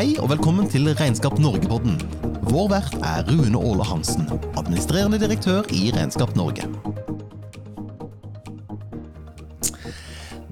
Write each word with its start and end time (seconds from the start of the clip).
Hei 0.00 0.14
og 0.16 0.30
velkommen 0.30 0.64
til 0.64 0.86
Regnskap 0.96 1.34
Norge-podden. 1.44 1.98
Vår 2.48 2.70
vert 2.72 2.94
er 3.04 3.26
Rune 3.28 3.60
Åle 3.60 3.84
Hansen, 3.84 4.24
administrerende 4.56 5.18
direktør 5.20 5.68
i 5.76 5.90
Regnskap 5.92 6.32
Norge. 6.40 6.64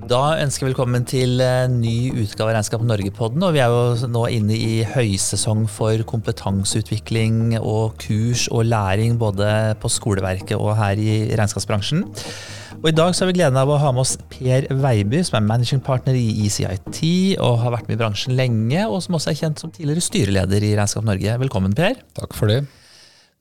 Da 0.09 0.39
ønsker 0.41 0.65
jeg 0.65 0.71
velkommen 0.71 1.03
til 1.05 1.35
ny 1.69 1.95
utgave 2.23 2.49
av 2.49 2.55
Regnskap 2.57 2.85
Norge-podden. 2.87 3.43
og 3.45 3.53
Vi 3.53 3.61
er 3.61 3.69
jo 3.69 4.09
nå 4.09 4.23
inne 4.33 4.57
i 4.57 4.79
høysesong 4.89 5.67
for 5.69 6.01
kompetanseutvikling 6.09 7.59
og 7.59 7.99
kurs 8.01 8.47
og 8.49 8.71
læring 8.71 9.19
både 9.21 9.51
på 9.83 9.91
skoleverket 9.93 10.57
og 10.57 10.79
her 10.79 10.97
i 10.97 11.19
regnskapsbransjen. 11.37 12.07
Og 12.79 12.89
I 12.89 12.95
dag 12.97 13.13
så 13.13 13.27
har 13.27 13.33
vi 13.35 13.37
gleden 13.37 13.61
av 13.61 13.69
å 13.69 13.77
ha 13.83 13.93
med 13.93 14.07
oss 14.07 14.17
Per 14.33 14.71
Veiby, 14.81 15.21
som 15.29 15.43
er 15.43 15.49
managing 15.51 15.85
partner 15.85 16.17
i 16.17 16.47
ECIT 16.47 17.05
og 17.37 17.61
har 17.67 17.77
vært 17.77 17.91
med 17.91 17.99
i 17.99 18.01
bransjen 18.07 18.39
lenge, 18.39 18.89
og 18.89 19.03
som 19.05 19.21
også 19.21 19.35
er 19.35 19.41
kjent 19.43 19.61
som 19.61 19.75
tidligere 19.75 20.09
styreleder 20.09 20.71
i 20.71 20.77
Regnskap 20.79 21.05
Norge. 21.05 21.37
Velkommen, 21.45 21.77
Per. 21.77 22.01
Takk 22.17 22.39
for 22.39 22.49
det. 22.49 22.63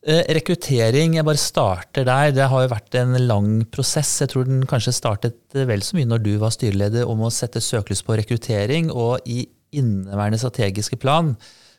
Eh, 0.07 0.21
rekruttering, 0.37 1.17
jeg 1.17 1.27
bare 1.27 1.39
starter 1.41 2.05
der. 2.07 2.29
Det 2.31 2.45
har 2.47 2.61
jo 2.63 2.71
vært 2.71 2.95
en 2.95 3.17
lang 3.27 3.49
prosess. 3.75 4.21
Jeg 4.21 4.31
tror 4.31 4.45
den 4.47 4.61
kanskje 4.63 4.93
startet 4.95 5.57
vel 5.67 5.81
så 5.83 5.97
mye 5.97 6.07
når 6.07 6.21
du 6.23 6.29
var 6.39 6.53
styreleder, 6.55 7.03
om 7.11 7.25
å 7.27 7.31
sette 7.33 7.59
søkelys 7.59 8.05
på 8.07 8.15
rekruttering. 8.15 8.87
Og 8.87 9.19
i 9.27 9.41
inneværende 9.75 10.39
strategiske 10.39 10.95
plan, 11.01 11.33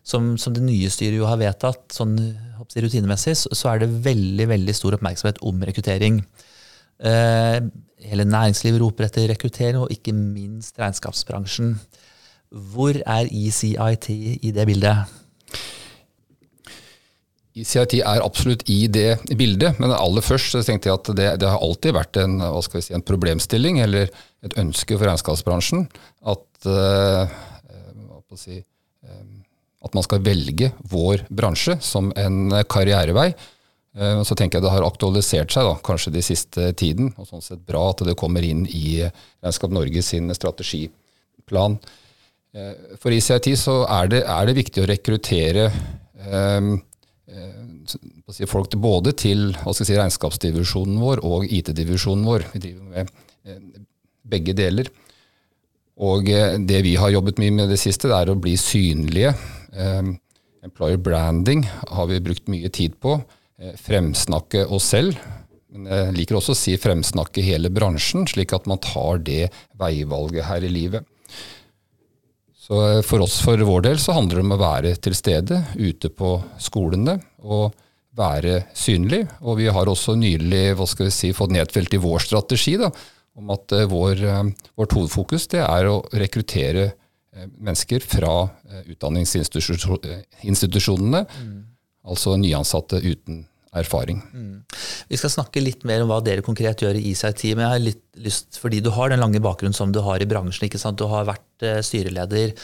som, 0.04 0.34
som 0.36 0.52
det 0.52 0.60
nye 0.66 0.90
styret 0.92 1.16
jo 1.16 1.28
har 1.28 1.40
vedtatt, 1.40 1.86
sånn 1.96 2.18
rutinemessig, 2.68 3.32
så 3.48 3.70
er 3.72 3.80
det 3.80 3.88
veldig, 4.04 4.48
veldig 4.50 4.74
stor 4.76 4.98
oppmerksomhet 4.98 5.40
om 5.48 5.64
rekruttering. 5.64 6.20
Eh, 7.00 7.62
hele 8.10 8.26
næringslivet 8.28 8.82
roper 8.82 9.08
etter 9.08 9.24
rekruttering, 9.32 9.80
og 9.80 9.94
ikke 9.94 10.12
minst 10.12 10.76
regnskapsbransjen. 10.76 11.78
Hvor 12.52 13.00
er 13.08 13.32
ECIT 13.32 14.10
i 14.12 14.52
det 14.52 14.68
bildet? 14.68 15.16
ECIT 17.62 17.98
er 18.00 18.22
absolutt 18.24 18.64
i 18.70 18.86
det 18.92 19.18
bildet, 19.38 19.78
men 19.80 19.92
aller 19.94 20.24
først 20.24 20.56
tenkte 20.66 20.90
jeg 20.90 20.98
at 20.98 21.10
det, 21.18 21.28
det 21.42 21.50
har 21.50 21.62
alltid 21.64 21.96
vært 21.96 22.18
en, 22.22 22.40
si, 22.68 22.92
en, 22.94 23.04
problemstilling 23.04 23.80
eller 23.84 24.10
et 24.44 24.56
ønske 24.60 24.96
for 24.96 25.08
regnskapsbransjen 25.08 25.86
at, 26.30 26.46
uh, 26.68 27.30
si, 28.38 28.60
at 29.84 29.94
man 29.94 30.06
skal 30.06 30.22
velge 30.24 30.72
vår 30.90 31.24
bransje 31.30 31.78
som 31.84 32.12
en 32.18 32.52
karrierevei. 32.70 33.30
Uh, 33.98 34.20
så 34.26 34.36
tenker 34.38 34.58
jeg 34.58 34.66
det 34.66 34.74
har 34.74 34.86
aktualisert 34.86 35.54
seg 35.54 35.66
da, 35.66 35.78
kanskje 35.84 36.14
de 36.14 36.24
siste 36.24 36.72
tiden. 36.78 37.12
og 37.16 37.30
sånn 37.30 37.44
sett 37.44 37.64
Bra 37.66 37.88
at 37.92 38.04
det 38.06 38.18
kommer 38.18 38.44
inn 38.44 38.66
i 38.66 39.00
Regnskap 39.02 39.74
Norge 39.74 40.04
sin 40.06 40.30
strategiplan. 40.36 41.78
Uh, 42.54 42.98
for 43.00 43.14
ICIT 43.14 43.54
så 43.58 43.80
er 44.00 44.12
det, 44.12 44.22
er 44.28 44.46
det 44.46 44.58
viktig 44.60 44.84
å 44.84 44.88
rekruttere 44.88 45.66
eh, 45.68 46.68
eh 47.28 48.48
folk 48.48 48.72
både 48.80 49.12
til 49.12 49.50
si, 49.74 49.94
regnskapsdivisjonen 49.96 50.98
vår 51.02 51.22
og 51.26 51.44
IT-divisjonen 51.44 52.24
vår. 52.24 52.46
Vi 52.54 52.62
driver 52.64 52.88
med 52.94 53.12
eh, 53.44 53.60
begge 54.28 54.54
deler. 54.56 54.90
Og 55.98 56.30
eh, 56.30 56.56
det 56.62 56.82
vi 56.86 56.94
har 57.00 57.12
jobbet 57.12 57.40
mye 57.42 57.54
med 57.54 57.72
det 57.72 57.80
siste, 57.80 58.08
det 58.08 58.16
er 58.16 58.32
å 58.32 58.38
bli 58.38 58.56
synlige. 58.56 59.34
employer 60.64 60.96
branding 60.96 61.66
har 61.66 62.06
vi 62.10 62.20
brukt 62.20 62.48
mye 62.48 62.68
tid 62.68 62.96
på. 63.00 63.18
Eh, 63.58 63.74
fremsnakke 63.76 64.66
oss 64.66 64.90
selv. 64.94 65.18
Men 65.68 65.90
jeg 65.92 66.14
liker 66.16 66.38
også 66.38 66.54
å 66.54 66.58
si 66.58 66.76
fremsnakke 66.80 67.44
hele 67.44 67.68
bransjen, 67.68 68.24
slik 68.30 68.54
at 68.56 68.66
man 68.70 68.80
tar 68.80 69.20
det 69.20 69.50
veivalget 69.78 70.46
her 70.48 70.64
i 70.64 70.70
livet. 70.72 71.04
Så 72.68 72.76
eh, 72.84 73.02
for 73.06 73.18
oss 73.24 73.36
for 73.44 73.56
vår 73.64 73.80
del 73.88 73.98
så 74.02 74.10
handler 74.18 74.36
det 74.38 74.46
om 74.46 74.56
å 74.58 74.60
være 74.60 74.90
til 75.02 75.14
stede 75.16 75.56
ute 75.78 76.08
på 76.12 76.30
skolene 76.60 77.14
og 77.40 77.72
være 78.18 78.54
synlig. 78.76 79.22
Og 79.40 79.56
vi 79.62 79.66
har 79.72 79.86
også 79.88 80.14
nylig 80.18 80.76
hva 80.76 80.86
skal 80.90 81.06
vi 81.08 81.12
si, 81.14 81.32
fått 81.36 81.54
nedfelt 81.54 81.94
i 81.94 82.02
vår 82.02 82.18
strategi 82.26 82.74
da, 82.80 82.88
om 83.38 83.50
at 83.54 83.66
uh, 83.72 83.86
vår, 83.86 84.16
uh, 84.26 84.44
vårt 84.76 84.92
hovedfokus 84.96 85.46
det 85.52 85.62
er 85.62 85.86
å 85.86 86.02
rekruttere 86.10 86.92
mennesker 87.38 88.02
fra 88.02 88.50
utdanningsinstitusjonene. 88.90 91.22
Mm 91.28 91.68
Altså 92.08 92.38
nyansatte 92.40 93.00
uten 93.04 93.42
erfaring. 93.76 94.20
Mm. 94.32 94.64
Vi 95.10 95.18
skal 95.20 95.32
snakke 95.32 95.62
litt 95.62 95.84
mer 95.88 96.02
om 96.04 96.12
hva 96.12 96.20
dere 96.24 96.44
konkret 96.44 96.82
gjør 96.84 96.96
i 96.96 97.12
men 97.12 97.64
jeg 97.64 97.72
har 97.72 97.82
litt 97.82 98.04
lyst, 98.24 98.58
fordi 98.62 98.80
du 98.84 98.90
har 98.94 99.10
den 99.12 99.20
lange 99.20 99.40
bakgrunnen 99.44 99.76
som 99.76 99.92
du 99.92 100.00
har 100.04 100.22
i 100.22 100.28
bransjen, 100.28 100.68
ikke 100.68 100.80
sant? 100.80 100.98
du 100.98 101.08
har 101.10 101.28
vært 101.28 101.66
uh, 101.66 101.80
styreleder, 101.84 102.54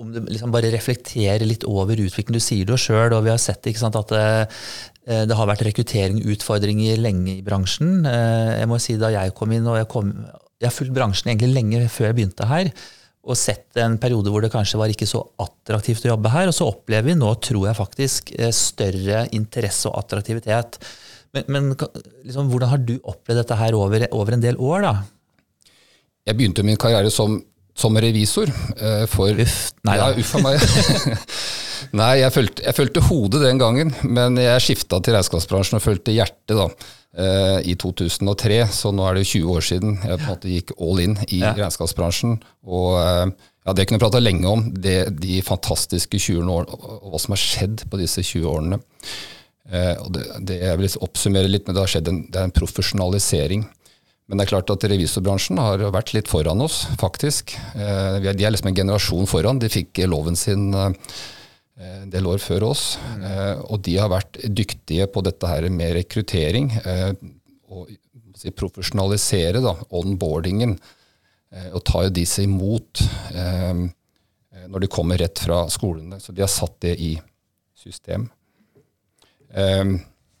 om 0.00 0.10
du 0.10 0.18
liksom 0.26 0.50
bare 0.50 0.72
reflekterer 0.74 1.46
litt 1.46 1.64
over 1.70 1.94
utviklingen. 1.94 2.40
Du 2.40 2.42
sier 2.42 2.66
det 2.66 2.74
jo 2.74 2.80
sjøl, 2.82 3.14
og 3.14 3.22
vi 3.26 3.30
har 3.30 3.38
sett 3.38 3.66
ikke 3.70 3.84
sant, 3.84 3.98
at 3.98 4.14
uh, 4.14 4.64
det 5.04 5.38
har 5.38 5.50
vært 5.50 5.62
rekrutteringsutfordringer 5.68 6.98
lenge 6.98 7.38
i 7.38 7.44
bransjen. 7.46 8.02
Uh, 8.02 8.58
jeg 8.58 8.70
må 8.70 8.80
si 8.82 8.98
Da 8.98 9.12
jeg 9.14 9.36
kom 9.38 9.54
inn, 9.54 9.70
og 9.70 9.78
jeg, 9.78 9.90
kom, 9.92 10.10
jeg 10.58 10.70
har 10.70 10.74
fulgt 10.74 10.96
bransjen 10.96 11.30
egentlig 11.30 11.54
lenge 11.54 11.86
før 11.92 12.10
jeg 12.10 12.18
begynte 12.18 12.50
her, 12.50 12.72
og 13.24 13.38
sett 13.38 13.78
en 13.80 13.96
periode 14.00 14.30
hvor 14.32 14.44
det 14.44 14.52
kanskje 14.52 14.78
var 14.80 14.92
ikke 14.92 15.08
så 15.08 15.22
attraktivt 15.40 16.04
å 16.04 16.12
jobbe 16.12 16.32
her. 16.32 16.50
Og 16.50 16.56
så 16.56 16.68
opplever 16.68 17.10
vi 17.10 17.16
nå, 17.18 17.30
tror 17.44 17.68
jeg 17.70 17.78
faktisk, 17.78 18.34
eh, 18.36 18.52
større 18.54 19.24
interesse 19.36 19.88
og 19.90 19.98
attraktivitet. 20.02 20.78
Men, 21.34 21.48
men 21.48 21.70
liksom, 21.74 22.50
hvordan 22.52 22.70
har 22.70 22.84
du 22.84 22.94
opplevd 23.00 23.42
dette 23.42 23.58
her 23.58 23.76
over, 23.78 24.06
over, 24.14 24.36
en 24.36 24.44
del 24.44 24.60
år, 24.60 24.86
da? 24.86 24.94
Jeg 26.28 26.38
begynte 26.38 26.64
min 26.66 26.80
karriere 26.80 27.10
som, 27.12 27.40
som 27.74 27.96
revisor. 27.98 28.50
Uh, 28.78 29.04
for, 29.10 29.34
uff, 29.42 29.72
nei 29.86 29.96
da. 29.98 30.10
Ja, 30.12 30.20
uff 30.22 30.34
meg. 30.42 30.62
nei, 32.00 32.12
jeg 32.22 32.34
følte, 32.34 32.66
jeg 32.68 32.78
fulgte, 32.78 33.06
hodet 33.08 33.42
den 33.44 33.62
gangen, 33.62 33.94
men 34.06 34.38
jeg 34.40 34.62
skifta 34.62 35.00
til 35.02 35.16
regnskapsbransjen 35.18 35.80
og 35.80 35.84
følte 35.84 36.14
hjertet 36.14 36.54
da. 36.54 36.68
Uh, 37.14 37.58
I 37.62 37.76
2003, 37.78 38.62
så 38.74 38.90
nå 38.94 39.04
er 39.06 39.20
det 39.20 39.26
20 39.28 39.50
år 39.52 39.62
siden 39.62 39.92
jeg 40.00 40.18
på 40.18 40.24
en 40.24 40.30
måte 40.32 40.50
gikk 40.50 40.72
all 40.82 41.02
in 41.02 41.18
i 41.28 41.42
ja. 41.42 41.52
regnskapsbransjen. 41.58 42.40
Og 42.66 42.96
uh, 42.98 43.28
ja, 43.64 43.74
Det 43.74 43.86
kunne 43.86 43.98
jeg 44.00 44.06
prata 44.06 44.22
lenge 44.22 44.50
om, 44.50 44.66
det, 44.70 44.98
de 45.22 45.38
fantastiske 45.46 46.18
20 46.18 46.42
årene 46.42 46.74
og 46.74 47.12
hva 47.12 47.22
som 47.22 47.34
har 47.36 47.42
skjedd 47.42 47.86
på 47.90 48.00
disse 48.02 48.22
20 48.22 48.50
årene. 48.50 48.82
Og 50.04 50.10
det, 50.12 50.24
det, 50.44 50.58
Jeg 50.60 50.76
vil 50.76 50.96
oppsummere 51.06 51.48
litt, 51.48 51.64
men 51.64 51.72
det 51.72 51.80
har 51.80 51.88
skjedd 51.94 52.10
en, 52.10 52.18
det 52.28 52.36
er 52.36 52.50
en 52.50 52.52
profesjonalisering. 52.52 53.62
Men 54.28 54.40
det 54.40 54.46
er 54.46 54.52
klart 54.54 54.70
at 54.72 54.84
revisorbransjen 54.88 55.58
har 55.60 55.82
vært 55.92 56.14
litt 56.16 56.30
foran 56.32 56.62
oss, 56.64 56.86
faktisk. 56.96 57.52
De 57.74 58.30
er 58.32 58.52
liksom 58.54 58.70
en 58.70 58.78
generasjon 58.78 59.28
foran. 59.28 59.58
De 59.60 59.68
fikk 59.68 60.00
loven 60.08 60.38
sin 60.38 60.70
Eh, 61.74 62.02
en 62.02 62.10
del 62.10 62.26
år 62.30 62.38
før 62.42 62.68
oss. 62.70 62.84
Mm. 63.18 63.64
Og 63.72 63.80
de 63.86 63.96
har 63.98 64.12
vært 64.12 64.38
dyktige 64.46 65.08
på 65.10 65.22
dette 65.26 65.50
her 65.50 65.66
med 65.74 65.96
rekruttering. 65.98 66.70
Eh, 66.84 67.12
og 67.74 67.90
profesjonalisere 68.58 69.62
da, 69.64 69.74
onboardingen. 69.94 70.76
Og 71.72 71.84
ta 71.86 72.00
disse 72.10 72.42
imot 72.42 72.98
når 73.32 74.82
de 74.82 74.88
kommer 74.90 75.20
rett 75.22 75.38
fra 75.38 75.60
skolene. 75.70 76.18
Så 76.20 76.34
de 76.34 76.42
har 76.42 76.50
satt 76.50 76.74
det 76.82 76.96
i 76.98 77.12
system. 77.78 78.26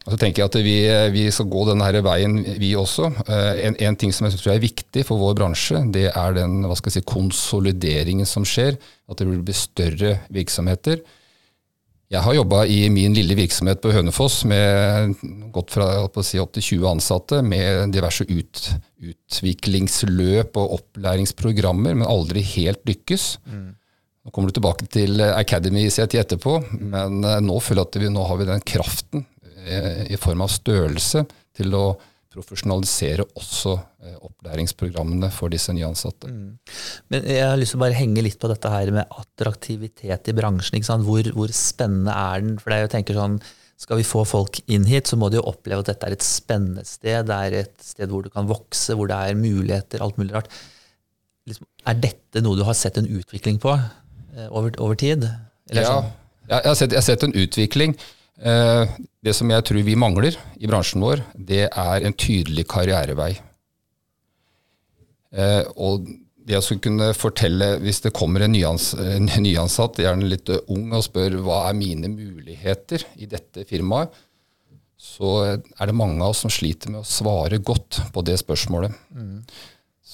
Og 0.04 0.12
så 0.12 0.18
tenker 0.20 0.42
jeg 0.42 0.50
at 0.50 0.56
vi, 0.60 0.76
vi 1.14 1.24
skal 1.32 1.48
gå 1.48 1.62
denne 1.70 1.86
her 1.88 1.96
veien, 2.04 2.36
vi 2.60 2.74
også. 2.76 3.08
En, 3.24 3.76
en, 3.80 3.96
ting 3.96 4.12
som 4.12 4.28
jeg 4.28 4.36
tror 4.36 4.52
er 4.52 4.64
viktig 4.64 5.04
for 5.08 5.20
vår 5.20 5.38
bransje, 5.38 5.80
det 5.94 6.10
er 6.10 6.36
den 6.36 6.58
hva 6.68 6.76
skal 6.76 6.92
jeg 6.92 7.00
si, 7.00 7.08
konsolideringen 7.08 8.28
som 8.28 8.44
skjer. 8.44 8.76
At 9.08 9.20
det 9.20 9.28
blir 9.32 9.56
større 9.56 10.18
virksomheter. 10.32 11.00
Jeg 12.12 12.20
har 12.20 12.36
jobba 12.36 12.66
i 12.68 12.82
min 12.92 13.14
lille 13.16 13.34
virksomhet 13.38 13.80
på 13.82 13.90
Hønefoss 13.94 14.42
med 14.46 15.16
gått 15.54 15.72
fra 15.72 15.88
si, 16.22 16.38
opp 16.38 16.52
til 16.54 16.66
20 16.76 16.90
ansatte 16.92 17.40
med 17.42 17.94
diverse 17.94 18.26
ut, 18.28 18.60
utviklingsløp 19.00 20.60
og 20.60 20.76
opplæringsprogrammer, 20.78 21.96
men 21.96 22.06
aldri 22.06 22.44
helt 22.54 22.84
lykkes. 22.86 23.26
Mm. 23.48 23.72
Nå 24.24 24.32
kommer 24.32 24.48
du 24.52 24.56
tilbake 24.56 24.86
til 24.88 25.20
Academy 25.26 25.88
i 25.88 25.92
tid 25.92 26.20
etterpå, 26.20 26.58
men 26.76 27.24
eh, 27.24 27.40
nå 27.44 27.58
føler 27.60 27.82
jeg 27.82 27.90
at 27.90 28.00
vi 28.04 28.12
nå 28.12 28.28
har 28.28 28.40
vi 28.40 28.48
den 28.48 28.62
kraften 28.64 29.24
eh, 29.24 29.33
i 29.64 30.18
form 30.20 30.42
av 30.44 30.50
størrelse 30.52 31.24
til 31.56 31.74
å 31.78 31.86
profesjonalisere 32.34 33.26
også 33.38 33.74
eh, 34.04 34.14
opplæringsprogrammene 34.26 35.30
for 35.34 35.52
disse 35.54 35.74
nyansatte. 35.74 36.30
Mm. 36.30 36.54
Men 37.12 37.28
Jeg 37.30 37.44
har 37.46 37.58
lyst 37.60 37.74
til 37.74 37.80
å 37.80 37.84
bare 37.84 37.98
henge 37.98 38.24
litt 38.26 38.40
på 38.42 38.50
dette 38.50 38.70
her 38.72 38.90
med 38.94 39.18
attraktivitet 39.22 40.30
i 40.30 40.36
bransjen. 40.36 40.82
Hvor, 41.06 41.28
hvor, 41.36 41.54
spennende 41.54 42.14
er 42.14 42.42
den? 42.44 42.56
For 42.60 42.74
det 42.74 42.84
jo 42.84 42.96
tenker 42.96 43.20
sånn, 43.20 43.38
Skal 43.84 43.98
vi 43.98 44.06
få 44.06 44.22
folk 44.22 44.60
inn 44.70 44.84
hit, 44.86 45.08
så 45.10 45.16
må 45.18 45.28
de 45.28 45.40
jo 45.40 45.48
oppleve 45.50 45.82
at 45.82 45.88
dette 45.90 46.06
er 46.06 46.14
et 46.14 46.24
spennende 46.24 46.84
sted. 46.86 47.26
Det 47.26 47.34
er 47.34 47.56
et 47.64 47.74
sted 47.82 48.08
hvor 48.08 48.22
du 48.22 48.30
kan 48.32 48.46
vokse, 48.46 48.94
hvor 48.94 49.10
det 49.10 49.16
er 49.18 49.34
muligheter, 49.38 50.02
alt 50.02 50.18
mulig 50.20 50.32
rart. 50.36 50.46
Liksom, 51.50 51.66
er 51.90 51.98
dette 52.00 52.40
noe 52.40 52.56
du 52.56 52.62
har 52.64 52.76
sett 52.78 53.00
en 53.00 53.10
utvikling 53.10 53.58
på 53.60 53.74
eh, 53.74 54.46
over, 54.46 54.70
over 54.78 54.94
tid? 54.94 55.26
Eller 55.70 55.84
ja, 55.84 55.90
sånn? 55.90 56.12
jeg 56.52 56.70
har, 56.70 56.78
sett, 56.78 56.94
jeg 56.94 57.02
har 57.02 57.08
sett 57.08 57.26
en 57.26 57.34
utvikling. 57.34 57.96
Eh, 58.42 58.94
det 59.24 59.34
som 59.36 59.50
jeg 59.50 59.64
tror 59.66 59.86
vi 59.86 59.96
mangler 59.98 60.36
i 60.58 60.68
bransjen 60.70 61.04
vår, 61.04 61.22
det 61.34 61.68
er 61.68 62.06
en 62.06 62.16
tydelig 62.18 62.66
karrierevei. 62.70 63.32
Eh, 65.34 65.62
og 65.76 66.08
det 66.44 66.58
å 66.60 66.78
kunne 66.82 67.12
fortelle, 67.16 67.78
hvis 67.80 68.02
det 68.04 68.14
kommer 68.16 68.44
en 68.44 68.52
nyans, 68.52 68.92
en 69.00 69.30
nyansatt, 69.40 70.02
gjerne 70.02 70.28
litt 70.28 70.50
ung, 70.66 70.90
og 70.92 71.06
spør 71.06 71.38
hva 71.46 71.64
er 71.70 71.78
mine 71.78 72.10
muligheter 72.12 73.06
i 73.16 73.30
dette 73.30 73.64
firmaet, 73.68 74.12
så 75.04 75.30
er 75.44 75.88
det 75.88 75.96
mange 75.96 76.22
av 76.22 76.32
oss 76.32 76.42
som 76.44 76.52
sliter 76.52 76.92
med 76.92 77.02
å 77.02 77.08
svare 77.08 77.58
godt 77.60 78.00
på 78.14 78.22
det 78.24 78.38
spørsmålet. 78.40 78.92
Mm. 79.12 79.40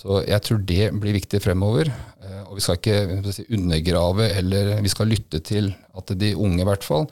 Så 0.01 0.23
jeg 0.25 0.43
tror 0.47 0.63
det 0.67 0.87
blir 1.03 1.17
viktig 1.19 1.43
fremover. 1.45 1.91
Eh, 2.23 2.43
og 2.47 2.57
vi 2.59 2.65
skal 2.65 2.79
ikke 2.79 3.45
undergrave, 3.51 4.31
eller 4.39 4.79
vi 4.85 4.93
skal 4.93 5.11
lytte 5.11 5.43
til 5.45 5.73
at 5.99 6.15
de 6.19 6.33
unge 6.39 6.63
i 6.63 6.69
hvert 6.69 6.87
fall, 6.87 7.11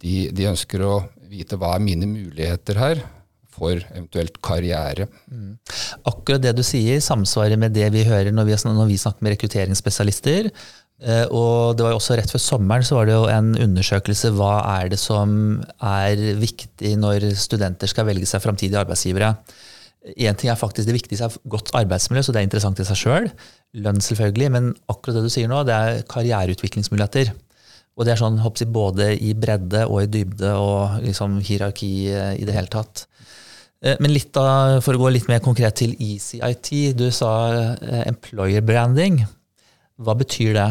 de, 0.00 0.28
de 0.32 0.48
ønsker 0.50 0.84
å 0.86 1.02
vite 1.32 1.58
hva 1.60 1.76
er 1.76 1.84
mine 1.84 2.08
muligheter 2.08 2.80
her 2.80 3.02
for 3.52 3.76
eventuelt 3.76 4.38
karriere. 4.44 5.08
Mm. 5.28 5.56
Akkurat 6.08 6.42
det 6.42 6.54
du 6.56 6.62
sier, 6.66 7.02
samsvarer 7.04 7.60
med 7.60 7.74
det 7.76 7.90
vi 7.94 8.06
hører 8.08 8.32
når 8.34 8.48
vi, 8.48 8.56
når 8.68 8.88
vi 8.88 9.00
snakker 9.00 9.26
med 9.26 9.36
rekrutteringsspesialister. 9.36 10.48
Eh, 11.02 11.26
og 11.34 11.76
det 11.76 11.84
var 11.84 11.94
jo 11.94 11.98
også 11.98 12.16
Rett 12.18 12.32
før 12.32 12.42
sommeren 12.42 12.86
så 12.86 12.96
var 13.00 13.08
det 13.08 13.16
jo 13.16 13.26
en 13.32 13.52
undersøkelse 13.58 14.32
hva 14.36 14.54
er 14.78 14.92
det 14.92 15.00
som 15.02 15.34
er 15.82 16.20
viktig 16.38 16.94
når 17.00 17.32
studenter 17.38 17.90
skal 17.90 18.06
velge 18.08 18.28
seg 18.30 18.44
framtidige 18.44 18.80
arbeidsgivere. 18.84 19.34
Én 20.16 20.38
ting 20.38 20.50
er 20.50 20.58
faktisk 20.58 20.88
det 20.88 20.96
viktigste 20.96 21.28
er 21.28 21.50
godt 21.50 21.70
arbeidsmiljø, 21.78 22.24
så 22.24 22.34
det 22.34 22.40
er 22.40 22.48
interessant 22.48 22.80
i 22.82 22.86
seg 22.86 22.98
sjøl. 22.98 23.28
Lønn, 23.84 24.02
selvfølgelig, 24.02 24.48
men 24.50 24.72
akkurat 24.90 25.18
det 25.18 25.28
du 25.28 25.32
sier 25.32 25.50
nå, 25.50 25.62
det 25.66 25.76
er 25.76 26.02
karriereutviklingsmuligheter. 26.10 27.30
Og 27.92 28.06
det 28.06 28.14
er 28.14 28.22
sånn 28.22 28.40
hoppsi, 28.40 28.66
både 28.72 29.12
i 29.20 29.34
bredde 29.36 29.84
og 29.88 30.04
i 30.04 30.10
dybde 30.10 30.54
og 30.56 31.02
liksom 31.04 31.40
hierarki 31.44 31.92
eh, 32.08 32.34
i 32.40 32.46
det 32.48 32.56
hele 32.56 32.72
tatt. 32.72 33.04
Eh, 33.84 33.98
men 34.00 34.14
litt 34.14 34.32
da, 34.34 34.80
for 34.84 34.96
å 34.96 35.02
gå 35.02 35.12
litt 35.12 35.28
mer 35.28 35.42
konkret 35.44 35.76
til 35.82 35.92
ECIT. 35.98 36.72
Du 36.96 37.10
sa 37.12 37.32
eh, 37.74 38.02
employer 38.06 38.64
branding. 38.64 39.20
Hva 40.02 40.16
betyr 40.18 40.56
det? 40.56 40.70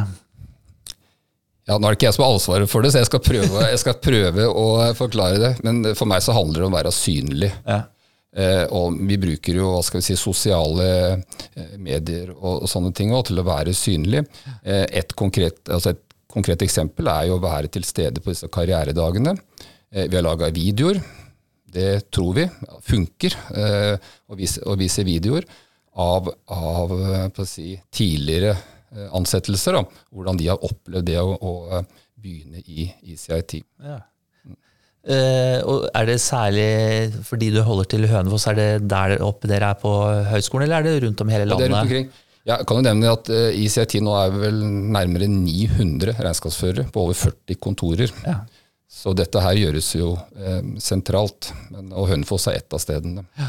Ja, 1.69 1.77
Nå 1.77 1.85
er 1.85 1.93
det 1.93 1.99
ikke 1.99 2.09
jeg 2.09 2.17
som 2.17 2.25
har 2.25 2.35
ansvaret 2.35 2.71
for 2.71 2.83
det, 2.83 2.91
så 2.91 3.03
jeg 3.03 3.11
skal, 3.11 3.21
prøve, 3.23 3.65
jeg 3.69 3.79
skal 3.83 3.99
prøve 4.01 4.47
å 4.49 4.67
forklare 4.97 5.41
det. 5.41 5.55
Men 5.67 5.93
for 5.93 6.09
meg 6.09 6.23
så 6.25 6.35
handler 6.35 6.63
det 6.63 6.67
om 6.67 6.73
å 6.73 6.79
være 6.79 6.95
synlig. 6.95 7.51
Ja. 7.67 7.83
Eh, 8.31 8.63
og 8.71 8.95
vi 9.09 9.17
bruker 9.19 9.57
jo 9.59 9.73
hva 9.73 9.81
skal 9.83 9.99
vi 9.99 10.07
si, 10.07 10.15
sosiale 10.15 10.85
medier 11.75 12.29
og, 12.31 12.61
og, 12.61 12.67
sånne 12.71 12.93
ting 12.95 13.11
også, 13.11 13.29
til 13.29 13.43
å 13.43 13.47
være 13.47 13.75
synlig. 13.75 14.23
Eh, 14.63 14.85
et, 15.01 15.13
konkret, 15.19 15.61
altså 15.67 15.93
et, 15.93 16.05
konkret, 16.33 16.63
eksempel 16.65 17.09
er 17.11 17.29
jo 17.29 17.37
å 17.37 17.43
være 17.43 17.71
til 17.71 17.85
stede 17.87 18.23
på 18.23 18.33
disse 18.33 18.49
karrieredagene. 18.51 19.35
Eh, 19.91 20.07
vi 20.07 20.17
har 20.17 20.25
laga 20.25 20.51
videoer 20.55 21.01
det 21.71 22.11
tror 22.11 22.35
vi 22.35 22.45
funker, 22.83 23.35
eh, 23.55 23.95
å, 24.27 24.37
vise, 24.39 24.61
å 24.67 24.75
vise 24.79 25.05
videoer 25.07 25.47
av, 26.03 26.29
av 26.51 26.93
eh, 26.99 27.43
si, 27.47 27.73
tidligere 27.93 28.55
ansettelser. 29.15 29.77
Da, 29.77 30.05
hvordan 30.11 30.39
de 30.39 30.49
har 30.51 30.63
opplevd 30.67 31.07
det 31.07 31.19
å, 31.21 31.35
å 31.35 31.83
begynne 32.19 32.59
i 32.65 32.89
ICIT. 33.13 33.61
Ja. 33.83 34.01
Uh, 35.01 35.57
og 35.65 35.85
Er 35.97 36.05
det 36.05 36.19
særlig 36.21 36.65
fordi 37.25 37.47
du 37.55 37.63
holder 37.65 37.87
til 37.89 38.03
Hønefoss, 38.05 38.43
er 38.51 38.57
det 38.59 38.67
der 38.91 39.15
oppe 39.25 39.49
dere 39.49 39.71
er 39.73 39.79
på 39.81 39.89
høyskolen, 40.29 40.67
eller 40.67 40.77
er 40.77 40.85
det 40.85 41.07
rundt 41.07 41.23
om 41.23 41.31
hele 41.33 41.47
landet? 41.49 41.63
Ja, 41.63 41.71
det 41.71 41.71
er 41.71 41.73
rundt 41.73 41.87
omkring. 41.87 42.11
Ja, 42.47 42.55
jeg 42.57 42.65
kan 42.69 42.79
jo 42.79 42.85
nevne 42.87 43.11
at 43.13 43.29
uh, 43.29 43.51
ICIT 43.53 43.99
nå 44.01 44.15
er 44.17 44.33
vel 44.33 44.63
nærmere 44.65 45.27
900 45.29 46.17
regnskapsførere 46.17 46.87
på 46.93 47.05
over 47.05 47.17
40 47.17 47.59
kontorer. 47.61 48.13
Ja. 48.25 48.41
Så 48.91 49.13
dette 49.15 49.39
her 49.39 49.55
gjøres 49.55 49.87
jo 49.95 50.17
eh, 50.35 50.65
sentralt, 50.83 51.53
men, 51.71 51.93
og 51.95 52.09
Hønefoss 52.09 52.49
er 52.51 52.57
ett 52.59 52.75
av 52.75 52.81
stedene. 52.83 53.23
Ja. 53.39 53.47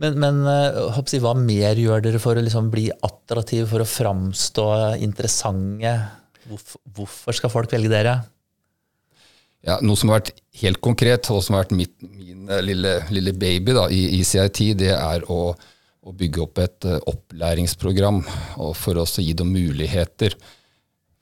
Men, 0.00 0.14
men 0.22 0.38
uh, 0.46 0.96
hva 1.20 1.34
mer 1.36 1.76
gjør 1.76 2.04
dere 2.04 2.20
for 2.22 2.38
å 2.38 2.42
liksom 2.44 2.70
bli 2.72 2.86
attraktive, 2.94 3.66
for 3.68 3.82
å 3.82 3.88
framstå 3.88 4.66
interessante? 5.04 5.92
Hvorfor, 6.48 6.80
hvorfor, 6.96 7.36
skal 7.36 7.52
folk 7.52 7.74
velge 7.74 7.90
dere? 7.92 8.14
Ja, 9.66 9.76
Noe 9.82 9.98
som 9.98 10.12
har 10.12 10.22
vært 10.22 10.38
helt 10.62 10.80
konkret, 10.80 11.28
og 11.34 11.42
som 11.44 11.58
har 11.58 11.66
vært 11.66 11.76
mitt, 11.76 11.96
min 12.06 12.46
uh, 12.48 12.62
lille, 12.64 13.00
lille, 13.12 13.34
baby 13.36 13.74
da, 13.76 13.88
i, 13.92 14.04
i 14.20 14.22
CIT, 14.24 14.62
det 14.86 14.94
er 14.94 15.26
å, 15.28 15.50
å 16.08 16.14
bygge 16.16 16.44
opp 16.44 16.60
et 16.62 16.86
uh, 16.88 16.96
opplæringsprogram 17.10 18.22
for 18.76 19.02
oss 19.02 19.18
å 19.20 19.24
gi 19.24 19.34
dem 19.36 19.52
muligheter. 19.52 20.36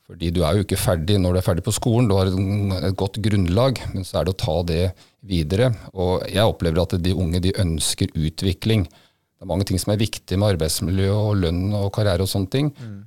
Fordi 0.07 0.31
du 0.31 0.45
er 0.47 0.55
jo 0.55 0.63
ikke 0.63 0.79
ferdig 0.79 1.17
når 1.19 1.35
du 1.35 1.41
er 1.41 1.47
ferdig 1.49 1.65
på 1.67 1.75
skolen, 1.75 2.07
du 2.07 2.15
har 2.15 2.31
et, 2.31 2.93
godt 2.99 3.19
grunnlag, 3.25 3.81
men 3.91 4.07
så 4.07 4.21
er 4.21 4.29
det 4.29 4.37
å 4.37 4.39
ta 4.39 4.55
det 4.69 4.85
videre. 5.27 5.73
Og 5.99 6.23
jeg 6.31 6.47
opplever 6.47 6.85
at 6.85 6.95
de 7.03 7.15
unge 7.17 7.43
de 7.43 7.55
ønsker 7.59 8.15
utvikling. 8.15 8.87
Det 8.87 9.43
er 9.43 9.51
mange 9.51 9.67
ting 9.67 9.83
som 9.83 9.93
er 9.93 10.01
viktig 10.05 10.39
med 10.39 10.55
arbeidsmiljø 10.55 11.11
og 11.11 11.43
lønn 11.43 11.75
og 11.75 11.91
karriere 11.97 12.23
og 12.23 12.31
sånne 12.31 12.53
ting. 12.55 12.71
Mm. 12.79 13.01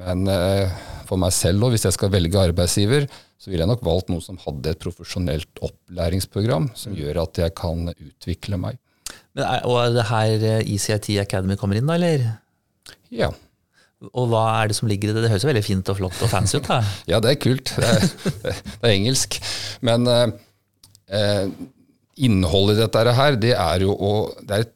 Men 0.00 0.26
eh, 0.30 0.74
for 1.06 1.22
meg 1.22 1.32
selv, 1.34 1.66
òg, 1.66 1.76
hvis 1.76 1.86
jeg 1.86 1.94
skal 1.96 2.10
velge 2.12 2.42
arbeidsgiver, 2.42 3.06
så 3.40 3.50
ville 3.50 3.64
jeg 3.64 3.70
nok 3.70 3.86
valgt 3.86 4.10
noe 4.12 4.22
som 4.22 4.38
hadde 4.42 4.74
et 4.74 4.82
profesjonelt 4.82 5.62
opplæringsprogram 5.64 6.72
som 6.74 6.92
mm. 6.92 6.98
gjør 6.98 7.22
at 7.22 7.44
jeg 7.46 7.54
kan 7.62 7.92
utvikle 7.94 8.58
meg. 8.60 8.82
Men, 9.36 9.46
og 9.68 9.94
det 9.94 10.08
her 10.10 10.48
ECIT 10.60 11.12
Academy 11.22 11.56
kommer 11.58 11.78
inn, 11.78 11.86
da, 11.86 11.98
eller? 12.00 12.26
Ja. 13.14 13.30
Og 14.16 14.30
hva 14.32 14.44
er 14.62 14.70
det 14.70 14.78
som 14.78 14.88
ligger 14.88 15.10
i 15.10 15.14
det? 15.14 15.26
Det 15.26 15.30
høres 15.32 15.44
jo 15.44 15.50
veldig 15.50 15.64
fint 15.66 15.90
og 15.92 15.98
flott 15.98 16.22
og 16.24 16.30
fancy 16.32 16.56
ut. 16.56 16.68
da. 16.70 16.80
ja, 17.10 17.20
det 17.20 17.34
er 17.34 17.42
kult. 17.42 17.72
Det 17.76 17.88
er, 17.90 18.06
det 18.46 18.78
er 18.80 18.94
engelsk. 18.94 19.36
Men 19.84 20.08
eh, 20.08 20.30
eh, 21.18 21.42
innholdet 22.24 22.78
i 22.78 22.84
dette 22.86 23.16
her, 23.18 23.36
det 23.40 23.52
er 23.56 23.84
jo 23.84 23.92
å 23.92 24.14
det 24.40 24.62
er, 24.62 24.70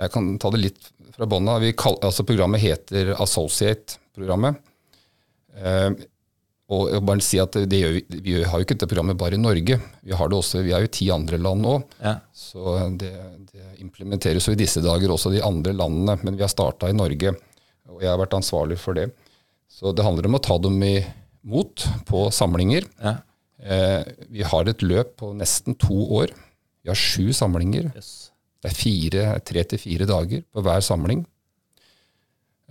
Jeg 0.00 0.14
kan 0.14 0.32
ta 0.40 0.48
det 0.54 0.62
litt 0.62 0.90
fra 1.12 1.28
bånn 1.28 1.50
av. 1.52 1.66
Altså, 1.92 2.24
programmet 2.24 2.62
heter 2.62 3.12
Associate-programmet. 3.20 4.62
Eh, 5.60 5.90
og 6.70 6.90
jeg 6.92 7.02
bare 7.02 7.24
si 7.24 7.38
at 7.42 7.56
gjør, 7.58 7.96
Vi 8.22 8.36
har 8.46 8.58
jo 8.58 8.64
ikke 8.64 8.76
dette 8.76 8.86
programmet 8.86 9.18
bare 9.18 9.34
i 9.34 9.42
Norge. 9.42 9.78
Vi 10.06 10.14
har 10.14 10.28
det 10.30 10.36
også, 10.38 10.62
vi 10.62 10.74
er 10.76 10.84
jo 10.84 10.92
ti 10.94 11.08
andre 11.10 11.38
land 11.42 11.64
nå. 11.66 11.72
Ja. 11.98 12.20
Så 12.30 12.76
det, 13.00 13.10
det 13.50 13.80
implementeres 13.82 14.46
jo 14.46 14.54
i 14.54 14.60
disse 14.60 14.82
dager 14.84 15.10
også 15.10 15.32
de 15.34 15.42
andre 15.42 15.74
landene. 15.74 16.20
Men 16.22 16.38
vi 16.38 16.44
har 16.46 16.52
starta 16.52 16.90
i 16.90 16.94
Norge. 16.94 17.34
Og 17.90 18.04
jeg 18.04 18.12
har 18.12 18.20
vært 18.20 18.38
ansvarlig 18.38 18.78
for 18.78 18.94
det. 18.94 19.08
Så 19.70 19.90
det 19.96 20.06
handler 20.06 20.30
om 20.30 20.38
å 20.38 20.42
ta 20.46 20.60
dem 20.62 20.78
imot 20.84 21.88
på 22.06 22.28
samlinger. 22.34 22.86
Ja. 23.02 23.16
Eh, 23.58 24.06
vi 24.30 24.46
har 24.46 24.70
et 24.70 24.86
løp 24.86 25.16
på 25.20 25.32
nesten 25.34 25.74
to 25.74 26.04
år. 26.20 26.30
Vi 26.84 26.92
har 26.92 26.98
sju 26.98 27.32
samlinger. 27.34 27.90
Yes. 27.98 28.30
Det 28.62 28.70
er 28.70 28.76
fire, 28.76 29.26
tre 29.42 29.66
til 29.66 29.80
fire 29.80 30.06
dager 30.06 30.46
på 30.52 30.62
hver 30.64 30.84
samling. 30.84 31.24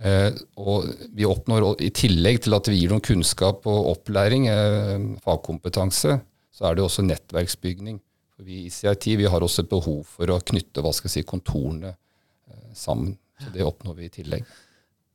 Eh, 0.00 0.32
og 0.56 0.88
vi 1.12 1.26
oppnår, 1.28 1.74
i 1.84 1.90
tillegg 1.92 2.40
til 2.46 2.56
at 2.56 2.70
vi 2.70 2.78
gir 2.80 2.92
noen 2.92 3.04
kunnskap 3.04 3.66
og 3.68 3.90
opplæring, 3.92 4.48
eh, 4.48 4.94
fagkompetanse, 5.24 6.16
så 6.56 6.70
er 6.70 6.78
det 6.78 6.86
også 6.86 7.04
nettverksbygning. 7.04 8.00
For 8.32 8.48
vi 8.48 8.64
i 8.64 8.72
CIT 8.72 9.18
vi 9.20 9.28
har 9.28 9.44
også 9.44 9.66
et 9.66 9.72
behov 9.72 10.06
for 10.08 10.32
å 10.32 10.40
knytte 10.40 10.80
hva 10.80 10.94
skal 10.96 11.10
jeg 11.10 11.20
si, 11.20 11.28
kontorene 11.28 11.92
eh, 11.92 12.72
sammen. 12.72 13.18
Så 13.40 13.52
det 13.52 13.64
oppnår 13.64 13.96
vi 13.96 14.08
i 14.08 14.12
tillegg. 14.16 14.48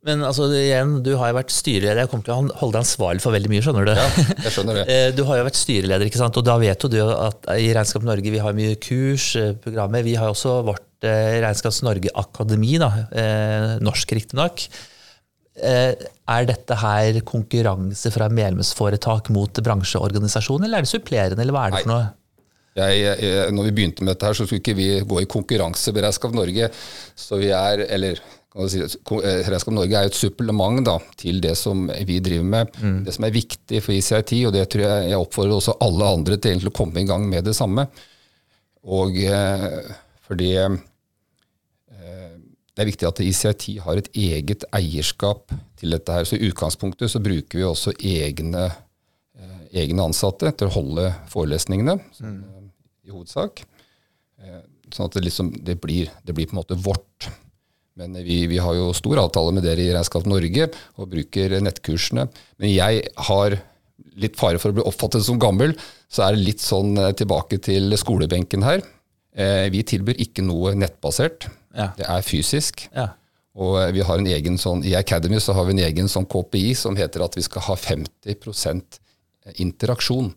Men 0.06 0.22
altså, 0.22 0.46
igjen, 0.54 1.00
du 1.02 1.16
har 1.18 1.32
jo 1.32 1.40
vært 1.40 1.54
styreleder. 1.54 2.04
Jeg 2.04 2.10
kommer 2.12 2.26
til 2.28 2.34
å 2.36 2.58
holde 2.60 2.76
deg 2.76 2.84
ansvarlig 2.84 3.24
for 3.24 3.34
veldig 3.34 3.50
mye. 3.50 3.62
skjønner 3.66 3.88
Du 3.90 3.94
Ja, 3.98 4.06
jeg 4.46 4.52
skjønner 4.54 4.78
det. 4.78 4.98
Du 5.18 5.24
har 5.26 5.40
jo 5.40 5.48
vært 5.48 5.58
styreleder, 5.58 6.06
ikke 6.06 6.22
sant? 6.22 6.38
og 6.38 6.46
da 6.46 6.60
vet 6.62 6.86
du 6.94 7.00
at 7.02 7.50
i 7.58 7.72
Regnskap 7.74 8.06
Norge 8.06 8.34
vi 8.34 8.42
har 8.44 8.54
mye 8.54 8.78
kurs, 8.78 9.32
programmer. 9.66 10.06
Vi 10.06 10.14
har 10.14 10.30
også 10.30 10.60
vårt 10.68 10.86
eh, 11.10 11.38
Regnskaps 11.44 11.82
Norge-akademi, 11.86 12.76
da, 12.82 12.92
norsk 13.84 14.14
riktignok. 14.18 14.68
Er 15.56 16.48
dette 16.50 16.76
her 16.82 17.22
konkurranse 17.24 18.12
fra 18.12 18.28
medlemsforetak 18.28 19.30
mot 19.32 19.62
bransjeorganisasjoner, 19.64 20.68
eller 20.68 20.82
er 20.82 20.88
det 20.88 20.92
supplerende, 20.92 21.42
eller 21.46 21.56
hva 21.56 21.66
er 21.66 21.76
det 21.76 21.84
for 21.86 21.94
noe? 21.94 22.08
Jeg, 22.76 23.04
jeg, 23.24 23.52
når 23.56 23.70
vi 23.70 23.76
begynte 23.78 24.04
med 24.04 24.12
dette, 24.12 24.28
her, 24.28 24.36
så 24.36 24.44
skulle 24.44 24.60
ikke 24.60 24.76
vi 24.76 24.90
gå 25.08 25.22
i 25.24 25.30
konkurranse 25.32 25.94
med 25.96 26.04
Regnskap 26.04 26.36
Norge. 26.36 26.68
Så 27.16 27.40
vi 27.40 27.54
er, 27.56 27.86
eller 27.88 28.20
Si, 28.56 28.80
Regnskap 28.80 29.74
Norge 29.76 30.00
er 30.00 30.08
et 30.08 30.16
supplement 30.16 30.80
da, 30.88 30.96
til 31.20 31.42
det 31.44 31.58
som 31.60 31.90
vi 32.08 32.22
driver 32.24 32.46
med. 32.48 32.78
Mm. 32.80 33.02
Det 33.04 33.16
som 33.18 33.26
er 33.28 33.34
viktig 33.36 33.82
for 33.84 33.92
ICIT, 33.92 34.32
og 34.48 34.54
det 34.56 34.64
tror 34.72 34.86
jeg 34.86 35.10
jeg 35.12 35.20
oppfordrer 35.20 35.58
også 35.58 35.76
alle 35.84 36.12
andre 36.16 36.38
til 36.40 36.70
å 36.70 36.74
komme 36.76 37.04
i 37.04 37.10
gang 37.10 37.26
med 37.28 37.44
det 37.44 37.56
samme. 37.58 37.84
Og 38.96 39.20
eh, 39.20 39.66
fordi 40.24 40.54
eh, 40.62 40.78
det 42.76 42.84
er 42.84 42.90
viktig 42.90 43.08
at 43.08 43.22
ICIT 43.24 43.66
har 43.86 44.00
et 44.00 44.10
eget 44.20 44.66
eierskap 44.76 45.54
til 45.80 45.96
dette. 45.96 46.12
her. 46.12 46.28
Så 46.28 46.36
I 46.36 46.50
utgangspunktet 46.50 47.12
så 47.12 47.22
bruker 47.24 47.62
vi 47.62 47.64
også 47.64 47.94
egne, 47.96 48.66
eh, 49.40 49.62
egne 49.86 50.10
ansatte 50.10 50.52
til 50.52 50.68
å 50.68 50.76
holde 50.76 51.14
forelesningene, 51.32 51.96
mm. 52.20 52.42
i 53.08 53.14
hovedsak. 53.14 53.64
Eh, 54.44 54.62
sånn 54.92 55.08
at 55.08 55.16
det, 55.16 55.24
liksom, 55.24 55.54
det, 55.64 55.78
blir, 55.80 56.12
det 56.28 56.36
blir 56.36 56.50
på 56.52 56.58
en 56.58 56.62
måte 56.64 56.76
vårt. 56.76 57.30
Men 57.96 58.18
vi, 58.26 58.42
vi, 58.52 58.60
har 58.60 58.76
jo 58.76 58.92
stor 58.92 59.22
avtale 59.24 59.56
med 59.56 59.64
dere 59.64 59.80
i 59.80 59.94
Regnskap 59.96 60.28
Norge 60.28 60.68
og 61.00 61.14
bruker 61.14 61.56
nettkursene. 61.64 62.28
Men 62.60 62.74
jeg 62.74 63.06
har 63.30 63.56
litt 64.20 64.36
fare 64.36 64.60
for 64.60 64.74
å 64.74 64.76
bli 64.76 64.84
oppfattet 64.84 65.24
som 65.24 65.40
gammel, 65.40 65.78
så 66.12 66.26
er 66.26 66.36
det 66.36 66.44
litt 66.44 66.64
sånn 66.64 66.98
eh, 67.00 67.14
tilbake 67.16 67.62
til 67.64 67.96
skolebenken 68.00 68.68
her. 68.68 68.84
Eh, 69.36 69.68
vi 69.74 69.84
tilbyr 69.84 70.22
ikke 70.24 70.46
noe 70.46 70.74
nettbasert. 70.80 71.50
Ja. 71.76 71.92
Det 71.98 72.08
er 72.08 72.26
fysisk. 72.26 72.88
Ja. 72.96 73.10
Og 73.56 73.78
vi 73.96 74.04
har 74.04 74.20
en 74.20 74.28
egen 74.28 74.58
sånn, 74.60 74.84
I 74.84 74.98
Academy 75.00 75.40
så 75.44 75.56
har 75.56 75.68
vi 75.68 75.78
en 75.78 75.86
egen 75.86 76.10
sånn 76.12 76.28
KPI 76.28 76.74
som 76.76 76.98
heter 77.00 77.24
at 77.24 77.38
vi 77.38 77.44
skal 77.46 77.64
ha 77.70 77.78
50% 77.80 79.00
interaksjon. 79.64 80.34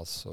Altså 0.00 0.32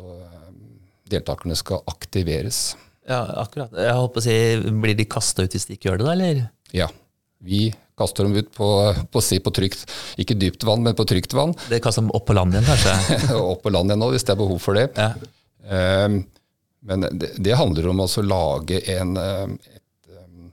deltakerne 1.12 1.58
skal 1.60 1.84
aktiveres. 1.92 2.72
Ja, 3.10 3.26
akkurat. 3.44 3.74
Jeg 3.76 3.96
håper 3.98 4.22
å 4.22 4.24
si, 4.24 4.36
Blir 4.84 4.98
de 4.98 5.08
kasta 5.10 5.46
ut 5.46 5.56
hvis 5.56 5.68
de 5.68 5.78
ikke 5.78 5.90
gjør 5.90 6.02
det, 6.02 6.08
da? 6.08 6.16
eller? 6.16 6.44
Ja. 6.76 6.88
Vi 7.42 7.72
kaster 7.98 8.26
dem 8.26 8.38
ut 8.38 8.52
på, 8.56 8.68
på, 9.12 9.24
si, 9.26 9.40
på 9.44 9.52
trygt, 9.54 9.84
ikke 10.22 10.38
dypt 10.40 10.64
vann, 10.66 10.84
men 10.86 10.96
på 10.98 11.06
trygt 11.10 11.34
vann. 11.38 11.56
Det 11.70 11.82
kaster 11.84 12.06
dem 12.06 12.14
opp 12.16 12.28
på 12.30 12.36
land 12.38 12.56
igjen, 12.56 12.68
kanskje? 12.70 13.36
opp 13.54 13.64
på 13.66 13.74
land 13.74 13.92
igjen 13.92 14.02
nå, 14.02 14.12
hvis 14.14 14.26
det 14.28 14.36
er 14.36 14.42
behov 14.42 14.62
for 14.64 14.78
det. 14.78 14.88
Ja. 14.96 15.12
Um, 16.06 16.22
men 16.88 17.06
det, 17.12 17.34
det, 17.38 17.54
handler 17.60 17.92
om 17.92 18.02
å 18.04 18.08
lage 18.26 18.80
en, 18.94 19.14
et, 19.18 20.14
en, 20.18 20.48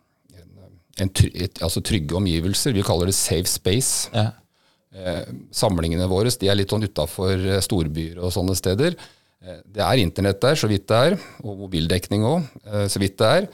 en, 1.00 1.12
et, 1.32 1.62
altså 1.64 1.80
trygge 1.80 2.18
omgivelser. 2.18 2.76
Vi 2.76 2.84
kaller 2.86 3.08
det 3.08 3.16
safe 3.16 3.48
space. 3.48 4.10
Ja. 4.12 4.30
Samlingene 5.54 6.08
våre 6.10 6.32
de 6.32 6.48
er 6.50 6.58
litt 6.58 6.72
sånn 6.72 6.84
utafor 6.84 7.60
storbyer 7.64 8.18
og 8.20 8.32
sånne 8.34 8.56
steder. 8.58 8.96
Det 9.64 9.84
er 9.84 10.02
internett 10.02 10.40
der, 10.42 10.58
så 10.58 10.68
vidt 10.68 10.88
det 10.90 11.00
er, 11.10 11.16
og 11.44 11.60
mobildekning 11.62 12.24
òg, 12.26 12.48
så 12.90 13.00
vidt 13.00 13.16
det 13.20 13.28
er. 13.38 13.48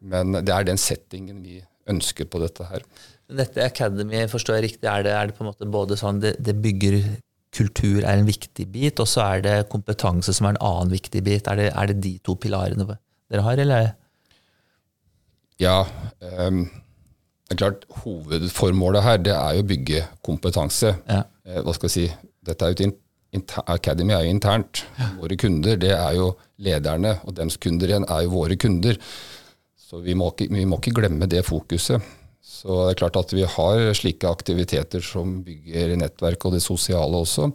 Men 0.00 0.40
det 0.40 0.54
er 0.54 0.66
den 0.66 0.80
settingen 0.80 1.40
vi 1.44 1.60
ønsker 1.88 2.28
på 2.28 2.40
dette 2.42 2.66
her. 2.68 2.84
Dette 3.28 3.64
Academy, 3.64 4.22
forstår 4.30 4.58
jeg 4.58 4.64
riktig, 4.64 4.88
er 4.88 5.04
det, 5.04 5.12
er 5.12 5.28
det 5.28 5.36
på 5.36 5.44
en 5.44 5.50
måte 5.50 5.68
både 5.68 5.98
sånn 6.00 6.20
det, 6.22 6.34
det, 6.40 6.54
bygger 6.64 6.96
kultur 7.54 8.02
er 8.02 8.18
en 8.18 8.28
viktig 8.28 8.66
bit, 8.72 9.00
og 9.00 9.08
så 9.08 9.24
er 9.24 9.44
det 9.44 9.56
kompetanse 9.72 10.34
som 10.36 10.48
er 10.48 10.56
en 10.56 10.62
annen 10.68 10.92
viktig 10.92 11.22
bit. 11.24 11.48
Er 11.48 11.60
det, 11.60 11.70
er 11.72 11.90
det 11.90 12.02
de 12.04 12.18
to 12.24 12.36
pilarene 12.40 12.84
dere 12.84 13.44
har, 13.44 13.60
eller? 13.64 13.90
Ja. 15.60 15.80
Um, 16.20 16.66
det 17.48 17.56
er 17.56 17.62
klart, 17.62 17.84
Hovedformålet 18.02 19.02
her 19.02 19.20
det 19.24 19.34
er 19.34 19.56
jo 19.56 19.64
å 19.64 19.68
bygge 19.68 20.04
kompetanse. 20.24 20.92
Ja. 21.08 21.22
Eh, 21.48 21.62
hva 21.64 21.72
skal 21.74 21.88
jeg 21.88 21.94
si, 21.94 22.32
dette 22.44 22.66
er 22.66 22.74
jo 22.74 22.90
et 23.38 23.54
Academy 23.68 24.14
er 24.16 24.24
jo 24.24 24.34
internt. 24.36 24.84
Ja. 24.98 25.10
Våre 25.20 25.36
kunder 25.40 25.80
det 25.80 25.92
er 25.96 26.14
jo 26.16 26.30
lederne, 26.64 27.18
og 27.24 27.36
dems 27.36 27.58
kunder 27.60 27.90
igjen 27.90 28.06
er 28.08 28.24
jo 28.24 28.34
våre 28.36 28.56
kunder. 28.60 29.00
Så 29.88 30.00
vi 30.04 30.16
må, 30.16 30.30
ikke, 30.32 30.48
vi 30.52 30.64
må 30.68 30.78
ikke 30.80 30.96
glemme 31.00 31.28
det 31.28 31.44
fokuset. 31.48 32.04
Så 32.48 32.80
det 32.86 32.94
er 32.94 33.00
klart 33.02 33.18
at 33.20 33.34
vi 33.36 33.44
har 33.44 33.82
slike 33.96 34.30
aktiviteter 34.30 35.04
som 35.04 35.42
bygger 35.44 35.92
nettverk 36.00 36.48
og 36.48 36.56
det 36.56 36.64
sosiale 36.64 37.20
også. 37.20 37.50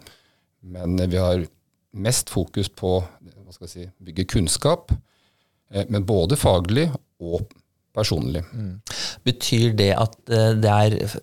Men 0.63 0.95
vi 1.01 1.19
har 1.19 1.43
mest 1.93 2.29
fokus 2.33 2.69
på 2.69 2.99
jeg 3.63 3.71
si, 3.71 3.83
bygge 4.03 4.27
kunnskap, 4.33 4.93
eh, 5.73 5.85
men 5.91 6.05
både 6.07 6.37
faglig 6.39 6.87
og 7.23 7.45
personlig. 7.95 8.43
Mm. 8.51 8.79
Betyr 9.27 9.75
det 9.77 9.93
at 9.97 10.17
eh, 10.29 10.57
det 10.57 10.73
er 10.73 11.21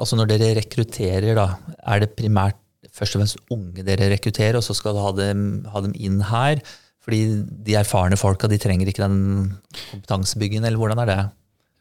Altså 0.00 0.16
når 0.16 0.30
dere 0.30 0.54
rekrutterer, 0.56 1.34
da, 1.36 1.58
er 1.92 2.00
det 2.00 2.14
primært 2.16 2.56
først 2.88 3.14
og 3.14 3.20
fremst 3.20 3.50
unge 3.52 3.82
dere 3.84 4.06
rekrutterer, 4.08 4.56
og 4.56 4.64
så 4.64 4.72
skal 4.72 4.94
du 4.96 5.00
ha 5.04 5.10
dem, 5.12 5.42
ha 5.68 5.82
dem 5.84 5.92
inn 5.92 6.22
her? 6.24 6.62
Fordi 7.04 7.18
de 7.66 7.76
erfarne 7.76 8.16
folka 8.16 8.48
de 8.48 8.56
trenger 8.56 8.88
ikke 8.88 9.04
den 9.04 9.18
kompetansebyggen, 9.90 10.64
eller 10.64 10.80
hvordan 10.80 11.02
er 11.04 11.10
det? 11.10 11.18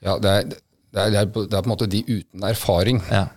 Ja, 0.04 0.18
det 0.20 0.34
er, 0.36 0.52
det 0.94 1.02
er, 1.02 1.12
det 1.14 1.20
er, 1.20 1.28
på, 1.34 1.44
det 1.46 1.58
er 1.58 1.62
på, 1.62 1.70
en 1.70 1.74
måte 1.76 1.90
de 1.90 2.02
uten 2.08 2.48
erfaring. 2.50 3.02
Ja. 3.12 3.28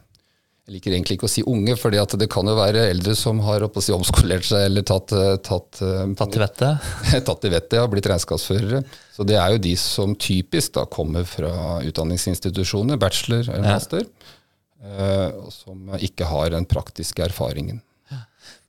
Jeg 0.63 0.77
liker 0.77 0.95
egentlig 0.95 1.17
ikke 1.19 1.27
å 1.27 1.33
si 1.33 1.43
unge, 1.51 1.75
for 1.77 1.91
det 1.91 2.29
kan 2.31 2.47
jo 2.47 2.55
være 2.55 2.85
eldre 2.93 3.17
som 3.19 3.41
har 3.43 3.65
si, 3.83 3.93
omskolert 3.93 4.47
seg 4.47 4.69
eller 4.69 4.85
tatt 4.87 5.11
eh, 5.19 5.33
Tatt, 5.43 5.81
eh, 5.83 6.13
tatt 6.17 6.33
til 6.37 6.45
vettet? 6.45 6.91
tatt 7.29 7.41
til 7.43 7.53
vettet, 7.53 7.79
ja. 7.81 7.87
Blitt 7.91 8.07
regnskapsførere. 8.09 8.85
Så 9.13 9.27
det 9.27 9.41
er 9.43 9.57
jo 9.57 9.63
de 9.67 9.75
som 9.81 10.15
typisk 10.15 10.77
da 10.79 10.87
kommer 10.87 11.27
fra 11.29 11.81
utdanningsinstitusjoner, 11.83 13.01
bachelor 13.03 13.51
eller 13.51 13.67
master, 13.67 14.07
ja. 14.07 15.09
uh, 15.27 15.51
som 15.53 15.97
ikke 15.99 16.31
har 16.31 16.55
den 16.55 16.69
praktiske 16.71 17.27
erfaringen. 17.27 17.83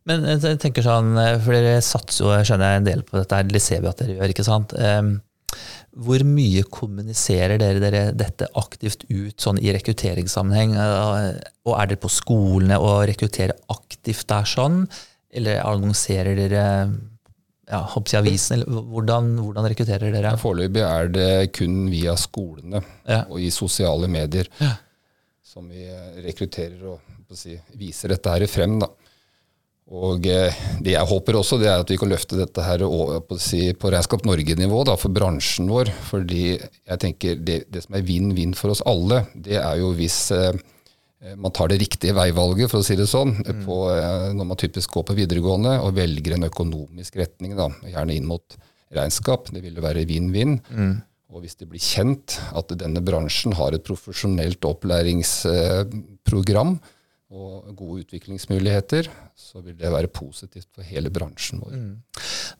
Men 0.10 0.25
jeg 0.28 0.58
tenker 0.60 0.84
sånn, 0.84 1.13
eh, 1.16 1.38
for 1.40 1.56
Dere 1.56 1.78
satser 1.86 2.25
jo 2.25 2.34
skjønner 2.44 2.74
jeg, 2.74 2.82
en 2.82 2.90
del 2.90 3.06
på 3.08 3.22
dette, 3.22 3.38
her, 3.38 3.48
det 3.48 3.62
ser 3.63 3.86
vi 3.86 3.92
at 3.94 4.02
dere 4.02 4.18
gjør. 4.18 4.34
ikke 4.34 4.48
sant? 4.50 4.74
Hvor 5.93 6.24
mye 6.25 6.63
kommuniserer 6.74 7.60
dere, 7.62 7.81
dere 7.83 8.03
dette 8.17 8.50
aktivt 8.60 9.05
ut 9.10 9.39
sånn 9.41 9.62
i 9.62 9.74
rekrutteringssammenheng? 9.75 10.75
Eh, 10.79 11.31
og 11.67 11.74
Er 11.77 11.89
dere 11.91 12.01
på 12.03 12.12
skolene 12.12 12.79
og 12.81 13.05
rekrutterer 13.10 13.55
aktivt 13.74 14.27
der 14.31 14.48
sånn? 14.50 14.83
Eller 15.33 15.63
annonserer 15.65 16.38
dere 16.38 16.65
ja, 17.69 17.81
i 17.81 18.17
avisen? 18.19 18.60
Eller 18.60 18.89
hvordan, 18.93 19.31
hvordan 19.39 19.69
rekrutterer 19.72 20.13
dere? 20.13 20.36
Foreløpig 20.41 20.83
er 20.86 21.13
det 21.13 21.31
kun 21.55 21.86
via 21.93 22.17
skolene 22.19 22.83
ja. 23.07 23.24
og 23.29 23.39
i 23.41 23.50
sosiale 23.53 24.10
medier 24.12 24.50
ja. 24.60 24.75
som 25.45 25.69
vi 25.69 25.88
rekrutterer 26.25 26.83
og 26.93 27.38
si, 27.38 27.55
viser 27.79 28.13
dette 28.13 28.33
her 28.33 28.45
frem. 28.51 28.77
da. 28.83 28.91
Og 29.92 30.28
eh, 30.32 30.56
Det 30.80 30.94
jeg 30.94 31.10
håper 31.10 31.36
også, 31.36 31.58
det 31.60 31.68
er 31.68 31.82
at 31.84 31.90
vi 31.92 31.98
kan 32.00 32.12
løfte 32.12 32.40
dette 32.40 32.63
her 32.63 32.86
på, 33.28 33.38
si, 33.42 33.66
på 33.75 33.92
Regnskap 33.92 34.24
Norge-nivå 34.28 34.84
for 34.96 35.13
bransjen 35.13 35.68
vår. 35.72 35.92
fordi 36.08 36.56
jeg 36.56 37.02
tenker 37.02 37.36
det, 37.36 37.66
det 37.70 37.84
som 37.84 37.98
er 37.98 38.06
vinn-vinn 38.08 38.56
for 38.56 38.74
oss 38.74 38.84
alle, 38.88 39.25
det 39.36 39.60
er 39.60 39.82
jo 39.82 39.92
hvis 39.98 40.20
eh, 40.32 40.54
man 41.40 41.54
tar 41.56 41.70
det 41.72 41.78
riktige 41.80 42.12
veivalget, 42.16 42.70
for 42.72 42.80
å 42.82 42.86
si 42.86 42.96
det 43.00 43.08
sånn, 43.08 43.32
mm. 43.40 43.63
på, 43.68 43.75
eh, 43.96 44.34
når 44.36 44.46
man 44.50 44.58
typisk 44.60 44.92
går 44.98 45.06
på 45.08 45.18
videregående 45.20 45.74
og 45.84 45.96
velger 45.98 46.32
en 46.36 46.50
økonomisk 46.50 47.12
retning, 47.20 47.52
da, 47.60 47.68
gjerne 47.88 48.16
inn 48.16 48.30
mot 48.30 48.48
regnskap. 48.94 49.42
Det 49.54 49.62
ville 49.63 49.82
være 49.84 50.08
vinn-vinn. 50.10 50.54
Mm. 50.70 50.96
Og 51.34 51.38
hvis 51.44 51.58
det 51.58 51.68
blir 51.70 51.82
kjent 51.82 52.28
at 52.54 52.68
denne 52.78 53.02
bransjen 53.06 53.54
har 53.58 53.72
et 53.74 53.88
profesjonelt 53.88 54.66
opplæringsprogram, 54.70 56.72
og 57.34 57.72
gode 57.78 58.04
utviklingsmuligheter, 58.04 59.08
så 59.34 59.62
vil 59.63 59.75
det 59.80 59.90
være 59.90 60.12
positivt 60.13 60.68
for 60.70 60.86
hele 60.86 61.10
bransjen 61.13 61.63
vår. 61.63 61.74
Mm. 61.74 61.96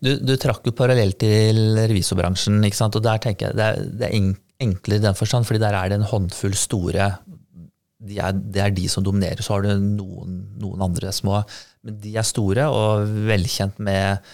Du, 0.02 0.10
du, 0.26 0.34
trakk 0.42 0.66
jo 0.66 0.74
parallelt 0.76 1.20
til 1.22 1.78
revisorbransjen, 1.78 2.58
ikke 2.66 2.80
sant? 2.80 2.98
og 2.98 3.06
der 3.06 3.22
tenker 3.22 3.52
jeg 3.52 3.60
det 3.60 3.68
er, 3.68 3.86
det 4.02 4.10
er 4.10 4.18
enklere 4.64 5.02
i 5.02 5.06
den 5.06 5.18
forstand, 5.20 5.46
fordi 5.46 5.62
der 5.62 5.78
er 5.78 5.92
det 5.92 6.00
en 6.00 6.10
håndfull 6.10 6.58
store 6.58 7.12
de 8.04 8.18
er, 8.20 8.34
Det 8.36 8.60
er 8.60 8.74
de 8.76 8.88
som 8.92 9.04
dominerer. 9.06 9.40
Så 9.40 9.56
har 9.56 9.64
du 9.64 9.70
noen, 9.80 10.42
noen 10.60 10.82
andre 10.84 11.14
små, 11.16 11.40
men 11.88 12.02
de 12.04 12.18
er 12.20 12.28
store 12.28 12.68
og 12.72 13.08
velkjent 13.30 13.80
med 13.84 14.34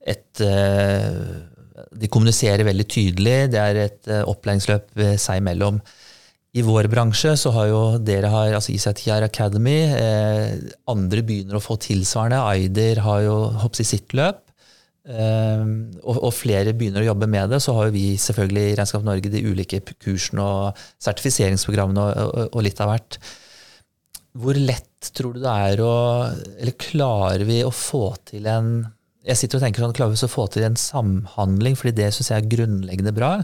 et 0.00 0.42
uh, 0.44 1.86
De 1.96 2.10
kommuniserer 2.12 2.66
veldig 2.66 2.86
tydelig. 2.92 3.38
Det 3.54 3.60
er 3.62 3.80
et 3.86 4.10
uh, 4.10 4.22
opplæringsløp 4.28 4.92
seg 5.16 5.40
imellom. 5.40 5.80
I 6.50 6.62
vår 6.66 6.88
bransje 6.90 7.36
så 7.38 7.52
har 7.54 7.68
jo 7.70 7.80
dere 8.02 8.30
har, 8.32 8.52
altså 8.56 8.72
ICTR 8.74 9.22
Academy, 9.28 9.78
eh, 9.94 10.56
andre 10.90 11.22
begynner 11.22 11.58
å 11.58 11.62
få 11.62 11.76
tilsvarende. 11.78 12.40
Aider 12.42 13.02
har 13.04 13.20
jo 13.22 13.36
hoppsi 13.62 13.86
sitt 13.86 14.14
løp. 14.18 14.42
Eh, 15.06 15.62
og, 16.02 16.16
og, 16.16 16.32
flere 16.34 16.74
begynner 16.76 17.04
å 17.04 17.10
jobbe 17.12 17.28
med 17.30 17.54
det. 17.54 17.60
Så 17.62 17.74
har 17.76 17.86
jo 17.86 17.94
vi 17.94 18.16
selvfølgelig 18.18 18.64
i 18.66 18.74
Regnskap 18.80 19.06
Norge 19.06 19.30
de 19.30 19.44
ulike 19.46 19.80
kursene 19.92 20.42
og 20.42 20.80
sertifiseringsprogrammene 20.98 22.02
og, 22.08 22.18
og, 22.26 22.48
og, 22.50 22.64
litt 22.66 22.82
av 22.82 22.90
hvert. 22.90 23.20
Hvor 24.40 24.58
lett 24.58 25.12
tror 25.14 25.34
du 25.34 25.40
det 25.42 25.50
er 25.50 25.80
å 25.82 25.94
Eller 26.60 26.74
klarer 26.78 27.42
vi 27.48 27.64
å 27.66 27.72
få 27.74 28.12
til 28.30 28.44
en 28.50 28.74
jeg 29.26 29.36
sitter 29.36 29.58
og 29.58 29.64
tenker 29.66 29.84
sånn, 29.84 29.92
klarer 29.94 30.14
vi 30.14 30.24
å 30.24 30.32
få 30.32 30.46
til 30.48 30.64
en 30.64 30.78
samhandling, 30.80 31.74
fordi 31.76 31.92
det 31.98 32.06
syns 32.16 32.30
jeg 32.32 32.40
er 32.40 32.52
grunnleggende 32.54 33.12
bra. 33.12 33.34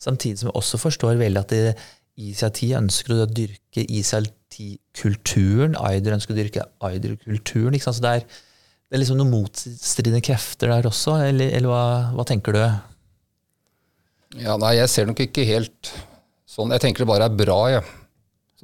Samtidig 0.00 0.38
som 0.40 0.50
jeg 0.50 0.58
også 0.60 0.78
forstår 0.78 1.18
veldig 1.18 1.40
at 1.40 1.50
det 1.50 1.74
ICIT 2.14 2.60
ønsker 2.78 3.14
å 3.16 3.26
dyrke 3.26 3.82
ICIT-kulturen. 3.82 5.74
Aider 5.82 6.14
ønsker 6.14 6.34
å 6.34 6.38
dyrke 6.38 6.66
Aider-kulturen. 6.86 7.76
Så 7.82 7.98
det 8.04 8.12
er, 8.20 8.26
det 8.28 8.94
er, 8.94 9.02
liksom 9.02 9.18
noen 9.18 9.32
motstridende 9.34 10.22
krefter 10.24 10.70
der 10.70 10.86
også, 10.90 11.18
eller, 11.26 11.48
eller 11.56 11.68
hva, 11.72 11.84
hva, 12.14 12.24
tenker 12.28 12.54
du? 12.54 12.62
Ja, 14.44 14.54
nei, 14.60 14.76
jeg 14.78 14.90
ser 14.92 15.10
nok 15.10 15.20
ikke 15.26 15.46
helt 15.48 15.90
sånn. 16.50 16.72
Jeg 16.74 16.82
tenker 16.84 17.02
det 17.02 17.10
bare 17.10 17.26
er 17.30 17.38
bra, 17.38 17.60
jeg. 17.72 17.82
Ja. 17.82 18.00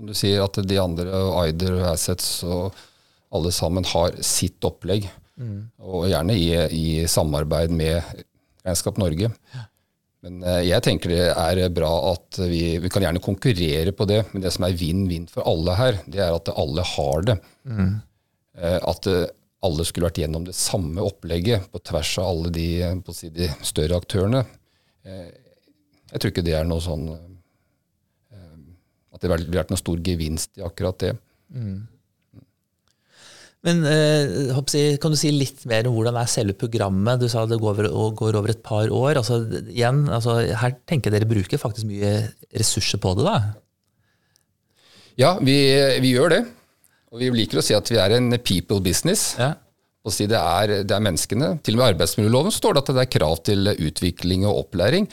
Som 0.00 0.06
du 0.08 0.14
sier, 0.16 0.40
at 0.46 0.56
de 0.64 0.76
andre, 0.80 1.10
Aider 1.42 1.74
og 1.76 1.88
Assets 1.90 2.28
og 2.46 2.78
alle 3.34 3.50
sammen 3.54 3.84
har 3.90 4.14
sitt 4.24 4.62
opplegg. 4.66 5.10
Mm. 5.40 5.70
Og 5.82 6.06
gjerne 6.10 6.36
i, 6.36 6.48
i, 6.76 6.84
samarbeid 7.10 7.72
med 7.74 7.98
Regnskap 8.64 9.00
Norge. 9.00 9.30
Ja. 9.54 9.66
Men 10.24 10.42
eh, 10.44 10.62
jeg 10.68 10.84
tenker 10.84 11.12
det 11.12 11.26
er 11.32 11.60
bra 11.72 11.90
at 12.12 12.40
vi, 12.44 12.76
vi, 12.82 12.90
kan 12.92 13.04
gjerne 13.04 13.22
konkurrere 13.24 13.92
på 13.96 14.06
det, 14.08 14.22
men 14.32 14.44
det 14.44 14.52
som 14.52 14.66
er 14.66 14.76
vinn-vinn 14.76 15.28
for 15.30 15.46
alle 15.48 15.76
her, 15.78 16.00
det 16.10 16.20
er 16.24 16.36
at 16.36 16.50
alle 16.52 16.84
har 16.94 17.28
det. 17.30 17.36
Mm. 17.64 17.94
Eh, 18.60 18.78
at 18.92 19.08
eh, 19.08 19.30
alle 19.64 19.86
skulle 19.88 20.08
vært 20.08 20.20
gjennom 20.22 20.44
det 20.48 20.56
samme 20.56 21.04
opplegget 21.04 21.68
på 21.72 21.80
tvers 21.84 22.12
av 22.20 22.30
alle 22.32 22.52
de, 22.52 22.68
si, 23.16 23.32
de 23.32 23.48
større 23.66 23.98
aktørene. 24.00 24.44
Jeg 25.04 26.20
tror 26.20 26.32
ikke 26.32 26.44
det 26.44 26.54
er 26.56 26.66
noe 26.68 26.80
sånn 26.84 27.06
At 29.14 29.22
det 29.22 29.30
ville 29.32 29.56
vært 29.56 29.70
noen 29.72 29.80
stor 29.80 30.00
gevinst 30.04 30.60
i 30.60 30.64
akkurat 30.64 30.98
det. 31.00 31.12
Mm. 31.52 31.78
Men 33.66 33.82
eh, 33.84 34.96
kan 35.02 35.12
du 35.12 35.18
si 35.20 35.32
litt 35.34 35.66
mer 35.68 35.88
om 35.88 35.96
hvordan 35.98 36.16
er 36.16 36.28
selve 36.32 36.56
programmet? 36.56 37.20
Du 37.20 37.28
sa 37.28 37.44
det 37.48 37.60
går 37.60 37.82
over, 37.90 38.14
går 38.16 38.38
over 38.40 38.54
et 38.54 38.62
par 38.64 38.88
år. 38.88 39.20
Altså, 39.20 39.42
igjen, 39.68 40.06
altså, 40.08 40.38
her 40.62 40.78
tenker 40.88 41.10
jeg 41.10 41.20
dere 41.20 41.28
bruker 41.28 41.60
faktisk 41.60 41.88
mye 41.90 42.14
ressurser 42.56 43.02
på 43.02 43.12
det. 43.18 43.26
da? 43.28 43.36
Ja, 45.20 45.34
vi, 45.44 45.58
vi 46.00 46.14
gjør 46.14 46.32
det. 46.32 46.44
Og 47.10 47.20
vi 47.20 47.28
liker 47.34 47.60
å 47.60 47.64
si 47.64 47.74
at 47.76 47.90
vi 47.90 47.98
er 48.00 48.14
en 48.16 48.32
people 48.38 48.80
business. 48.84 49.34
Ja. 49.36 49.52
Og 50.06 50.14
si 50.16 50.24
det, 50.30 50.38
er, 50.38 50.80
det 50.88 50.96
er 50.96 51.04
menneskene. 51.04 51.58
Til 51.60 51.76
og 51.76 51.82
med 51.82 51.90
i 51.90 51.94
arbeidsmiljøloven 51.94 52.54
står 52.54 52.76
det 52.76 52.84
at 52.84 52.94
det 52.94 53.02
er 53.04 53.12
krav 53.18 53.42
til 53.44 53.74
utvikling 53.74 54.46
og 54.48 54.64
opplæring. 54.64 55.10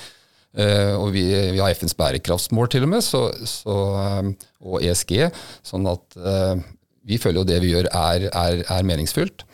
Uh, 0.58 0.96
og 0.98 1.12
vi, 1.13 1.25
vi 1.54 1.60
har 1.60 1.75
FNs 1.75 1.94
bærekraftsmål 2.00 2.72
til 2.72 2.88
og 2.88 2.89
med, 2.96 3.04
så, 3.06 3.27
så, 3.46 3.75
eh, 4.01 4.30
og 4.63 4.82
ESG. 4.82 5.27
Sånn 5.68 5.86
at 5.92 6.16
eh, 6.18 6.63
vi 7.08 7.20
føler 7.22 7.42
jo 7.42 7.48
det 7.48 7.62
vi 7.64 7.72
gjør 7.72 7.90
er, 7.90 8.28
er, 8.30 8.64
er 8.68 8.88
meningsfylt. 8.88 9.46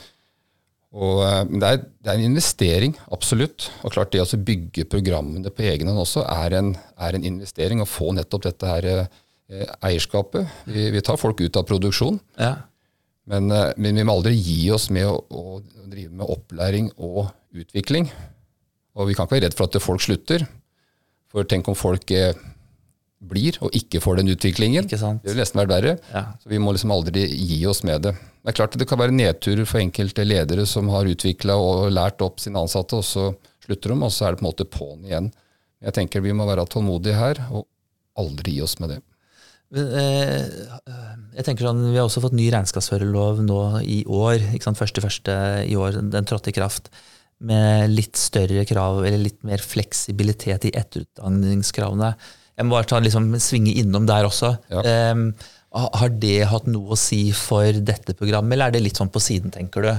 Og 0.93 1.23
det 1.49 1.65
er, 1.67 1.79
det 1.81 2.11
er, 2.11 2.19
en 2.19 2.31
investering, 2.33 2.93
absolutt. 3.13 3.71
Og 3.81 3.95
klart 3.95 4.11
det 4.13 4.21
å 4.21 4.41
bygge 4.45 4.85
programmene 4.89 5.49
på 5.53 5.65
egen 5.65 5.89
hånd 5.89 6.01
også 6.03 6.25
er 6.29 6.57
en, 6.59 6.73
er 7.01 7.17
en 7.17 7.25
investering. 7.25 7.81
Å 7.81 7.89
få 7.89 8.11
nettopp 8.13 8.45
dette 8.45 8.69
her 8.69 8.89
eierskapet. 9.81 10.49
Vi, 10.69 10.89
vi, 10.93 11.01
tar 11.01 11.17
folk 11.21 11.41
ut 11.41 11.57
av 11.57 11.65
produksjon. 11.69 12.19
Ja. 12.37 12.55
Men, 13.29 13.47
men, 13.49 13.95
vi 13.95 14.05
må 14.05 14.17
aldri 14.17 14.35
gi 14.35 14.67
oss 14.75 14.89
med 14.93 15.07
å, 15.07 15.17
å, 15.29 15.61
drive 15.89 16.11
med 16.11 16.29
opplæring 16.29 16.89
og 16.97 17.27
utvikling. 17.55 18.09
Og 18.97 19.09
vi 19.09 19.17
kan 19.17 19.27
ikke 19.27 19.37
være 19.37 19.47
redd 19.47 19.57
for 19.57 19.69
at 19.69 19.81
folk 19.83 20.03
slutter. 20.03 20.45
For 21.33 21.47
tenk 21.49 21.69
om 21.69 21.77
folk 21.77 22.11
eh, 22.13 22.37
blir 23.29 23.57
og 23.63 23.75
ikke 23.77 24.01
får 24.03 24.19
den 24.19 24.33
utviklingen. 24.33 24.87
Det 24.89 24.99
vil 24.99 25.39
nesten 25.39 25.61
være 25.61 25.71
verre. 25.71 25.95
Ja. 26.11 26.25
Så 26.41 26.51
vi 26.51 26.59
må 26.61 26.73
liksom 26.75 26.93
aldri 26.95 27.25
gi 27.27 27.61
oss 27.69 27.83
med 27.87 28.05
det. 28.07 28.13
Det 28.43 28.51
er 28.51 28.57
klart 28.57 28.75
at 28.75 28.81
det 28.81 28.89
kan 28.89 28.99
være 28.99 29.15
nedturer 29.15 29.67
for 29.69 29.79
enkelte 29.79 30.25
ledere 30.27 30.65
som 30.69 30.91
har 30.91 31.07
utvikla 31.09 31.55
og 31.55 31.87
lært 31.95 32.23
opp 32.25 32.43
sine 32.43 32.59
ansatte, 32.59 32.99
og 32.99 33.07
så 33.07 33.29
slutter 33.63 33.93
de, 33.93 33.99
og 34.03 34.11
så 34.11 34.27
er 34.27 34.35
det 34.35 34.41
på 34.41 34.45
en 34.45 34.49
måte 34.49 34.67
på'n 34.67 35.07
igjen. 35.07 35.31
Jeg 35.83 35.95
tenker 35.95 36.23
vi 36.23 36.35
må 36.35 36.47
være 36.47 36.67
tålmodige 36.71 37.15
her, 37.15 37.39
og 37.55 37.65
aldri 38.19 38.57
gi 38.57 38.63
oss 38.65 38.77
med 38.83 38.95
det. 38.95 38.99
Eh, 39.73 40.43
jeg 41.33 41.45
tenker 41.47 41.65
sånn, 41.65 41.81
Vi 41.89 41.97
har 41.97 42.05
også 42.05 42.21
fått 42.21 42.35
ny 42.37 42.45
regnskapsførerlov 42.53 43.41
nå 43.41 43.61
i 43.81 44.03
år. 44.05 44.53
ikke 44.53 44.69
sant, 44.69 44.77
første, 44.77 45.01
første 45.01 45.33
i 45.65 45.75
år, 45.75 45.97
Den 46.11 46.25
trådte 46.25 46.49
i 46.49 46.57
kraft 46.59 46.91
med 47.41 47.89
litt 47.89 48.15
større 48.15 48.65
krav, 48.65 49.03
eller 49.03 49.17
litt 49.17 49.43
mer 49.43 49.57
fleksibilitet 49.57 50.69
i 50.69 50.75
etterutdanningskravene. 50.77 52.13
Jeg 52.57 52.67
må 52.67 52.75
bare 52.75 52.87
ta, 52.89 52.99
liksom, 53.01 53.31
svinge 53.41 53.73
innom 53.81 54.05
der 54.09 54.27
også. 54.27 54.53
Ja. 54.71 55.11
Um, 55.13 55.31
har 55.73 56.11
det 56.21 56.43
hatt 56.51 56.67
noe 56.69 56.93
å 56.93 56.99
si 56.99 57.25
for 57.33 57.65
dette 57.81 58.13
programmet, 58.17 58.53
eller 58.55 58.69
er 58.69 58.75
det 58.75 58.83
litt 58.85 58.99
sånn 58.99 59.09
på 59.13 59.21
siden, 59.23 59.53
tenker 59.53 59.87
du? 59.87 59.93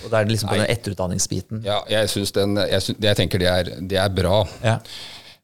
Og 0.00 0.08
da 0.08 0.20
er 0.20 0.28
det 0.28 0.32
liksom 0.32 0.48
på 0.48 0.56
Nei. 0.56 0.64
den 0.64 0.72
etterutdanningsbiten. 0.72 1.64
Ja, 1.66 1.82
jeg, 1.92 2.08
synes 2.08 2.32
den, 2.32 2.56
jeg, 2.64 2.84
synes, 2.86 3.02
jeg 3.04 3.18
tenker 3.18 3.42
det 3.42 3.50
er, 3.50 3.72
det 3.92 3.98
er 4.00 4.14
bra. 4.16 4.40
Ja. 4.64 4.78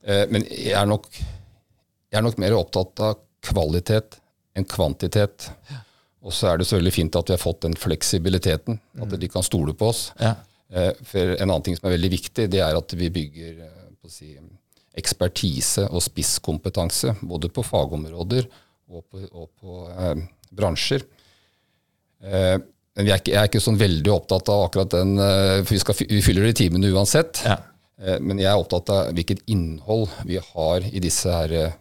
Uh, 0.07 0.25
men 0.33 0.47
jeg 0.49 0.73
er, 0.79 0.89
nok, 0.89 1.11
jeg 1.13 2.21
er, 2.21 2.25
nok, 2.25 2.41
mer 2.41 2.57
opptatt 2.57 3.05
av 3.05 3.21
kvalitet 3.45 4.17
enn 4.57 4.65
kvantitet. 4.69 5.51
Ja. 5.69 5.83
Og 6.27 6.35
så 6.35 6.49
er 6.51 6.59
det 6.59 6.67
så 6.67 6.79
veldig 6.79 6.95
fint 6.95 7.17
at 7.19 7.29
vi 7.29 7.37
har 7.37 7.43
fått 7.43 7.63
den 7.67 7.77
fleksibiliteten. 7.79 8.81
At 8.97 9.13
mm. 9.13 9.19
de 9.21 9.29
kan 9.31 9.45
stole 9.47 9.77
på 9.77 9.93
oss. 9.93 10.09
Ja. 10.19 10.33
Eh, 10.73 10.93
for 11.07 11.37
En 11.37 11.51
annen 11.51 11.63
ting 11.63 11.77
som 11.79 11.87
er 11.87 11.95
veldig 11.95 12.11
viktig, 12.17 12.49
det 12.51 12.63
er 12.65 12.79
at 12.79 12.95
vi 12.99 13.13
bygger 13.15 13.61
på 14.01 14.09
å 14.09 14.13
si, 14.13 14.33
ekspertise 14.97 15.87
og 15.91 16.05
spisskompetanse. 16.05 17.17
Både 17.27 17.51
på 17.53 17.65
fagområder 17.67 18.49
og 18.87 19.05
på, 19.11 19.23
og 19.33 19.51
på 19.61 19.85
eh, 19.93 20.25
bransjer. 20.57 21.05
Eh, 22.25 22.57
men 22.97 23.11
er 23.11 23.21
ikke, 23.21 23.35
jeg 23.35 23.41
er 23.43 23.51
ikke 23.51 23.61
sånn 23.61 23.81
veldig 23.81 24.13
opptatt 24.15 24.51
av 24.53 24.67
akkurat 24.67 24.95
den, 24.95 25.17
eh, 25.21 25.57
for 25.63 25.75
vi, 25.75 25.81
skal, 25.83 25.99
vi 26.09 26.23
fyller 26.25 26.49
de 26.49 26.57
timene 26.57 26.93
uansett. 26.95 27.43
Ja. 27.45 27.59
Eh, 28.01 28.21
men 28.25 28.41
jeg 28.41 28.49
er 28.51 28.61
opptatt 28.61 28.93
av 28.93 29.11
hvilket 29.17 29.45
innhold 29.53 30.09
vi 30.29 30.41
har 30.41 30.87
i 30.89 31.03
disse 31.03 31.33
her 31.33 31.77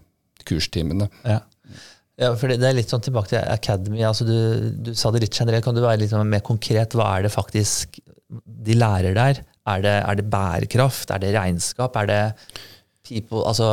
kurstimene. 0.45 1.09
Ja. 1.23 1.41
Ja, 2.15 2.29
for 2.39 2.47
det, 2.47 2.63
er 2.63 2.75
litt 2.77 2.91
sånn 2.91 3.03
tilbake 3.03 3.33
til 3.33 3.41
Academy. 3.51 3.99
altså 4.07 4.23
Du, 4.23 4.35
du 4.87 4.93
sa 4.95 5.09
det 5.11 5.25
litt 5.25 5.35
generelt. 5.35 5.65
Kan 5.65 5.75
du 5.75 5.81
være 5.83 5.99
litt 5.99 6.13
sånn 6.13 6.29
mer 6.31 6.43
konkret? 6.47 6.95
Hva 6.95 7.09
er 7.17 7.25
det 7.25 7.33
faktisk 7.33 7.99
de 8.31 8.77
lærer 8.77 9.17
der? 9.17 9.41
Er 9.67 9.83
det, 9.83 9.95
er 9.99 10.19
det 10.19 10.29
bærekraft? 10.31 11.11
Er 11.11 11.19
det 11.19 11.33
regnskap? 11.35 11.97
Er 11.99 12.07
det 12.07 12.21
people, 13.05 13.43
altså 13.47 13.69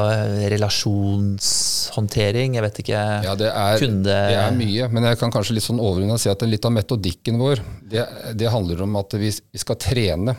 relasjonshåndtering? 0.53 2.55
Jeg 2.59 2.65
vet 2.67 2.77
ikke. 2.85 3.01
Ja, 3.27 3.35
det 3.39 3.51
er, 3.51 3.79
kunde... 3.83 4.13
det 4.13 4.39
er 4.39 4.53
mye. 4.57 4.85
Men 4.93 5.03
jeg 5.11 5.17
kan 5.21 5.31
kanskje 5.35 5.55
litt 5.57 5.67
sånn 5.67 5.83
overordna 5.83 6.17
si 6.21 6.29
at 6.33 6.41
litt 6.47 6.67
av 6.69 6.73
metodikken 6.77 7.37
vår, 7.41 7.57
det, 7.91 8.03
det 8.39 8.49
handler 8.53 8.79
om 8.87 8.93
at 9.01 9.11
vi, 9.21 9.31
vi 9.33 9.59
skal 9.63 9.77
trene. 9.81 10.33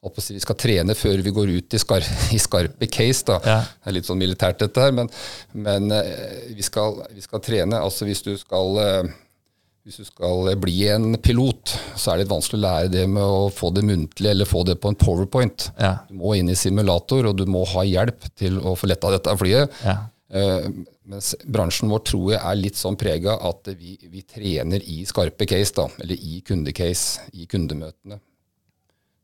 Vi 0.00 0.40
skal 0.40 0.56
trene 0.56 0.94
før 0.96 1.20
vi 1.20 1.32
går 1.36 1.50
ut 1.58 1.74
i, 1.76 1.78
skar, 1.80 2.00
i 2.32 2.38
skarpe 2.40 2.86
case. 2.88 3.26
Da. 3.28 3.36
Ja. 3.44 3.58
Det 3.68 3.88
er 3.90 3.94
litt 3.98 4.08
sånn 4.08 4.22
militært, 4.22 4.62
dette 4.62 4.80
her, 4.80 4.92
men, 4.96 5.08
men 5.52 5.92
eh, 5.92 6.48
vi, 6.56 6.64
skal, 6.64 7.02
vi, 7.12 7.20
skal, 7.24 7.40
trene. 7.44 7.76
Altså 7.84 8.08
hvis 8.08 8.24
du 8.24 8.32
skal 8.40 8.80
eh, 8.80 9.10
hvis 9.90 10.04
du 10.04 10.06
skal 10.06 10.52
bli 10.62 10.84
en 10.92 11.16
pilot, 11.18 11.72
så 11.98 12.12
er 12.12 12.20
det 12.20 12.24
litt 12.24 12.30
vanskelig 12.30 12.60
å 12.60 12.62
lære 12.62 12.90
det 12.92 13.02
med 13.10 13.26
å 13.26 13.48
få 13.50 13.72
det 13.74 13.82
muntlig 13.82 14.30
eller 14.30 14.46
få 14.46 14.62
det 14.68 14.76
på 14.78 14.92
en 14.92 14.98
powerpoint. 14.98 15.66
Ja. 15.80 15.96
Du 16.06 16.14
må 16.20 16.36
inn 16.38 16.50
i 16.52 16.58
simulator, 16.58 17.26
og 17.26 17.40
du 17.40 17.42
må 17.50 17.64
ha 17.72 17.82
hjelp 17.82 18.28
til 18.38 18.60
å 18.62 18.76
få 18.78 18.86
letta 18.86 19.10
dette 19.10 19.34
flyet. 19.40 19.72
Ja. 19.82 19.96
Uh, 20.30 20.68
mens 21.10 21.32
bransjen 21.42 21.90
vår 21.90 22.04
tror 22.06 22.28
jeg 22.36 22.38
er 22.38 22.60
litt 22.60 22.78
sånn 22.78 22.98
prega 23.00 23.34
at 23.48 23.72
vi, 23.74 23.96
vi, 24.12 24.22
trener 24.22 24.84
i 24.86 25.00
skarpe 25.10 25.48
case, 25.50 25.74
da, 25.74 25.88
eller 26.04 26.22
i 26.22 26.38
kundecase, 26.46 27.24
i 27.34 27.48
kundemøtene. 27.50 28.20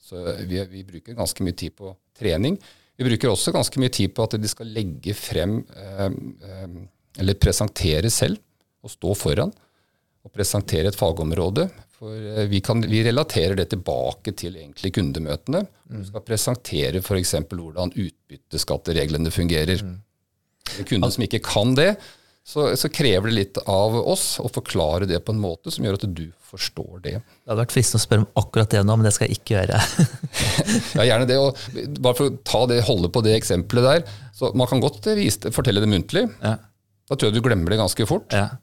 Så 0.02 0.24
vi, 0.48 0.58
vi, 0.72 0.82
bruker 0.88 1.14
ganske 1.14 1.46
mye 1.46 1.54
tid 1.62 1.76
på 1.78 1.92
trening. 2.18 2.58
Vi 2.98 3.06
bruker 3.06 3.30
også 3.30 3.54
ganske 3.54 3.78
mye 3.78 3.94
tid 3.94 4.16
på 4.16 4.26
at 4.26 4.34
de 4.40 4.50
skal 4.50 4.74
legge 4.74 5.14
frem, 5.14 5.60
eh, 5.78 6.10
uh, 6.10 6.82
eller 7.22 7.38
presentere 7.38 8.10
selv, 8.10 8.42
og 8.82 8.90
stå 8.90 9.14
foran 9.18 9.54
å 10.26 10.32
presentere 10.34 10.90
et 10.90 10.98
fagområde. 10.98 11.68
For 11.96 12.12
eh, 12.12 12.44
vi, 12.50 12.60
kan, 12.64 12.82
vi 12.84 13.04
relaterer 13.06 13.56
det 13.58 13.70
tilbake 13.72 14.34
til 14.36 14.58
egentlig 14.58 14.92
kundemøtene. 14.98 15.64
Mm. 15.86 16.02
Vi 16.02 16.10
skal 16.10 16.26
presentere 16.26 17.02
f.eks. 17.02 17.34
hvordan 17.48 17.94
utbytteskattereglene 17.94 19.32
fungerer. 19.34 19.82
Mm. 19.86 19.98
Kunder 20.84 21.12
som 21.14 21.24
ikke 21.24 21.44
kan 21.46 21.76
det, 21.78 21.92
så, 22.46 22.68
så, 22.78 22.88
krever 22.94 23.30
det 23.30 23.34
litt 23.34 23.58
av 23.66 23.96
oss 23.98 24.36
å 24.38 24.46
forklare 24.54 25.06
det 25.10 25.18
på 25.26 25.34
en 25.34 25.40
måte 25.42 25.72
som 25.74 25.82
gjør 25.82 25.96
at 25.98 26.04
du 26.14 26.28
forstår 26.46 27.00
det. 27.02 27.14
Det 27.18 27.50
hadde 27.50 27.58
vært 27.58 27.74
fristende 27.74 27.98
å 27.98 28.04
spørre 28.04 28.22
om 28.22 28.42
akkurat 28.42 28.70
det 28.70 28.82
nå, 28.86 28.94
men 28.94 29.08
det 29.08 29.12
skal 29.16 29.26
jeg 29.26 29.40
ikke 29.40 29.56
gjøre. 29.56 29.80
ja, 30.98 31.06
gjerne 31.08 31.26
det. 31.26 31.40
Og 31.42 31.98
bare 31.98 32.18
for 32.18 32.30
å 32.30 32.36
ta 32.46 32.60
det, 32.70 32.84
holde 32.86 33.10
på 33.10 33.24
det 33.26 33.34
eksempelet 33.34 33.88
der. 33.88 34.20
så 34.36 34.52
Man 34.54 34.70
kan 34.70 34.82
godt 34.84 35.10
vise, 35.18 35.50
fortelle 35.54 35.82
det 35.82 35.90
muntlig. 35.90 36.22
Ja. 36.38 36.54
Da 37.06 37.18
tror 37.18 37.32
jeg 37.32 37.38
du 37.38 37.42
glemmer 37.42 37.74
det 37.74 37.80
ganske 37.82 38.06
fort. 38.06 38.30
Ja. 38.34 38.60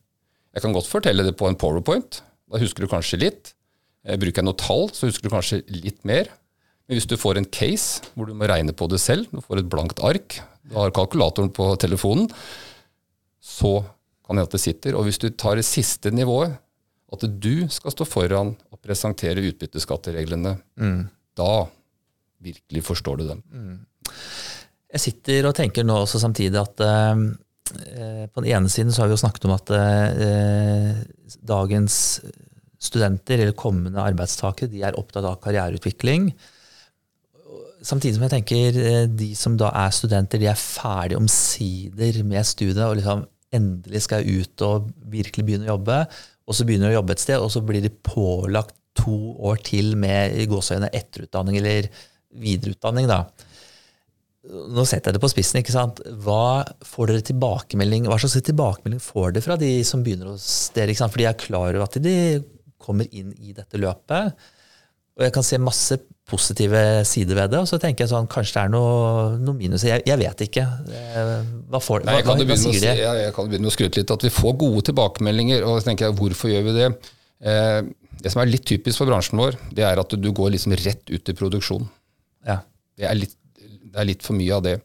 Jeg 0.53 0.65
kan 0.65 0.75
godt 0.75 0.89
fortelle 0.89 1.25
det 1.25 1.35
på 1.39 1.49
en 1.49 1.57
powerpoint. 1.59 2.21
Da 2.51 2.61
husker 2.61 2.85
du 2.85 2.91
kanskje 2.91 3.21
litt. 3.23 3.53
Eh, 4.05 4.17
bruker 4.19 4.41
jeg 4.41 4.47
noe 4.47 4.59
tall, 4.59 4.89
så 4.93 5.09
husker 5.09 5.27
du 5.27 5.33
kanskje 5.33 5.63
litt 5.73 6.01
mer. 6.07 6.29
Men 6.87 6.99
hvis 6.99 7.07
du 7.09 7.15
får 7.17 7.39
en 7.39 7.47
case 7.47 8.03
hvor 8.13 8.27
du 8.27 8.35
må 8.37 8.49
regne 8.51 8.75
på 8.75 8.89
det 8.91 8.99
selv, 9.01 9.29
du 9.31 9.41
får 9.41 9.63
et 9.63 9.71
blankt 9.71 10.03
ark, 10.03 10.37
du 10.67 10.75
har 10.77 10.93
kalkulatoren 10.95 11.51
på 11.53 11.71
telefonen, 11.81 12.27
så 13.43 13.81
kan 14.23 14.39
jeg 14.39 14.47
at 14.47 14.55
det 14.55 14.63
sitter. 14.63 14.97
Og 14.97 15.07
hvis 15.07 15.19
du 15.19 15.29
tar 15.31 15.57
det 15.59 15.65
siste 15.67 16.11
nivået, 16.13 16.55
at 17.13 17.25
du 17.27 17.67
skal 17.71 17.93
stå 17.93 18.07
foran 18.07 18.53
og 18.73 18.81
presentere 18.81 19.43
utbytteskattereglene, 19.49 20.55
mm. 20.79 21.01
da 21.37 21.65
virkelig 22.43 22.83
forstår 22.87 23.21
du 23.21 23.27
dem. 23.29 23.43
Mm. 23.53 23.75
Jeg 24.93 25.01
sitter 25.01 25.49
og 25.49 25.55
tenker 25.57 25.85
nå 25.85 25.95
også 26.03 26.21
samtidig 26.21 26.59
at 26.61 26.83
uh, 26.83 27.17
på 28.33 28.43
den 28.43 28.51
ene 28.53 28.71
siden 28.71 28.93
så 28.93 29.03
har 29.03 29.11
vi 29.11 29.15
jo 29.17 29.21
snakket 29.23 29.47
om 29.47 29.53
at 29.55 29.71
eh, 29.77 31.03
dagens 31.45 31.95
studenter, 32.83 33.39
eller 33.39 33.55
kommende 33.55 34.03
arbeidstakere, 34.03 34.71
de 34.71 34.83
er 34.83 34.97
opptatt 34.99 35.25
av 35.27 35.39
karriereutvikling. 35.43 36.31
Samtidig 37.83 38.17
som 38.17 38.25
jeg 38.27 38.33
tenker 38.35 38.79
eh, 38.79 39.05
de 39.11 39.31
som 39.39 39.55
da 39.59 39.71
er 39.83 39.95
studenter, 39.95 40.41
de 40.41 40.49
er 40.51 40.59
ferdig 40.59 41.19
omsider 41.19 42.21
med 42.27 42.47
studiet 42.47 42.83
og 42.85 42.97
liksom 42.99 43.25
endelig 43.53 44.05
skal 44.07 44.25
ut 44.25 44.63
og 44.65 44.89
virkelig 45.13 45.45
begynne 45.45 45.67
å 45.67 45.75
jobbe. 45.75 45.99
Og 46.49 46.57
så 46.57 46.65
begynner 46.67 46.89
de 46.89 46.95
å 46.95 46.99
jobbe 46.99 47.15
et 47.15 47.23
sted, 47.23 47.39
og 47.39 47.51
så 47.53 47.61
blir 47.63 47.83
de 47.83 47.93
pålagt 48.03 48.75
to 48.99 49.17
år 49.49 49.61
til 49.65 49.95
med 49.97 50.35
i 50.37 50.47
gåseøyne 50.49 50.91
etterutdanning 50.93 51.57
eller 51.61 51.87
videreutdanning. 52.43 53.07
da 53.09 53.23
nå 54.43 54.83
setter 54.83 55.11
jeg 55.11 55.17
det 55.17 55.23
på 55.23 55.31
spissen. 55.31 55.61
ikke 55.61 55.75
sant? 55.75 56.01
Hva 56.25 56.63
får 56.83 57.11
dere 57.11 57.27
tilbakemelding, 57.29 58.09
hva 58.11 58.17
slags 58.19 58.41
tilbakemelding 58.43 59.03
får 59.03 59.37
dere 59.37 59.45
fra 59.45 59.59
de 59.59 59.71
som 59.87 60.03
begynner 60.03 60.33
hos 60.33 60.47
dere? 60.75 60.91
ikke 60.91 61.03
sant? 61.03 61.13
For 61.13 61.23
de 61.23 61.29
er 61.29 61.39
klar 61.39 61.69
over 61.69 61.85
at 61.85 61.95
de 62.03 62.17
kommer 62.83 63.07
inn 63.15 63.31
i 63.39 63.55
dette 63.55 63.79
løpet. 63.79 64.35
Og 65.13 65.23
jeg 65.27 65.33
kan 65.35 65.45
se 65.45 65.61
masse 65.61 65.95
positive 66.27 66.79
sider 67.07 67.37
ved 67.37 67.53
det. 67.53 67.61
Og 67.61 67.69
så 67.69 67.79
tenker 67.79 68.03
jeg 68.03 68.11
sånn, 68.11 68.27
kanskje 68.31 68.57
det 68.57 68.63
er 68.63 68.71
noe, 68.73 68.93
noe 69.39 69.55
minus. 69.55 69.85
Jeg, 69.87 70.03
jeg, 70.09 70.19
vet 70.19 70.43
ikke. 70.47 70.63
Eh, 70.89 71.33
hva, 71.69 71.79
får, 71.83 72.07
Nei, 72.07 72.17
hva, 72.25 72.35
hva, 72.35 72.47
hva 72.49 72.57
sier 72.59 72.81
de? 72.81 72.95
Jeg, 72.99 73.19
jeg 73.21 73.35
kan 73.35 73.51
begynne 73.51 73.69
å 73.69 73.75
skryte 73.75 74.01
litt. 74.01 74.13
At 74.15 74.25
vi 74.25 74.31
får 74.33 74.57
gode 74.65 74.87
tilbakemeldinger. 74.89 75.67
Og 75.69 75.77
så 75.77 75.91
tenker 75.91 76.09
jeg, 76.09 76.17
hvorfor 76.19 76.51
gjør 76.51 76.65
vi 76.67 76.75
det? 76.79 76.89
Eh, 77.45 77.79
det 78.23 78.33
som 78.33 78.41
er 78.43 78.51
litt 78.51 78.65
typisk 78.67 79.03
for 79.03 79.11
bransjen 79.11 79.39
vår, 79.39 79.59
det 79.75 79.85
er 79.87 80.01
at 80.01 80.17
du 80.17 80.29
går 80.35 80.55
liksom 80.55 80.75
rett 80.81 81.13
ut 81.13 81.31
i 81.31 81.37
produksjon. 81.37 81.87
Ja. 82.47 82.59
Det 82.97 83.07
er 83.09 83.17
litt 83.19 83.37
det 83.93 84.01
er 84.01 84.09
litt 84.09 84.25
for 84.25 84.37
mye 84.37 84.55
av 84.57 84.63
det. 84.65 84.77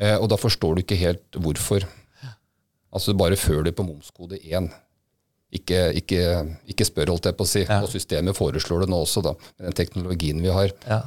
Eh, 0.00 0.16
og 0.18 0.26
da 0.32 0.38
forstår 0.40 0.76
du 0.76 0.84
ikke 0.84 0.98
helt 0.98 1.38
hvorfor. 1.38 1.86
Altså 2.94 3.14
bare 3.18 3.38
før 3.38 3.64
det 3.66 3.74
på 3.78 3.86
momskode 3.86 4.38
1. 4.38 4.70
Ikke, 5.54 5.80
ikke, 5.98 6.22
ikke 6.70 6.86
spør, 6.86 7.12
holdt 7.14 7.28
jeg 7.30 7.38
på 7.38 7.46
å 7.46 7.50
si. 7.50 7.62
Ja. 7.66 7.80
Og 7.82 7.90
systemet 7.90 8.38
foreslår 8.38 8.84
det 8.84 8.90
nå 8.90 9.00
også, 9.06 9.22
da, 9.22 9.34
med 9.58 9.68
den 9.68 9.76
teknologien 9.78 10.42
vi 10.42 10.50
har. 10.54 10.74
Ja. 10.86 11.04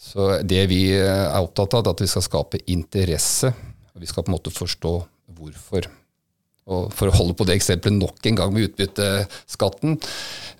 Så 0.00 0.28
det 0.48 0.64
vi 0.72 0.82
er 0.96 1.38
opptatt 1.38 1.76
av, 1.78 1.84
er 1.84 1.94
at 1.94 2.02
vi 2.02 2.10
skal 2.10 2.24
skape 2.26 2.60
interesse. 2.72 3.52
og 3.92 4.00
Vi 4.02 4.08
skal 4.10 4.24
på 4.24 4.32
en 4.32 4.36
måte 4.38 4.52
forstå 4.52 4.94
hvorfor. 5.36 5.88
Og 6.70 6.92
For 6.94 7.10
å 7.10 7.16
holde 7.16 7.34
på 7.34 7.46
det 7.48 7.56
eksempelet 7.58 7.96
nok 7.96 8.26
en 8.28 8.36
gang 8.38 8.52
med 8.54 8.68
utbytteskatten, 8.68 9.96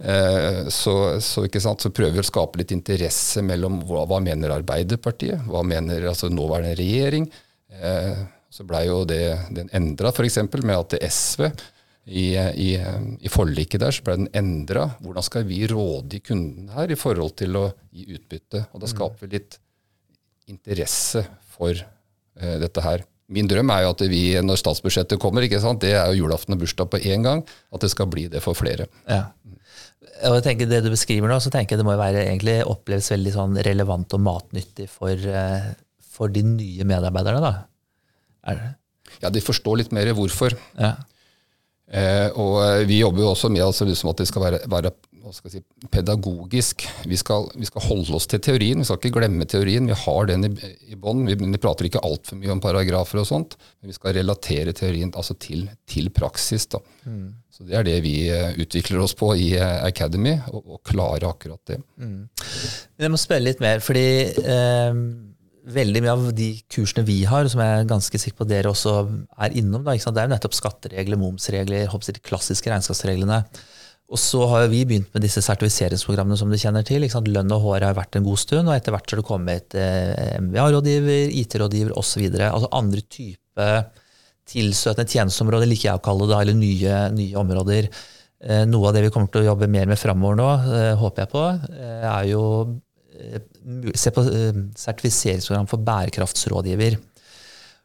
eh, 0.02 0.62
så, 0.74 0.94
så, 1.22 1.44
ikke 1.46 1.62
sant, 1.62 1.84
så 1.84 1.92
prøver 1.94 2.16
vi 2.16 2.24
å 2.24 2.26
skape 2.26 2.58
litt 2.58 2.74
interesse 2.74 3.44
mellom 3.46 3.78
hva, 3.86 4.02
hva 4.10 4.18
mener 4.24 4.54
Arbeiderpartiet, 4.56 5.44
hva 5.46 5.62
mener 5.66 6.08
altså, 6.10 6.32
nåværende 6.32 6.74
regjering. 6.80 7.28
Eh, 7.70 8.24
så 8.52 8.66
blei 8.68 8.88
jo 8.88 9.04
det 9.08 9.22
den 9.54 9.70
endra, 9.72 10.10
f.eks. 10.10 10.40
med 10.58 10.74
at 10.74 10.98
SV 11.06 11.46
i, 12.04 12.34
i, 12.34 12.70
i 13.22 13.30
forliket 13.30 13.80
der 13.80 13.94
så 13.94 14.04
ble 14.04 14.18
den 14.24 14.32
endra. 14.36 14.88
Hvordan 15.00 15.26
skal 15.26 15.46
vi 15.48 15.62
råde 15.70 16.18
kunden 16.26 16.72
her 16.74 16.90
i 16.90 16.98
forhold 16.98 17.36
til 17.38 17.56
å 17.60 17.68
gi 17.94 18.08
utbytte? 18.16 18.66
Og 18.74 18.82
da 18.82 18.90
skaper 18.90 19.22
vi 19.22 19.38
litt 19.38 19.56
interesse 20.50 21.22
for 21.54 21.78
uh, 21.78 22.56
dette 22.60 22.84
her. 22.84 23.06
Min 23.32 23.48
drøm 23.50 23.70
er 23.72 23.86
jo 23.86 23.92
at 23.94 24.04
vi, 24.12 24.22
når 24.44 24.60
statsbudsjettet 24.60 25.20
kommer, 25.22 25.46
ikke 25.46 25.60
sant, 25.62 25.80
det 25.84 25.94
er 25.96 26.10
jo 26.12 26.24
julaften 26.24 26.56
og 26.56 26.62
bursdag 26.62 26.90
på 26.92 27.00
én 27.08 27.24
gang, 27.24 27.42
at 27.72 27.84
det 27.84 27.90
skal 27.92 28.10
bli 28.12 28.26
det 28.32 28.42
for 28.44 28.58
flere. 28.58 28.88
Ja. 29.08 29.24
Og 30.28 30.36
jeg 30.38 30.44
tenker 30.44 30.68
Det 30.70 30.82
du 30.84 30.90
beskriver 30.92 31.30
nå, 31.30 31.38
så 31.42 31.50
tenker 31.50 31.74
jeg 31.74 31.82
det 31.82 31.86
må 31.88 31.96
jo 31.96 32.02
være 32.02 32.26
egentlig 32.26 32.60
oppleves 32.68 33.10
veldig 33.10 33.32
sånn 33.34 33.56
relevant 33.66 34.14
og 34.14 34.22
matnyttig 34.22 34.86
for, 34.92 35.10
eh, 35.16 35.72
for 36.12 36.32
de 36.32 36.44
nye 36.46 36.86
medarbeiderne. 36.86 37.40
da. 37.40 37.54
Er 38.46 38.60
det? 38.60 38.70
Ja, 39.22 39.30
de 39.30 39.42
forstår 39.44 39.80
litt 39.82 39.92
mer 39.92 40.12
hvorfor. 40.16 40.54
Ja. 40.78 40.96
Eh, 41.92 42.28
og 42.40 42.58
eh, 42.64 42.82
vi 42.88 43.02
jobber 43.02 43.26
jo 43.26 43.32
også 43.34 43.50
med 43.52 43.66
altså, 43.66 43.84
liksom 43.84 44.12
at 44.12 44.22
det 44.22 44.28
skal 44.30 44.46
være, 44.46 44.60
være 44.72 44.92
skal 45.32 45.52
si, 45.52 45.60
pedagogisk. 45.92 46.86
Vi 47.08 47.16
skal, 47.20 47.46
vi 47.54 47.68
skal, 47.68 47.84
holde 47.86 48.16
oss 48.16 48.26
til 48.30 48.40
teorien, 48.42 48.80
vi 48.80 48.86
skal 48.88 48.98
ikke 48.98 49.14
glemme 49.20 49.46
teorien. 49.48 49.86
Vi 49.88 49.98
har 50.04 50.28
den 50.28 50.48
i, 50.48 50.72
i 50.92 50.98
bånn. 50.98 51.24
Vi, 51.28 51.36
vi, 51.40 51.60
prater 51.62 51.88
ikke 51.88 52.02
altfor 52.04 52.40
mye 52.40 52.52
om 52.54 52.62
paragrafer 52.64 53.22
og 53.22 53.28
sånt, 53.28 53.56
men 53.80 53.92
vi 53.92 53.96
skal 53.96 54.16
relatere 54.18 54.74
teorien 54.76 55.12
altså 55.16 55.36
til, 55.40 55.66
til 55.88 56.10
praksis. 56.14 56.66
Da. 56.72 56.82
Mm. 57.06 57.28
Så 57.52 57.68
Det 57.68 57.78
er 57.78 57.86
det 57.86 57.98
vi 58.04 58.16
uh, 58.32 58.52
utvikler 58.60 59.02
oss 59.04 59.14
på 59.18 59.32
i 59.36 59.52
Academy, 59.60 60.38
og 60.52 60.80
klare 60.88 61.28
akkurat 61.28 61.60
det. 61.68 61.78
Mm. 62.00 62.24
Jeg 63.04 63.12
må 63.12 63.20
spørre 63.20 63.46
litt 63.46 63.60
mer, 63.62 63.82
fordi 63.84 64.06
eh, 64.32 65.02
veldig 65.62 66.02
mye 66.02 66.14
av 66.14 66.24
de 66.34 66.48
kursene 66.72 67.04
vi 67.06 67.20
har, 67.28 67.46
som 67.50 67.62
jeg 67.62 67.82
er 67.82 67.90
ganske 67.90 68.18
sikker 68.18 68.40
på 68.40 68.48
dere 68.50 68.72
også 68.72 68.96
er 69.46 69.54
innom, 69.58 69.84
da, 69.84 69.94
det 69.94 70.22
er 70.22 70.28
jo 70.28 70.34
nettopp 70.34 70.56
skatteregler, 70.58 71.20
momsregler, 71.20 71.86
de 71.86 72.24
klassiske 72.24 72.72
regnskapsreglene. 72.72 73.42
Og 74.12 74.20
så 74.20 74.42
har 74.50 74.66
vi 74.68 74.82
begynt 74.84 75.14
med 75.14 75.24
disse 75.24 75.40
sertifiseringsprogrammene 75.40 76.36
som 76.36 76.50
du 76.52 76.58
kjenner 76.60 76.84
til. 76.84 77.06
Lønn 77.32 77.54
og 77.54 77.62
hår 77.64 77.86
har 77.86 77.96
vært 77.96 78.18
en 78.18 78.26
god 78.26 78.40
stund, 78.42 78.68
og 78.68 78.74
etter 78.74 78.92
hvert 78.92 79.08
har 79.08 79.22
det 79.22 79.24
kommet 79.24 79.76
eh, 79.78 80.36
MVA-rådgiver, 80.42 81.32
IT-rådgiver 81.40 81.94
osv. 81.96 82.26
Altså 82.28 82.68
andre 82.76 83.04
type 83.08 83.68
tilstøtende 84.52 85.08
tjenesteområder, 85.08 85.70
liker 85.70 85.88
jeg 85.88 86.00
å 86.00 86.04
kalle 86.04 86.28
det, 86.28 86.38
eller 86.42 86.58
nye, 86.58 86.98
nye, 87.16 87.38
områder. 87.40 87.88
Eh, 88.42 88.64
noe 88.68 88.90
av 88.90 88.96
det 88.96 89.06
vi 89.06 89.14
kommer 89.14 89.32
til 89.32 89.46
å 89.46 89.52
jobbe 89.52 89.70
mer 89.70 89.88
med 89.88 90.00
framover 90.00 90.36
nå, 90.42 90.50
eh, 90.76 90.92
håper 90.98 91.24
jeg 91.24 91.32
på, 91.32 91.46
eh, 91.72 92.08
er 92.10 92.28
jo 92.34 92.42
se 93.98 94.12
på 94.14 94.24
eh, 94.28 94.60
sertifiseringsprogram 94.78 95.70
for 95.70 95.82
bærekraftsrådgiver. 95.86 96.98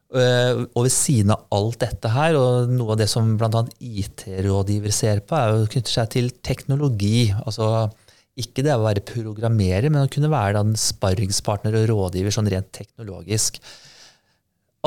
Uh, 0.07 0.63
og 0.71 0.85
ved 0.85 0.93
siden 0.95 1.33
av 1.33 1.41
alt 1.51 1.81
dette 1.81 2.09
her, 2.13 2.37
og 2.39 2.69
noe 2.71 2.93
av 2.93 2.99
det 3.01 3.09
som 3.11 3.33
bl.a. 3.35 3.63
IT-rådgiver 3.83 4.93
ser 4.95 5.19
på, 5.27 5.35
er 5.35 5.51
jo 5.51 5.71
knytter 5.73 5.93
seg 5.97 6.13
til 6.13 6.29
teknologi. 6.47 7.25
Altså 7.43 7.89
ikke 8.39 8.63
det 8.63 8.75
å 8.77 8.85
være 8.85 9.03
programmerer, 9.03 9.89
men 9.91 10.05
å 10.05 10.11
kunne 10.13 10.31
være 10.31 10.61
en 10.63 10.77
sparringspartner 10.79 11.75
og 11.75 11.89
rådgiver 11.91 12.35
sånn 12.35 12.47
rent 12.53 12.71
teknologisk 12.77 13.59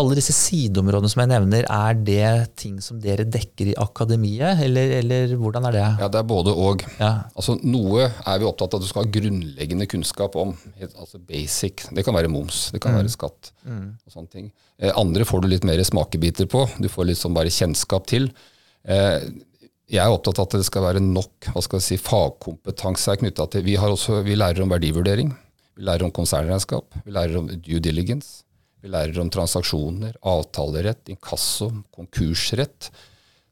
alle 0.00 0.16
disse 0.18 0.34
sideområdene 0.34 1.10
som 1.12 1.22
jeg 1.22 1.30
nevner, 1.30 1.66
er 1.70 1.98
det 2.06 2.54
ting 2.60 2.78
som 2.84 2.98
dere 3.02 3.26
dekker 3.28 3.72
i 3.72 3.76
akademiet, 3.80 4.62
eller, 4.64 4.94
eller 5.00 5.34
hvordan 5.40 5.68
er 5.68 5.76
det? 5.76 5.84
Ja, 6.02 6.08
Det 6.12 6.22
er 6.22 6.30
både 6.30 6.54
og. 6.54 6.84
Ja. 6.98 7.12
Altså, 7.34 7.56
noe 7.62 8.08
er 8.08 8.40
vi 8.40 8.48
opptatt 8.48 8.74
av 8.74 8.80
at 8.80 8.86
du 8.86 8.90
skal 8.90 9.06
ha 9.06 9.12
grunnleggende 9.18 9.88
kunnskap 9.90 10.38
om. 10.40 10.56
Altså 10.90 11.20
basic. 11.20 11.86
Det 11.94 12.06
kan 12.06 12.16
være 12.16 12.32
moms, 12.32 12.68
det 12.74 12.82
kan 12.82 12.96
mm. 12.96 13.00
være 13.02 13.12
skatt 13.12 13.52
mm. 13.62 13.86
og 14.06 14.16
sånne 14.16 14.34
ting. 14.34 14.50
Eh, 14.80 14.94
andre 14.96 15.28
får 15.28 15.44
du 15.44 15.52
litt 15.52 15.68
mer 15.68 15.82
smakebiter 15.86 16.48
på. 16.50 16.64
Du 16.80 16.88
får 16.92 17.10
litt 17.10 17.20
sånn 17.20 17.36
bare 17.36 17.52
kjennskap 17.52 18.08
til. 18.10 18.30
Eh, 18.88 19.28
jeg 19.90 20.04
er 20.04 20.14
opptatt 20.14 20.38
av 20.38 20.46
at 20.46 20.58
det 20.60 20.66
skal 20.68 20.86
være 20.86 21.02
nok 21.02 21.50
hva 21.50 21.62
skal 21.64 21.80
jeg 21.80 21.88
si, 21.88 21.96
fagkompetanse 22.02 23.16
knytta 23.20 23.48
til 23.50 23.64
vi, 23.66 23.74
også, 23.76 24.20
vi 24.26 24.38
lærer 24.38 24.62
om 24.62 24.70
verdivurdering. 24.70 25.32
Vi 25.76 25.86
lærer 25.86 26.06
om 26.06 26.14
konsernregnskap. 26.14 26.94
Vi 27.04 27.14
lærer 27.14 27.40
om 27.40 27.48
due 27.50 27.82
diligence. 27.82 28.44
Vi 28.80 28.90
lærer 28.90 29.20
om 29.20 29.30
transaksjoner, 29.32 30.16
avtalerett, 30.24 31.10
inkasso, 31.12 31.70
konkursrett. 31.92 32.90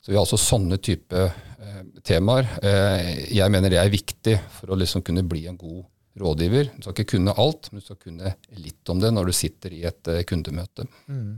Så 0.00 0.12
vi 0.12 0.16
har 0.16 0.24
altså 0.24 0.38
sånne 0.40 0.78
type 0.80 1.26
eh, 1.26 1.82
temaer. 2.06 2.48
Eh, 2.64 3.10
jeg 3.36 3.52
mener 3.52 3.72
det 3.72 3.80
er 3.82 3.92
viktig 3.92 4.38
for 4.56 4.72
å 4.72 4.78
liksom 4.80 5.04
kunne 5.04 5.26
bli 5.28 5.44
en 5.50 5.58
god 5.60 5.82
rådgiver. 6.18 6.70
Du 6.76 6.86
skal 6.86 6.96
ikke 6.96 7.12
kunne 7.16 7.36
alt, 7.36 7.68
men 7.70 7.82
du 7.82 7.86
skal 7.90 8.00
kunne 8.00 8.32
litt 8.56 8.92
om 8.92 9.02
det 9.02 9.12
når 9.14 9.28
du 9.28 9.36
sitter 9.36 9.74
i 9.76 9.84
et 9.90 10.10
eh, 10.10 10.24
kundemøte. 10.28 10.88
Mm. 11.10 11.36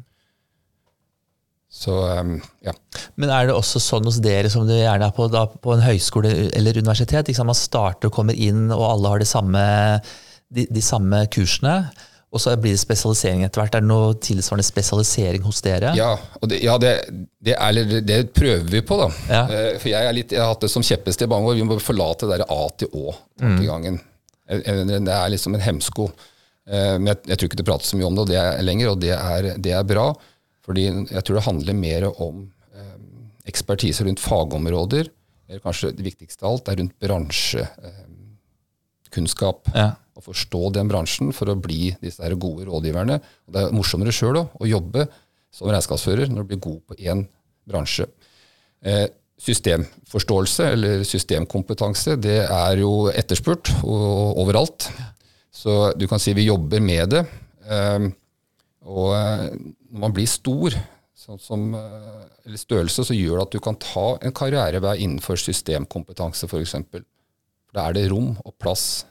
Så, 1.71 1.95
um, 2.19 2.33
ja. 2.67 2.73
Men 3.15 3.31
er 3.31 3.47
det 3.47 3.55
også 3.55 3.79
sånn 3.83 4.07
hos 4.09 4.19
dere 4.23 4.51
som 4.51 4.67
det 4.67 4.81
gjerne 4.81 5.07
er 5.07 5.15
på, 5.15 5.29
da, 5.31 5.45
på 5.47 5.75
en 5.75 5.85
høyskole 5.85 6.33
eller 6.59 6.81
universitet? 6.83 7.31
Man 7.47 7.59
starter 7.59 8.11
og 8.11 8.17
kommer 8.17 8.35
inn, 8.35 8.69
og 8.75 8.83
alle 8.89 9.13
har 9.13 9.27
samme, 9.29 9.63
de, 10.51 10.67
de 10.67 10.83
samme 10.83 11.23
kursene. 11.31 11.77
Og 12.31 12.39
så 12.39 12.53
blir 12.63 12.77
det 12.77 12.79
spesialisering 12.79 13.43
etter 13.43 13.59
hvert. 13.59 13.75
Er 13.75 13.83
det 13.83 13.91
noe 13.91 14.13
tilsvarende 14.23 14.67
spesialisering 14.67 15.43
hos 15.43 15.59
dere? 15.67 15.91
Ja, 15.99 16.13
det, 16.47 16.61
ja 16.63 16.77
det, 16.79 16.93
det, 17.43 17.57
er, 17.57 17.81
det, 18.07 18.19
prøver 18.37 18.69
vi 18.71 18.83
på. 18.87 18.99
da. 19.01 19.09
Ja. 19.27 19.41
Eh, 19.51 19.71
for 19.83 19.91
jeg, 19.91 20.15
litt, 20.15 20.35
jeg, 20.37 20.43
har 20.43 20.53
hatt 20.53 20.63
det 20.63 20.71
som 20.71 20.85
kjepphest 20.87 21.25
i 21.27 21.29
mange 21.31 21.51
år. 21.51 21.59
Vi 21.59 21.67
må 21.67 21.79
forlate 21.83 22.29
det 22.31 22.39
der 22.39 22.53
A 22.55 22.61
til 22.79 22.93
Å-tankegangen. 22.95 23.99
Mm. 24.47 24.93
Det 25.07 25.17
er 25.17 25.33
liksom 25.35 25.59
en 25.59 25.65
hemsko. 25.65 26.07
Eh, 26.71 26.95
men 27.01 27.11
jeg, 27.11 27.23
jeg, 27.33 27.41
tror 27.41 27.51
ikke 27.51 27.61
det 27.63 27.67
prates 27.73 27.91
så 27.91 27.99
mye 27.99 28.11
om 28.13 28.21
det, 28.23 28.39
er 28.39 28.63
lenger, 28.63 28.93
og 28.93 29.03
det 29.03 29.15
er, 29.17 29.51
det 29.59 29.75
er 29.75 29.91
bra. 29.91 30.13
Fordi 30.67 30.87
jeg 30.87 31.25
tror 31.27 31.41
det 31.41 31.47
handler 31.49 31.81
mer 31.83 32.07
om 32.13 32.45
eh, 32.77 32.95
ekspertise 33.51 34.07
rundt 34.07 34.23
fagområder. 34.23 35.11
Eller 35.51 35.67
kanskje 35.67 35.91
det 35.99 36.07
viktigste 36.07 36.47
av 36.47 36.55
alt 36.55 36.71
er 36.71 36.79
rundt 36.79 36.95
bransjekunnskap. 39.11 39.69
Ja 39.75 39.97
Og 40.17 40.25
forstå 40.25 40.73
den 40.75 40.89
bransjen 40.89 41.33
for 41.33 41.49
å 41.49 41.57
bli 41.57 41.95
disse 42.03 42.23
her 42.23 42.35
gode 42.37 42.67
rådgiverne. 42.67 43.21
Og 43.47 43.55
det 43.55 43.63
er 43.63 43.73
morsommere 43.73 44.13
sjøl 44.13 44.37
å 44.37 44.67
jobbe 44.69 45.09
som 45.51 45.71
regnskapsfører 45.71 46.29
når 46.29 46.43
du 46.43 46.49
blir 46.51 46.61
god 46.61 46.81
på 46.87 46.97
én 47.01 47.27
bransje. 47.67 48.07
Eh, 48.85 49.09
systemforståelse 49.41 50.67
eller 50.75 51.05
systemkompetanse 51.05 52.19
det 52.21 52.43
er 52.45 52.83
jo 52.83 53.09
etterspurt 53.09 53.73
overalt. 53.83 54.91
Så 55.51 55.95
du 55.97 56.07
kan 56.07 56.21
si 56.21 56.35
vi 56.35 56.51
jobber 56.51 56.81
med 56.81 57.09
det. 57.15 57.25
Eh, 57.65 58.11
og 58.85 59.15
når 59.15 60.01
man 60.05 60.13
blir 60.13 60.29
stor, 60.29 60.77
sånn 61.17 61.41
som, 61.41 61.75
eh, 61.75 62.29
eller 62.45 62.59
størrelse, 62.61 63.05
så 63.05 63.17
gjør 63.17 63.39
det 63.39 63.47
at 63.47 63.57
du 63.57 63.61
kan 63.61 63.77
ta 63.77 64.19
en 64.21 64.33
karrierevei 64.33 64.99
innenfor 65.01 65.37
systemkompetanse 65.41 66.49
f.eks. 66.49 66.75
Da 67.75 67.87
er 67.87 67.97
det 67.97 68.09
rom 68.11 68.35
og 68.45 68.55
plass 68.59 69.05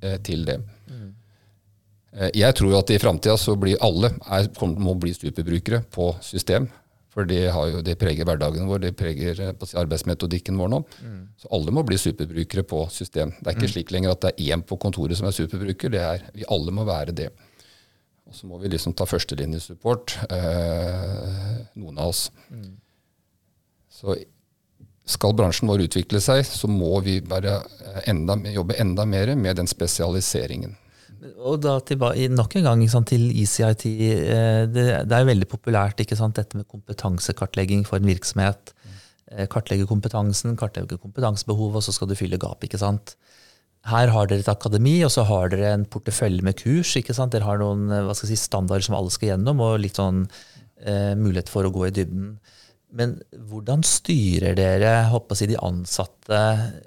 Eh, 0.00 0.18
til 0.22 0.44
det. 0.46 0.60
Mm. 0.86 1.14
Jeg 2.34 2.54
tror 2.56 2.70
jo 2.72 2.78
at 2.78 2.90
i 2.90 2.98
framtida 2.98 3.34
så 3.38 3.54
blir 3.58 3.80
alle 3.84 4.12
er, 4.30 4.46
må 4.78 4.94
bli 4.98 5.10
superbrukere 5.14 5.82
på 5.90 6.12
system. 6.22 6.68
For 7.12 7.26
det, 7.26 7.40
jo, 7.48 7.80
det, 7.82 7.96
preger 7.98 8.26
hverdagen 8.28 8.68
vår, 8.68 8.78
det 8.84 8.92
preger 8.98 9.40
eh, 9.42 9.66
arbeidsmetodikken 9.80 10.58
vår 10.58 10.70
nå. 10.70 10.80
Mm. 11.02 11.20
Så 11.42 11.50
alle 11.54 11.74
må 11.74 11.82
bli 11.86 11.98
superbrukere 11.98 12.62
på 12.62 12.84
system. 12.94 13.34
Det 13.40 13.50
er 13.50 13.58
ikke 13.58 13.66
mm. 13.66 13.74
slik 13.74 13.92
lenger 13.94 14.14
at 14.14 14.22
det 14.22 14.32
er 14.36 14.54
én 14.54 14.62
på 14.62 14.78
kontoret 14.78 15.18
som 15.18 15.26
er 15.26 15.34
superbruker. 15.34 15.90
det 15.94 16.04
er, 16.04 16.24
Vi 16.34 16.46
alle 16.48 16.74
må 16.74 16.86
være 16.86 17.16
det. 17.22 17.28
Og 18.28 18.36
så 18.36 18.46
må 18.46 18.60
vi 18.62 18.70
liksom 18.70 18.94
ta 18.94 19.06
førstelinjesupport, 19.08 20.18
eh, 20.30 21.62
noen 21.80 21.98
av 21.98 22.12
oss. 22.12 22.28
Mm. 22.52 22.76
Så 23.90 24.14
skal 25.08 25.34
bransjen 25.36 25.70
vår 25.70 25.86
utvikle 25.86 26.20
seg, 26.22 26.44
så 26.46 26.68
må 26.70 26.98
vi 27.04 27.18
eh, 27.18 28.02
enda, 28.10 28.36
jobbe 28.52 28.76
enda 28.80 29.06
mer 29.08 29.32
med 29.36 29.58
den 29.60 29.70
spesialiseringen. 29.70 30.76
Og 31.42 31.58
da 31.64 31.78
tilbake, 31.82 32.28
Nok 32.30 32.58
en 32.60 32.68
gang 32.68 32.84
sant, 32.90 33.10
til 33.10 33.30
ECIT. 33.32 33.86
Eh, 33.88 34.64
det, 34.70 34.86
det, 35.08 35.16
er 35.16 35.28
veldig 35.28 35.48
populært 35.50 36.04
ikke 36.04 36.18
sant, 36.18 36.36
dette 36.38 36.60
med 36.60 36.68
kompetansekartlegging 36.70 37.86
for 37.88 37.98
en 37.98 38.10
virksomhet. 38.10 38.74
Mm. 38.84 39.00
Kartlegge 39.52 39.88
kompetansen, 39.88 40.54
kartlegge 40.56 41.00
kompetansebehovet, 41.00 41.80
og 41.80 41.84
så 41.84 41.96
skal 41.96 42.08
du 42.08 42.16
fylle 42.18 42.40
gap. 42.40 42.64
ikke 42.64 42.80
sant? 42.80 43.16
Her 43.88 44.12
har 44.12 44.28
dere 44.28 44.44
et 44.44 44.50
akademi, 44.50 44.98
og 45.06 45.12
så 45.14 45.24
har 45.28 45.50
dere 45.52 45.72
en 45.76 45.88
portefølje 45.88 46.44
med 46.44 46.56
kurs. 46.60 46.94
ikke 47.00 47.16
sant? 47.16 47.32
Dere 47.32 47.48
har 47.48 47.60
noen 47.60 47.88
hva 47.88 48.16
skal 48.16 48.28
jeg 48.28 48.36
si, 48.36 48.48
standarder 48.48 48.84
som 48.84 48.96
alle 48.98 49.12
skal 49.14 49.32
gjennom, 49.32 49.64
og 49.64 49.80
litt 49.82 50.00
sånn 50.00 50.26
eh, 50.84 51.14
mulighet 51.16 51.52
for 51.52 51.64
å 51.64 51.72
gå 51.74 51.88
i 51.88 51.94
dybden. 51.94 52.36
Men 52.96 53.18
hvordan 53.50 53.82
styrer 53.84 54.56
dere 54.56 54.92
håper 55.12 55.36
si, 55.36 55.48
de 55.50 55.58
ansatte? 55.60 56.38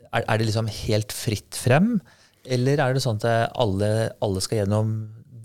Er, 0.10 0.24
er, 0.24 0.34
det 0.40 0.48
liksom 0.48 0.70
helt 0.72 1.14
fritt 1.14 1.58
frem? 1.58 1.96
Eller 2.42 2.82
er 2.82 2.96
det 2.96 3.04
sånn 3.04 3.20
at 3.22 3.54
alle, 3.54 4.10
alle, 4.24 4.42
skal 4.42 4.64
gjennom 4.64 4.96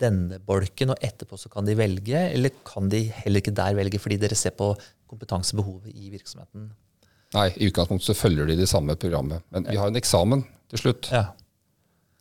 denne 0.00 0.40
bolken, 0.44 0.92
og 0.92 1.04
etterpå 1.04 1.38
så 1.40 1.52
kan 1.52 1.68
de 1.68 1.76
velge? 1.76 2.16
Eller 2.32 2.54
kan 2.68 2.88
de 2.92 3.06
heller 3.22 3.44
ikke 3.44 3.56
der 3.56 3.76
velge, 3.76 4.00
fordi 4.00 4.20
dere 4.22 4.38
ser 4.38 4.56
på 4.56 4.72
kompetansebehovet 5.10 5.92
i 5.92 6.10
virksomheten? 6.14 6.70
Nei, 7.36 7.48
i 7.58 7.68
utgangspunktet 7.68 8.08
så 8.08 8.16
følger 8.16 8.48
de 8.48 8.56
det 8.58 8.68
samme 8.70 8.96
programmet. 9.00 9.44
Men 9.52 9.68
vi 9.68 9.76
har 9.80 9.92
en 9.92 9.98
eksamen 9.98 10.44
til 10.72 10.86
slutt. 10.86 11.10
Ja. 11.12 11.28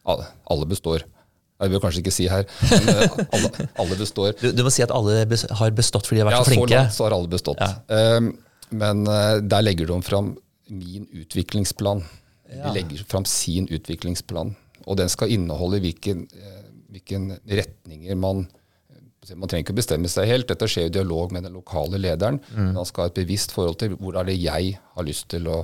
Alle, 0.05 0.27
alle 0.51 0.67
består. 0.69 1.05
Jeg 1.55 1.71
vil 1.71 1.79
kanskje 1.79 2.01
ikke 2.03 2.11
si 2.11 2.25
her, 2.27 2.43
men 2.67 2.89
eh, 2.91 3.13
alle, 3.37 3.67
alle 3.79 3.97
består. 3.99 4.33
Du, 4.41 4.49
du, 4.51 4.63
må 4.65 4.71
si 4.73 4.83
at 4.83 4.91
alle 4.91 5.21
har 5.23 5.77
bestått 5.77 6.09
fordi 6.09 6.19
de 6.19 6.25
har 6.25 6.27
vært 6.27 6.41
ja, 6.41 6.43
så 6.43 6.51
flinke? 6.51 6.67
Ja, 6.67 6.81
så 6.81 6.81
langt 6.81 6.97
så 6.97 7.05
har 7.05 7.15
alle 7.15 7.31
bestått. 7.31 7.63
Ja. 7.63 8.09
Um, 8.19 8.27
men 8.75 9.05
uh, 9.07 9.37
der 9.39 9.63
legger 9.63 9.87
de 9.87 9.99
fram 10.03 10.33
min 10.67 11.07
utviklingsplan. 11.15 12.03
Ja. 12.51 12.67
De 12.67 12.75
legger 12.81 13.07
fram 13.07 13.27
sin 13.29 13.69
utviklingsplan. 13.71 14.51
Og 14.83 14.99
den 14.99 15.11
skal 15.13 15.31
inneholde 15.31 15.79
hvilken, 15.85 16.25
uh, 16.35 16.61
hvilken 16.91 17.31
retninger 17.47 18.19
man 18.19 18.47
man 19.33 19.49
trenger 19.49 19.63
ikke 19.63 19.79
bestemme 19.79 20.09
seg 20.11 20.27
helt. 20.29 20.45
Dette 20.51 20.67
skjer 20.69 20.91
i 20.91 20.93
dialog 20.93 21.31
med 21.33 21.47
den 21.47 21.55
lokale 21.57 21.97
lederen. 21.97 22.37
Mm. 22.53 22.75
Man 22.75 22.85
skal 22.85 23.07
ha 23.07 23.09
et 23.09 23.17
bevisst 23.17 23.55
forhold 23.55 23.79
til 23.81 23.95
hvor 23.97 24.19
er 24.19 24.27
det 24.27 24.35
jeg 24.37 24.75
har 24.77 25.07
lyst 25.07 25.31
til 25.33 25.47
å, 25.49 25.63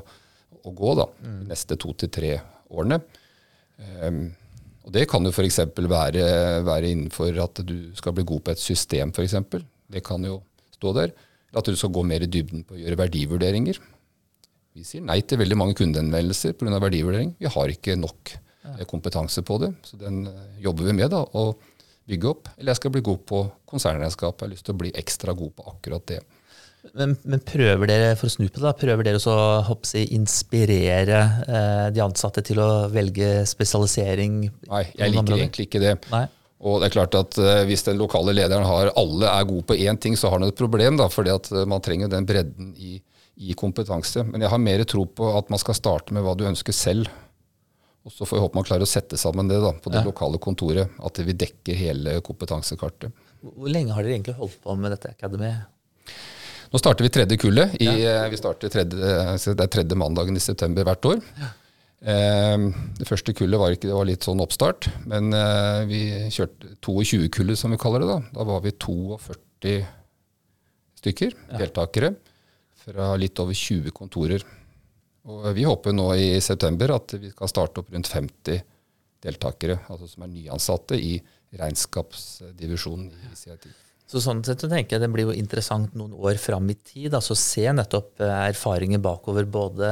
å 0.65 0.73
gå 0.73 0.95
da, 0.97 1.06
mm. 1.21 1.36
de 1.43 1.49
neste 1.51 1.77
to 1.77 1.93
til 1.93 2.10
tre 2.10 2.32
årene. 2.73 2.97
Um, 4.01 4.23
og 4.82 4.94
Det 4.96 5.08
kan 5.10 5.26
jo 5.26 5.32
f.eks. 5.32 5.60
Være, 5.78 6.26
være 6.65 6.89
innenfor 6.89 7.38
at 7.44 7.62
du 7.67 7.91
skal 7.98 8.15
bli 8.17 8.26
god 8.28 8.46
på 8.46 8.54
et 8.56 8.62
system, 8.62 9.13
f.eks. 9.13 9.36
Det 9.91 10.04
kan 10.06 10.24
jo 10.26 10.39
stå 10.74 10.94
der. 10.98 11.13
At 11.54 11.67
du 11.67 11.76
skal 11.76 11.91
gå 11.94 12.04
mer 12.08 12.24
i 12.24 12.30
dybden 12.32 12.63
på 12.65 12.78
å 12.78 12.80
gjøre 12.80 12.98
verdivurderinger. 13.04 13.78
Vi 14.72 14.86
sier 14.88 15.04
nei 15.04 15.20
til 15.28 15.41
veldig 15.41 15.58
mange 15.60 15.76
kundehenvendelser 15.76 16.56
pga. 16.56 16.80
verdivurdering. 16.80 17.36
Vi 17.38 17.52
har 17.52 17.74
ikke 17.74 17.98
nok 18.00 18.38
kompetanse 18.88 19.44
på 19.44 19.58
det. 19.62 19.74
Så 19.84 20.00
den 20.00 20.26
eh, 20.28 20.62
jobber 20.63 20.88
vi 20.88 20.96
med 20.96 21.12
da, 21.12 21.22
å 21.24 21.52
bygge 22.10 22.30
opp. 22.30 22.52
Eller 22.58 22.74
jeg 22.74 22.82
skal 22.82 22.94
bli 22.96 23.04
god 23.06 23.26
på 23.28 23.41
konsernregnskap. 23.70 24.38
Jeg 24.38 24.48
har 24.48 24.54
lyst 24.54 24.67
til 24.67 24.76
å 24.76 24.82
bli 24.82 24.94
ekstra 24.98 25.36
god 25.38 25.56
på 25.58 25.67
akkurat 25.74 26.08
det. 26.13 26.22
Men, 26.98 27.13
men, 27.30 27.41
prøver 27.46 27.88
dere 27.88 28.13
for 28.17 28.28
å 28.28 28.34
snu 28.34 28.48
på 28.50 28.62
det, 28.63 28.72
prøver 28.82 29.06
dere 29.06 29.22
å 29.30 29.62
hoppsi, 29.67 30.02
inspirere 30.17 31.20
eh, 31.46 31.88
de 31.94 32.02
ansatte 32.04 32.41
til 32.46 32.60
å 32.60 32.70
velge 32.91 33.44
spesialisering? 33.50 34.39
Nei, 34.65 34.86
jeg 34.98 35.13
liker 35.13 35.38
egentlig 35.38 35.67
ikke 35.70 35.84
det. 35.84 35.94
Nei. 36.12 36.26
Og 36.62 36.82
det 36.82 36.89
er 36.89 36.94
klart 36.94 37.17
at 37.17 37.38
eh, 37.41 37.63
Hvis 37.70 37.86
den 37.88 37.98
lokale 38.02 38.36
lederen 38.38 38.67
har 38.67 38.91
alle 39.00 39.30
er 39.30 39.48
gode 39.50 39.65
på 39.72 39.78
én 39.78 39.98
ting, 40.02 40.17
så 40.17 40.30
har 40.30 40.39
han 40.39 40.50
et 40.50 40.58
problem. 40.58 40.98
da, 41.00 41.10
fordi 41.10 41.34
at 41.34 41.50
uh, 41.54 41.63
Man 41.70 41.82
trenger 41.86 42.12
den 42.12 42.28
bredden 42.30 42.74
i, 42.78 43.00
i, 43.38 43.56
kompetanse. 43.58 44.26
Men 44.28 44.46
jeg 44.46 44.54
har 44.54 44.62
mer 44.62 44.86
tro 44.89 45.06
på 45.06 45.32
at 45.38 45.50
man 45.54 45.62
skal 45.62 45.78
starte 45.78 46.13
med 46.17 46.26
hva 46.26 46.36
du 46.38 46.46
ønsker 46.50 46.76
selv. 46.76 47.10
Og 48.06 48.13
Så 48.13 48.26
får 48.26 48.38
jeg 48.38 48.46
håpe 48.48 48.58
man 48.58 48.65
klarer 48.65 48.86
å 48.86 48.89
sette 48.89 49.17
sammen 49.22 49.50
det 49.50 49.62
da, 49.62 49.74
på 49.78 49.94
det 49.94 50.02
ja. 50.02 50.08
lokale 50.10 50.41
kontoret. 50.41 50.98
At 51.02 51.22
vi 51.22 51.38
dekker 51.38 51.78
hele 51.78 52.17
kompetansekartet. 52.26 53.13
Hvor 53.41 53.70
lenge 53.70 53.94
har 53.94 54.06
dere 54.06 54.17
egentlig 54.20 54.38
holdt 54.38 54.62
på 54.62 54.78
med 54.78 54.94
dette 54.94 55.13
Academy? 55.13 55.54
Nå 56.72 56.80
starter 56.80 57.04
vi 57.04 57.12
tredje 57.12 57.38
kullet. 57.38 57.74
I, 57.84 57.88
ja. 58.04 58.28
Vi 58.32 58.40
starter 58.40 58.72
tredje, 58.72 58.96
det 58.96 59.66
er 59.66 59.72
tredje 59.72 59.98
mandagen 60.00 60.38
i 60.40 60.44
september 60.44 60.88
hvert 60.88 61.08
år. 61.10 61.20
Ja. 61.42 61.50
Eh, 62.02 62.64
det 62.98 63.08
første 63.10 63.36
kullet 63.38 63.60
var, 63.62 63.76
ikke, 63.76 63.90
det 63.90 63.98
var 63.98 64.08
litt 64.08 64.26
sånn 64.26 64.42
oppstart, 64.42 64.88
men 65.12 65.36
eh, 65.36 65.82
vi 65.90 66.02
kjørte 66.32 66.78
22-kullet, 66.80 67.60
som 67.60 67.76
vi 67.76 67.82
kaller 67.82 68.06
det. 68.06 68.10
Da 68.14 68.40
Da 68.40 68.48
var 68.48 68.64
vi 68.64 68.72
42 68.72 69.76
stykker, 71.02 71.36
ja. 71.52 71.60
deltakere, 71.60 72.16
fra 72.82 73.12
litt 73.20 73.38
over 73.44 73.58
20 73.58 73.94
kontorer. 73.94 74.48
Og 75.30 75.52
vi 75.54 75.68
håper 75.68 75.94
nå 75.94 76.08
i 76.18 76.32
september 76.42 76.96
at 76.96 77.14
vi 77.20 77.30
skal 77.30 77.52
starte 77.52 77.84
opp 77.84 77.92
rundt 77.94 78.10
50 78.10 78.64
deltakere, 79.22 79.84
altså 79.92 80.08
som 80.10 80.24
er 80.26 80.32
nyansatte 80.34 80.98
i 80.98 81.20
regnskapsdivisjonen 81.60 83.12
i 83.12 83.36
CIT. 83.38 83.68
Så 84.12 84.19
sånn 84.19 84.41
sett 84.43 84.60
så 84.60 84.67
tenker 84.67 84.97
jeg 84.97 85.06
Det 85.06 85.12
blir 85.13 85.30
jo 85.30 85.38
interessant 85.38 85.93
noen 85.95 86.12
år 86.12 86.39
fram 86.41 86.67
i 86.71 86.76
tid. 86.76 87.13
altså 87.15 87.38
Se 87.38 87.63
nettopp 87.71 88.19
eh, 88.19 88.34
erfaringer 88.50 89.00
bakover. 89.04 89.47
både 89.47 89.88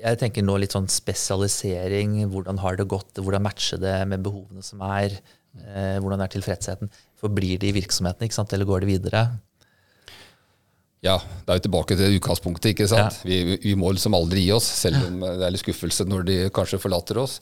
Jeg 0.00 0.20
tenker 0.22 0.46
nå 0.46 0.56
litt 0.56 0.72
sånn 0.76 0.88
spesialisering. 0.88 2.16
Hvordan 2.32 2.62
har 2.64 2.80
det 2.80 2.88
gått? 2.88 3.20
Hvordan 3.20 3.44
matcher 3.44 3.82
det 3.82 3.98
med 4.08 4.24
behovene 4.24 4.64
som 4.64 4.80
er? 4.88 5.18
Eh, 5.60 5.98
hvordan 6.00 6.24
er 6.24 6.32
tilfredsheten? 6.32 6.90
Forblir 7.20 7.60
det 7.60 7.68
i 7.68 7.76
virksomheten, 7.76 8.24
ikke 8.24 8.38
sant? 8.38 8.52
eller 8.56 8.68
går 8.68 8.86
det 8.86 8.92
videre? 8.94 9.24
Ja, 11.04 11.16
det 11.16 11.52
er 11.52 11.58
jo 11.58 11.64
tilbake 11.64 11.96
til 11.96 12.16
utgangspunktet. 12.16 12.72
ikke 12.72 12.88
sant? 12.88 13.20
Ja. 13.20 13.28
Vi, 13.28 13.58
vi, 13.60 13.74
må 13.76 13.92
liksom 13.92 14.16
aldri 14.16 14.46
gi 14.46 14.54
oss, 14.56 14.68
selv 14.80 15.00
om 15.08 15.20
det 15.24 15.44
er 15.44 15.52
litt 15.52 15.64
skuffelse 15.64 16.08
når 16.08 16.24
de 16.28 16.36
kanskje 16.54 16.80
forlater 16.80 17.20
oss. 17.20 17.38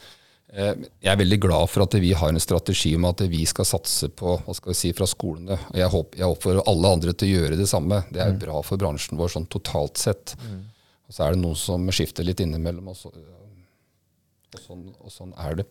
Eh, 0.48 0.84
jeg 1.04 1.10
er 1.12 1.18
veldig 1.20 1.38
glad 1.44 1.68
for 1.68 1.84
at 1.84 1.94
vi 2.00 2.14
har 2.16 2.32
en 2.32 2.40
strategi 2.40 2.94
om 2.96 3.04
at 3.10 3.20
vi 3.28 3.42
skal 3.48 3.66
satse 3.68 4.08
på 4.16 4.38
hva 4.44 4.54
skal 4.56 4.72
vi 4.72 4.78
si, 4.78 4.92
fra 4.96 5.08
skolene. 5.08 5.58
Og 5.72 5.80
jeg, 5.80 5.90
håper, 5.92 6.22
jeg 6.22 6.36
oppfordrer 6.36 6.70
alle 6.72 6.92
andre 6.96 7.12
til 7.12 7.28
å 7.28 7.42
gjøre 7.42 7.58
det 7.60 7.68
samme. 7.68 8.00
Det 8.08 8.22
er 8.24 8.32
mm. 8.32 8.40
bra 8.46 8.62
for 8.64 8.80
bransjen 8.80 9.20
vår 9.20 9.34
sånn 9.34 9.48
totalt 9.52 10.00
sett. 10.00 10.32
Mm. 10.40 10.62
Og 11.08 11.16
så 11.16 11.26
er 11.26 11.36
det 11.36 11.42
noen 11.42 11.58
som 11.58 11.84
skifter 11.92 12.24
litt 12.24 12.40
innimellom, 12.44 12.88
og, 12.88 12.96
så, 12.96 13.12
og, 13.12 14.62
sånn, 14.64 14.88
og 14.96 15.12
sånn, 15.12 15.36
er 15.44 15.60
det. 15.60 15.68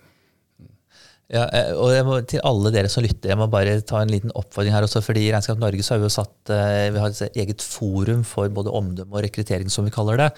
Mm. 0.61 0.71
Ja, 1.33 1.47
eh, 1.57 1.73
og 1.73 1.97
må, 2.05 2.21
Til 2.29 2.45
alle 2.45 2.73
dere 2.73 2.93
som 2.93 3.05
lytter, 3.05 3.33
jeg 3.33 3.41
må 3.41 3.49
bare 3.53 3.79
ta 3.81 4.03
en 4.03 4.13
liten 4.13 4.33
oppfordring 4.37 4.77
her 4.77 4.85
også. 4.85 5.01
fordi 5.05 5.25
I 5.25 5.33
Regnskap 5.33 5.57
Norge 5.61 5.85
så 5.85 5.95
har 5.95 6.03
vi 6.03 6.09
jo 6.09 6.13
satt, 6.19 6.37
eh, 6.53 6.85
vi 6.93 7.01
har 7.01 7.09
et 7.09 7.41
eget 7.41 7.65
forum 7.65 8.21
for 8.25 8.53
både 8.53 8.77
omdømme 8.77 9.17
og 9.17 9.25
rekruttering, 9.25 9.73
som 9.73 9.89
vi 9.89 9.95
kaller 9.97 10.21
det. 10.21 10.31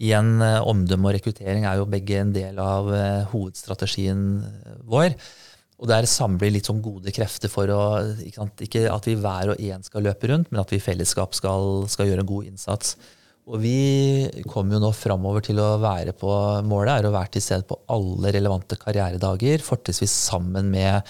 Igjen, 0.00 0.40
eh, 0.40 0.62
omdømme 0.64 1.10
og 1.10 1.16
rekruttering 1.18 1.66
er 1.68 1.76
jo 1.76 1.88
begge 1.90 2.22
en 2.22 2.32
del 2.32 2.58
av 2.62 2.88
eh, 2.94 3.28
hovedstrategien 3.34 4.24
eh, 4.40 4.82
vår. 4.88 5.12
Og 5.80 5.88
der 5.88 6.08
samler 6.08 6.46
vi 6.46 6.54
litt 6.56 6.68
sånn 6.68 6.80
gode 6.84 7.12
krefter 7.12 7.52
for 7.52 7.68
å 7.72 7.80
ikke, 8.24 8.46
ikke, 8.66 8.84
at 8.92 9.08
vi 9.08 9.16
hver 9.20 9.52
og 9.52 9.62
en 9.64 9.84
skal 9.84 10.04
løpe 10.04 10.28
rundt, 10.28 10.50
men 10.52 10.60
at 10.60 10.72
vi 10.72 10.80
i 10.80 10.84
fellesskap 10.84 11.36
skal, 11.36 11.86
skal 11.92 12.08
gjøre 12.08 12.24
en 12.24 12.30
god 12.32 12.48
innsats. 12.48 12.96
Og 13.50 13.60
vi 13.62 14.28
kommer 14.48 14.76
jo 14.76 14.82
nå 14.84 14.90
framover 14.96 15.44
til 15.44 15.60
å 15.60 15.72
være 15.82 16.12
på 16.16 16.30
Målet 16.68 17.00
er 17.00 17.08
å 17.08 17.14
være 17.14 17.34
til 17.36 17.44
stede 17.44 17.66
på 17.68 17.80
alle 17.92 18.32
relevante 18.36 18.76
karrieredager, 18.80 19.64
fortrinnsvis 19.64 20.12
sammen 20.28 20.68
med 20.72 21.08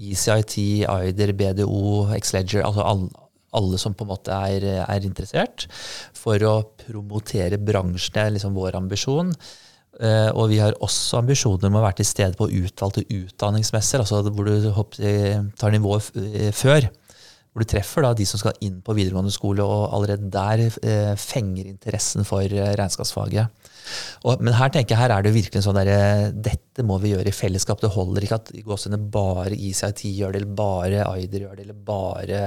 ECIT, 0.00 0.56
Eider, 0.88 1.32
BDO, 1.36 2.06
Xleger, 2.20 2.64
altså 2.64 2.84
alle, 2.86 3.10
alle 3.56 3.80
som 3.82 3.96
på 3.96 4.06
en 4.06 4.12
måte 4.12 4.36
er, 4.50 4.66
er 4.84 5.06
interessert, 5.06 5.66
for 6.16 6.42
å 6.46 6.54
promotere 6.84 7.58
bransjen. 7.58 8.14
Det 8.14 8.22
er 8.22 8.36
liksom 8.36 8.56
vår 8.56 8.78
ambisjon. 8.78 9.34
Uh, 10.00 10.30
og 10.38 10.46
vi 10.52 10.60
har 10.62 10.76
også 10.80 11.18
ambisjoner 11.18 11.66
om 11.68 11.80
å 11.80 11.82
være 11.82 11.98
til 11.98 12.08
stede 12.08 12.38
på 12.38 12.46
utvalgte 12.60 13.02
utdanningsmesser, 13.10 14.00
altså 14.00 14.22
hvor 14.30 14.46
du 14.46 15.50
tar 15.60 15.74
nivået 15.74 16.14
eh, 16.16 16.52
før. 16.56 16.86
Hvor 17.50 17.64
du 17.64 17.68
treffer 17.68 18.06
da 18.06 18.14
de 18.14 18.24
som 18.28 18.38
skal 18.40 18.54
inn 18.64 18.78
på 18.86 18.94
videregående 18.94 19.34
skole, 19.34 19.66
og 19.66 19.90
allerede 19.96 20.30
der 20.32 20.62
uh, 20.70 21.16
fenger 21.18 21.66
interessen 21.74 22.24
for 22.28 22.46
regnskapsfaget. 22.46 23.50
Og, 24.24 24.42
men 24.44 24.56
her 24.56 24.72
tenker 24.72 24.94
jeg, 24.94 25.02
her 25.02 25.14
er 25.16 25.26
det 25.26 25.34
virkelig 25.34 25.64
sånn 25.64 25.78
der, 25.80 26.30
dette 26.34 26.84
må 26.86 26.98
vi 27.02 27.14
gjøre 27.14 27.30
i 27.30 27.36
fellesskap. 27.36 27.82
Det 27.82 27.92
holder 27.94 28.26
ikke 28.26 28.40
at 28.40 28.54
gåsene 28.66 29.00
bare 29.12 29.56
ICIT 29.56 30.06
gjør 30.10 30.34
det, 30.34 30.42
eller 30.42 30.58
bare 30.62 31.04
Aider 31.10 31.46
gjør 31.46 31.58
det, 31.58 31.68
eller 31.68 31.84
bare 31.86 32.42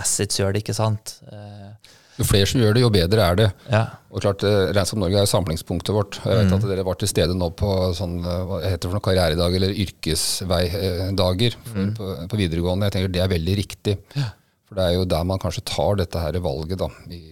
assets 0.00 0.40
gjør 0.40 0.54
det. 0.54 0.62
ikke 0.64 0.76
sant? 0.76 1.18
Eh, 1.28 1.98
jo 2.18 2.26
flere 2.28 2.48
som 2.48 2.60
gjør 2.60 2.76
det, 2.76 2.82
jo 2.84 2.90
bedre 2.92 3.24
er 3.24 3.38
det. 3.38 3.48
Ja. 3.72 3.82
Og 4.12 4.20
klart, 4.24 4.44
eh, 4.44 4.68
Regnskap 4.76 5.00
Norge 5.00 5.22
er 5.22 5.30
samlingspunktet 5.30 5.94
vårt. 5.96 6.18
Jeg 6.20 6.38
vet 6.38 6.50
mm. 6.50 6.56
at 6.58 6.68
dere 6.68 6.84
var 6.86 6.98
til 7.00 7.10
stede 7.10 7.36
nå 7.38 7.48
på 7.56 7.70
sånn, 7.96 8.18
eh, 8.20 8.44
hva 8.48 8.60
heter 8.66 8.84
det 8.84 8.90
for 8.90 8.98
noe, 8.98 9.06
karrieredag 9.06 9.56
eller 9.58 9.80
yrkesveidager 9.86 11.56
mm. 11.72 11.90
på, 11.96 12.10
på, 12.28 12.40
videregående. 12.40 12.90
Jeg 12.90 12.96
tenker 12.98 13.14
Det 13.16 13.24
er 13.24 13.32
veldig 13.32 13.56
riktig. 13.62 13.96
Ja. 14.18 14.28
For 14.68 14.80
det 14.80 14.88
er 14.88 14.98
jo 14.98 15.08
der 15.08 15.28
man 15.28 15.40
kanskje 15.40 15.64
tar 15.72 16.00
dette 16.00 16.20
her 16.20 16.40
valget 16.44 16.84
da, 16.84 16.90
i 17.12 17.22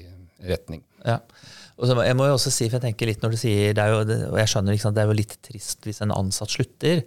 retning. 0.49 0.83
Ja. 1.05 1.21
Og 1.81 1.89
så, 1.89 1.97
jeg 2.05 2.17
må 2.19 2.29
jo 2.29 2.37
også 2.37 2.53
si, 2.53 2.69
for 2.69 2.77
jeg 2.77 2.91
tenker 2.91 3.09
litt 3.09 3.23
når 3.25 3.33
du 3.33 3.41
sier, 3.41 3.73
det 3.77 3.83
er 3.83 3.95
jo, 3.95 4.01
og 4.29 4.37
jeg 4.37 4.53
skjønner 4.53 4.77
liksom, 4.77 4.93
det 4.97 5.01
er 5.03 5.09
jo 5.09 5.17
litt 5.17 5.37
trist 5.47 5.87
hvis 5.89 6.03
en 6.05 6.13
ansatt 6.13 6.53
slutter. 6.53 7.01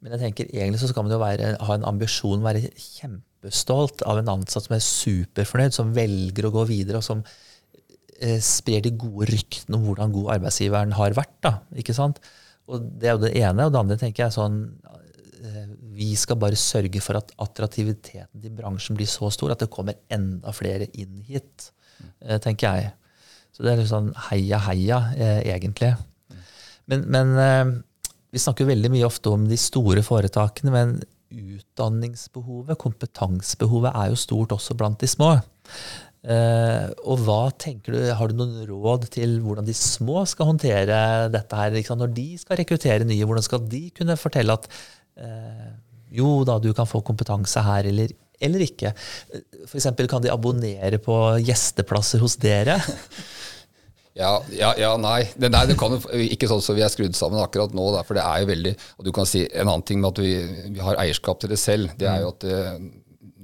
Men 0.00 0.14
jeg 0.14 0.22
tenker 0.22 0.52
egentlig 0.54 0.80
så 0.80 0.88
skal 0.90 1.04
man 1.04 1.12
jo 1.12 1.20
være, 1.20 1.54
ha 1.60 1.76
en 1.76 1.86
ambisjon, 1.88 2.44
være 2.44 2.70
kjempestolt 2.70 4.04
av 4.08 4.20
en 4.20 4.30
ansatt 4.36 4.68
som 4.68 4.76
er 4.76 4.84
superfornøyd, 4.86 5.74
som 5.76 5.90
velger 5.96 6.46
å 6.46 6.52
gå 6.54 6.64
videre, 6.70 7.00
og 7.02 7.04
som 7.04 7.24
eh, 8.20 8.38
sprer 8.44 8.86
de 8.86 8.94
gode 9.02 9.28
ryktene 9.32 9.76
om 9.76 9.88
hvordan 9.88 10.14
god 10.14 10.36
arbeidsgiveren 10.38 10.94
har 10.96 11.18
vært. 11.18 11.34
Da, 11.44 11.56
ikke 11.82 11.96
sant? 11.96 12.22
Og 12.70 12.86
Det 13.02 13.10
er 13.10 13.18
jo 13.18 13.24
det 13.26 13.34
ene. 13.34 13.66
Og 13.66 13.74
det 13.74 13.82
andre 13.82 13.98
tenker 13.98 14.28
jeg 14.28 14.36
sånn 14.36 14.62
eh, 15.42 15.66
Vi 15.98 16.12
skal 16.16 16.38
bare 16.38 16.58
sørge 16.60 17.02
for 17.02 17.18
at 17.18 17.34
attraktiviteten 17.42 18.46
i 18.46 18.54
bransjen 18.54 18.96
blir 18.96 19.10
så 19.10 19.28
stor 19.34 19.56
at 19.56 19.66
det 19.66 19.72
kommer 19.74 19.98
enda 20.12 20.54
flere 20.54 20.86
inn 20.94 21.18
hit, 21.26 21.72
eh, 22.22 22.38
tenker 22.38 22.70
jeg. 22.70 22.94
Så 23.60 23.66
det 23.66 23.72
er 23.74 23.80
litt 23.82 23.90
sånn 23.90 24.06
heia, 24.30 24.56
heia, 24.64 24.98
eh, 25.20 25.38
egentlig. 25.52 25.90
Men, 26.88 27.02
men 27.12 27.32
eh, 27.36 27.72
vi 28.32 28.40
snakker 28.40 28.64
veldig 28.70 28.88
mye 28.94 29.04
ofte 29.04 29.34
om 29.34 29.42
de 29.50 29.58
store 29.60 30.00
foretakene, 30.00 30.72
men 30.72 30.94
utdanningsbehovet, 31.28 32.78
kompetansebehovet, 32.80 33.92
er 33.92 34.14
jo 34.14 34.16
stort 34.22 34.54
også 34.56 34.78
blant 34.80 34.96
de 35.04 35.10
små. 35.12 35.34
Eh, 36.24 36.86
og 37.04 37.20
hva 37.26 37.42
tenker 37.60 37.92
du, 37.92 37.98
Har 38.16 38.32
du 38.32 38.40
noen 38.40 38.64
råd 38.68 39.06
til 39.12 39.38
hvordan 39.44 39.68
de 39.68 39.76
små 39.76 40.24
skal 40.28 40.48
håndtere 40.54 41.28
dette 41.32 41.60
her? 41.60 41.76
Liksom, 41.76 42.00
når 42.00 42.16
de 42.16 42.26
skal 42.40 42.62
rekruttere 42.62 43.04
nye, 43.04 43.28
hvordan 43.28 43.44
skal 43.44 43.68
de 43.68 43.82
kunne 43.92 44.16
fortelle 44.20 44.56
at 44.56 44.72
jo 46.16 46.30
da, 46.48 46.56
du 46.56 46.72
kan 46.72 46.88
få 46.88 47.02
kompetanse 47.04 47.60
her, 47.60 47.90
eller, 47.92 48.16
eller 48.40 48.64
ikke? 48.64 48.94
F.eks. 49.68 49.90
kan 50.08 50.24
de 50.24 50.32
abonnere 50.32 50.96
på 51.04 51.20
gjesteplasser 51.44 52.24
hos 52.24 52.40
dere? 52.40 52.80
Ja, 54.18 54.32
ja, 54.50 54.72
ja, 54.78 54.94
nei. 54.98 55.20
Det, 55.38 55.52
nei, 55.54 55.62
det 55.70 55.76
kan 55.78 55.94
jo 55.94 56.00
ikke 56.34 56.48
sånn 56.50 56.62
som 56.64 56.74
vi 56.74 56.82
er 56.82 56.90
skrudd 56.92 57.14
sammen 57.16 57.40
akkurat 57.42 57.74
nå. 57.76 57.84
Da, 57.94 58.02
for 58.06 58.18
det 58.18 58.24
er 58.26 58.42
jo 58.42 58.48
veldig 58.50 58.72
og 58.98 59.06
du 59.06 59.12
kan 59.14 59.28
si 59.28 59.44
En 59.46 59.68
annen 59.68 59.84
ting 59.86 60.00
med 60.02 60.10
at 60.10 60.22
vi, 60.22 60.32
vi 60.74 60.82
har 60.82 60.98
eierskap 61.02 61.40
til 61.42 61.52
det 61.52 61.60
selv, 61.62 61.94
det 62.00 62.08
er 62.10 62.24
jo 62.24 62.32
at 62.34 62.42
det, 62.42 62.58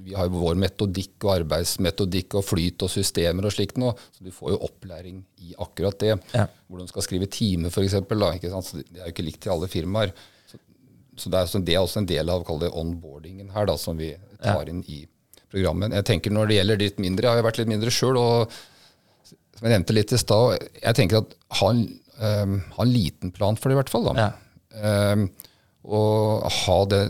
vi 0.07 0.15
har 0.15 0.29
jo 0.29 0.39
vår 0.39 0.55
metodikk 0.59 1.25
og 1.25 1.33
arbeidsmetodikk 1.33 2.37
og 2.39 2.45
flyt 2.47 2.85
og 2.85 2.91
systemer 2.91 3.47
og 3.47 3.51
slikt 3.51 3.79
noe. 3.81 3.91
Så 4.15 4.23
du 4.23 4.31
får 4.31 4.53
jo 4.53 4.61
opplæring 4.69 5.19
i 5.43 5.51
akkurat 5.59 5.99
det. 5.99 6.13
Ja. 6.31 6.45
Hvordan 6.69 6.87
du 6.87 6.93
skal 6.93 7.03
skrive 7.03 7.27
time, 7.31 7.67
f.eks. 7.67 7.97
Det 8.07 8.21
er 8.21 9.03
jo 9.03 9.11
ikke 9.11 9.25
likt 9.27 9.49
i 9.49 9.51
alle 9.51 9.67
firmaer. 9.71 10.13
Så, 10.47 10.61
så 11.19 11.33
det, 11.33 11.41
er, 11.41 11.51
så 11.51 11.59
det, 11.59 11.75
er, 11.75 11.83
også 11.83 11.99
en 12.03 12.07
del 12.07 12.31
av 12.31 12.47
det, 12.61 12.71
onboardingen 12.71 13.51
her 13.55 13.67
da, 13.67 13.75
som 13.81 13.99
vi 13.99 14.13
tar 14.39 14.71
inn 14.71 14.79
i 14.87 15.01
programmet. 15.51 15.95
Jeg 15.99 16.07
tenker 16.07 16.35
Når 16.35 16.47
det 16.47 16.59
gjelder 16.61 16.83
litt 16.85 17.03
mindre, 17.03 17.27
jeg 17.27 17.41
har 17.41 17.49
vært 17.49 17.59
litt 17.59 17.73
mindre 17.75 17.91
sjøl. 17.91 18.21
Som 19.57 19.67
jeg 19.67 19.73
nevnte 19.73 19.97
litt 19.97 20.13
i 20.13 20.21
stad, 20.21 20.63
jeg 20.83 20.97
tenker 20.97 21.23
at 21.23 21.35
ha 21.59 21.69
en, 21.73 21.83
um, 22.21 22.57
ha 22.77 22.83
en, 22.83 22.93
liten 22.93 23.33
plan 23.33 23.57
for 23.57 23.69
det, 23.69 23.77
i 23.77 23.81
hvert 23.81 23.93
fall. 23.93 24.09
da. 24.11 24.27
Ja. 24.27 25.13
Um, 25.13 25.29
og 25.87 26.43
ha 26.51 26.81
det, 26.91 27.01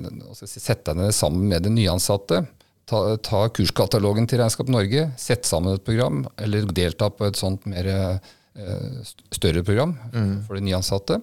sette 0.45 0.93
deg 0.93 0.99
ned 1.01 1.15
sammen 1.17 1.47
med 1.49 1.65
den 1.65 1.75
nyansatte 1.79 2.43
ta, 2.88 3.01
ta, 3.23 3.43
kurskatalogen 3.53 4.27
til 4.29 4.41
Regnskap 4.41 4.69
Norge, 4.71 5.10
sette 5.19 5.49
sammen 5.49 5.75
et 5.75 5.86
program, 5.86 6.23
eller 6.39 6.67
delta 6.75 7.10
på 7.13 7.27
et 7.27 7.39
sånt 7.39 7.67
mer 7.69 7.89
uh, 7.91 9.01
større 9.36 9.63
program 9.67 9.95
mm. 10.13 10.33
for 10.47 10.57
de 10.57 10.65
nyansatte. 10.67 11.19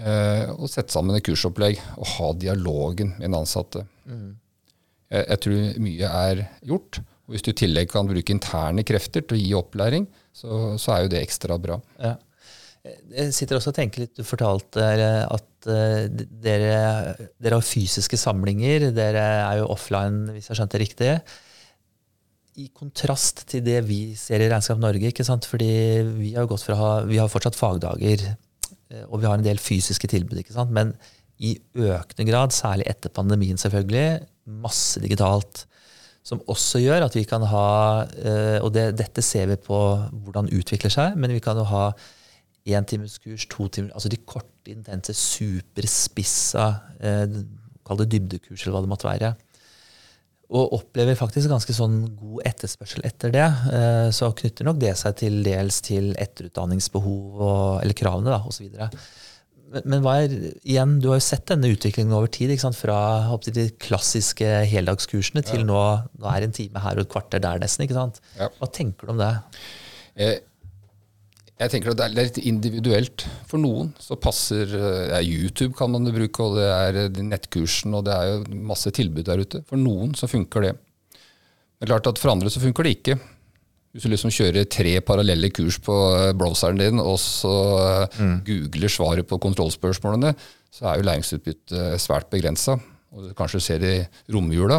Uh, 0.00 0.54
og 0.54 0.70
sette 0.70 0.94
sammen 0.94 1.18
et 1.18 1.26
kursopplegg 1.26 1.80
og 1.98 2.06
ha 2.14 2.30
dialogen 2.40 3.16
med 3.18 3.26
den 3.28 3.40
ansatte. 3.42 3.84
Mm. 4.06 4.30
Jeg, 5.10 5.24
jeg, 5.26 5.40
tror 5.44 5.82
mye 5.86 6.12
er 6.24 6.44
gjort. 6.70 7.00
Hvis 7.30 7.44
du 7.46 7.52
i 7.52 7.58
tillegg 7.62 7.92
kan 7.92 8.08
bruke 8.10 8.34
interne 8.34 8.84
krefter 8.86 9.22
til 9.22 9.36
å 9.36 9.40
gi 9.40 9.54
opplæring, 9.58 10.08
så, 10.34 10.74
så 10.80 10.96
er 10.96 11.04
jo 11.04 11.12
det 11.14 11.22
ekstra 11.22 11.58
bra. 11.62 11.78
Ja. 12.00 12.16
Jeg 12.80 13.34
sitter 13.36 13.58
også 13.58 13.74
og 13.74 13.76
tenker 13.76 14.06
litt, 14.06 14.14
Du 14.16 14.24
fortalte 14.24 14.86
at 15.20 15.68
uh, 15.68 16.06
dere, 16.08 16.74
dere, 17.36 17.58
har 17.58 17.66
fysiske 17.66 18.16
samlinger. 18.20 18.88
Dere 18.96 19.24
er 19.44 19.60
jo 19.60 19.68
offline, 19.74 20.30
hvis 20.34 20.48
jeg 20.48 20.58
skjønte 20.58 20.78
det 20.78 20.82
riktig. 20.86 21.10
I 22.60 22.70
kontrast 22.76 23.44
til 23.52 23.64
det 23.66 23.82
vi 23.88 24.00
ser 24.18 24.40
i 24.40 24.48
Regnskap 24.50 24.80
Norge. 24.80 25.12
ikke 25.12 25.26
sant? 25.28 25.48
Fordi 25.48 25.70
vi 26.16 26.34
har 26.38 26.48
gått 26.50 26.66
ha, 26.72 26.92
vi 27.08 27.20
har 27.20 27.30
fortsatt 27.32 27.58
fagdager, 27.58 28.24
eh, 28.32 29.04
og 29.06 29.20
vi 29.20 29.28
har 29.28 29.36
en 29.36 29.46
del 29.46 29.60
fysiske 29.60 30.08
tilbud. 30.10 30.40
ikke 30.40 30.56
sant? 30.56 30.72
Men 30.72 30.94
i 31.40 31.54
økende 31.76 32.26
grad, 32.28 32.52
særlig 32.52 32.88
etter 32.88 33.12
pandemien 33.12 33.60
selvfølgelig, 33.60 34.24
masse 34.60 35.00
digitalt. 35.00 35.66
Som 36.26 36.42
også 36.52 36.82
gjør 36.82 37.06
at 37.06 37.16
vi 37.16 37.24
kan 37.24 37.42
ha 37.48 37.66
uh, 38.04 38.58
Og 38.60 38.72
det, 38.74 38.90
dette 38.98 39.22
ser 39.24 39.48
vi 39.48 39.56
på 39.56 39.78
hvordan 40.10 40.50
det 40.50 40.60
utvikler 40.60 40.92
seg, 40.92 41.16
men 41.16 41.32
vi 41.32 41.40
kan 41.42 41.58
jo 41.58 41.64
ha 41.70 41.90
éntimeskurs, 42.76 43.48
to 43.48 43.68
timer 43.68 43.94
Altså 43.94 44.10
de 44.12 44.20
korte, 44.28 44.70
intense, 44.70 45.14
superspissa 45.16 46.66
eh, 47.00 47.38
Kall 47.86 48.02
det 48.02 48.10
dybdekurs, 48.12 48.62
eller 48.62 48.76
hva 48.76 48.82
det 48.84 48.90
måtte 48.92 49.08
være. 49.08 49.30
Og 50.50 50.74
opplever 50.76 51.16
faktisk 51.18 51.50
ganske 51.50 51.74
sånn 51.74 51.96
god 52.18 52.44
etterspørsel 52.46 53.02
etter 53.08 53.32
det. 53.34 53.46
Eh, 53.72 54.08
så 54.14 54.28
knytter 54.36 54.68
nok 54.68 54.78
det 54.82 54.92
seg 55.00 55.16
til 55.18 55.40
dels 55.46 55.80
til 55.86 56.12
etterutdanningsbehov 56.20 57.40
og, 57.40 57.64
eller 57.80 57.96
kravene 57.98 58.30
da, 58.30 58.40
osv. 58.46 58.68
Men, 59.70 59.84
men 59.86 60.02
hva 60.02 60.16
er, 60.24 60.34
igjen, 60.66 60.96
du 61.02 61.12
har 61.12 61.20
jo 61.20 61.26
sett 61.28 61.46
denne 61.50 61.70
utviklingen 61.70 62.14
over 62.16 62.30
tid. 62.32 62.50
ikke 62.50 62.66
sant? 62.66 62.78
Fra 62.78 62.98
til 63.44 63.54
de 63.54 63.68
klassiske 63.82 64.48
heldagskursene 64.70 65.44
til 65.46 65.62
ja. 65.62 65.68
nå, 65.68 65.80
nå 66.18 66.30
er 66.32 66.46
en 66.46 66.54
time 66.56 66.82
her 66.82 66.98
og 66.98 67.06
et 67.06 67.12
kvarter 67.12 67.42
der, 67.42 67.62
nesten. 67.62 67.86
ikke 67.86 67.98
sant? 67.98 68.18
Ja. 68.38 68.50
Hva 68.58 68.70
tenker 68.74 69.06
du 69.06 69.14
om 69.14 69.20
det? 69.22 69.30
Eh, 70.18 70.38
jeg 71.60 71.74
tenker 71.74 71.92
at 71.92 72.00
Det 72.00 72.06
er 72.06 72.16
litt 72.16 72.38
individuelt. 72.48 73.26
For 73.48 73.60
noen 73.62 73.92
så 74.00 74.18
passer 74.18 74.70
ja, 74.74 75.20
YouTube 75.20 75.76
kan 75.78 75.92
man 75.92 76.08
bruke, 76.08 76.46
og 76.46 76.56
det 76.58 76.68
er 76.72 77.02
eh, 77.04 77.24
nettkursen, 77.30 77.94
og 77.94 78.06
det 78.08 78.16
er 78.16 78.30
jo 78.32 78.62
masse 78.72 78.90
tilbud 78.96 79.28
der 79.28 79.44
ute. 79.44 79.62
For 79.68 79.78
noen 79.78 80.16
så 80.18 80.30
funker 80.30 80.66
det. 80.66 80.74
Er 81.80 81.92
klart 81.92 82.08
at 82.10 82.18
For 82.20 82.32
andre 82.32 82.50
så 82.52 82.62
funker 82.62 82.88
det 82.88 82.98
ikke. 82.98 83.20
Hvis 83.90 84.06
du 84.06 84.12
liksom 84.12 84.30
kjører 84.30 84.68
tre 84.70 84.92
parallelle 85.02 85.50
kurs 85.50 85.80
på 85.82 85.94
eh, 86.14 86.32
browseren 86.38 86.78
din, 86.78 87.02
og 87.02 87.16
så 87.22 87.54
eh, 87.82 88.18
mm. 88.20 88.34
googler 88.46 88.92
svaret 88.92 89.26
på 89.26 89.40
kontrollspørsmålene, 89.42 90.34
så 90.70 90.90
er 90.90 91.00
jo 91.00 91.06
læringsutbyttet 91.08 92.02
svært 92.02 92.30
begrensa. 92.30 92.76
Og 93.10 93.26
du 93.26 93.32
kanskje 93.34 93.62
ser 93.64 93.80
det 93.82 93.94
i 93.96 94.04
romjula, 94.30 94.78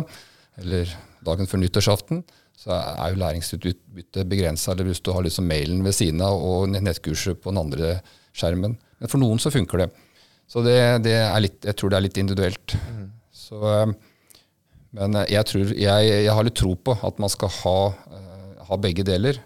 eller 0.61 0.93
dagen 1.25 1.49
før 1.49 1.59
nyttårsaften 1.61 2.23
så 2.61 2.75
er 2.77 3.11
jo 3.11 3.19
læringsutbyttet 3.21 4.29
begrensa. 4.29 4.73
Eller 4.73 4.91
hvis 4.91 5.01
du 5.01 5.11
har 5.15 5.25
liksom 5.25 5.47
mailen 5.49 5.81
ved 5.85 5.95
siden 5.97 6.21
av 6.21 6.37
og 6.37 6.69
nettkurset 6.75 7.39
på 7.41 7.49
den 7.49 7.61
andre 7.63 7.95
skjermen. 8.37 8.75
Men 9.01 9.11
for 9.11 9.21
noen 9.21 9.41
så 9.41 9.51
funker 9.53 9.83
det. 9.83 9.89
Så 10.51 10.61
det, 10.65 10.77
det 11.05 11.15
litt, 11.41 11.57
jeg 11.65 11.77
tror 11.79 11.91
det 11.91 11.97
er 11.97 12.05
litt 12.05 12.19
individuelt. 12.21 12.75
Mm. 12.91 13.07
Så, 13.33 13.61
eh, 13.71 13.93
men 14.99 15.17
jeg, 15.23 15.47
tror, 15.47 15.73
jeg, 15.73 16.11
jeg, 16.11 16.35
har 16.35 16.45
litt 16.45 16.59
tro 16.59 16.75
på 16.75 16.97
at 17.07 17.21
man 17.23 17.31
skal 17.31 17.53
ha, 17.61 17.77
ha, 18.71 18.79
begge 18.81 19.05
deler. 19.07 19.39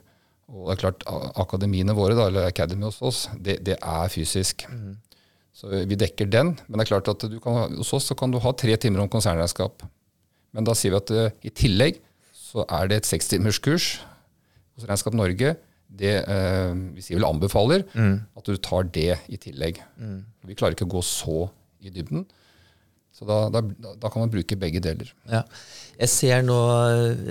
Og 0.52 0.68
det 0.70 0.76
er 0.76 0.82
klart, 0.84 1.06
akademiene 1.42 1.96
våre, 1.98 2.14
da, 2.18 2.28
eller 2.30 2.48
Academy 2.48 2.86
hos 2.86 3.02
oss, 3.06 3.26
det, 3.42 3.58
det 3.66 3.80
er 3.82 4.12
fysisk. 4.14 4.68
Mm. 4.70 4.94
Så 5.56 5.72
vi 5.90 5.98
dekker 5.98 6.30
den. 6.30 6.54
Men 6.68 6.78
det 6.78 6.86
er 6.86 6.92
klart 6.94 7.10
at 7.12 7.26
kan, 7.44 7.78
hos 7.80 7.94
oss 7.96 8.10
så 8.12 8.18
kan 8.18 8.34
du 8.34 8.42
ha 8.44 8.52
tre 8.54 8.76
timer 8.82 9.02
om 9.02 9.12
konsernregnskap. 9.12 9.86
Men 10.56 10.68
da 10.68 10.76
sier 10.78 10.94
vi 10.94 11.00
at 11.02 11.14
uh, 11.16 11.46
i 11.48 11.52
tillegg 11.52 12.02
så 12.36 12.66
er 12.68 12.92
det 12.92 13.02
et 13.02 13.10
sekstimerskurs 13.10 13.96
hos 14.76 14.86
Regnskap 14.88 15.16
Norge. 15.18 15.56
Det 15.96 16.16
uh, 16.28 16.76
vi 16.96 17.04
sier 17.04 17.20
vel 17.20 17.28
anbefaler 17.28 17.86
mm. 17.94 18.16
at 18.38 18.52
du 18.52 18.60
tar 18.62 18.88
det 18.96 19.16
i 19.32 19.40
tillegg. 19.42 19.82
Mm. 19.98 20.20
Vi 20.52 20.60
klarer 20.60 20.78
ikke 20.78 20.88
å 20.88 20.96
gå 20.98 21.04
så 21.08 21.48
i 21.82 21.92
dybden. 21.94 22.28
Så 23.16 23.24
da, 23.28 23.46
da, 23.48 23.62
da 23.96 24.12
kan 24.12 24.26
man 24.26 24.32
bruke 24.32 24.58
begge 24.60 24.82
deler. 24.84 25.12
Ja. 25.32 25.46
Jeg 25.96 26.12
ser 26.12 26.42
nå 26.44 26.58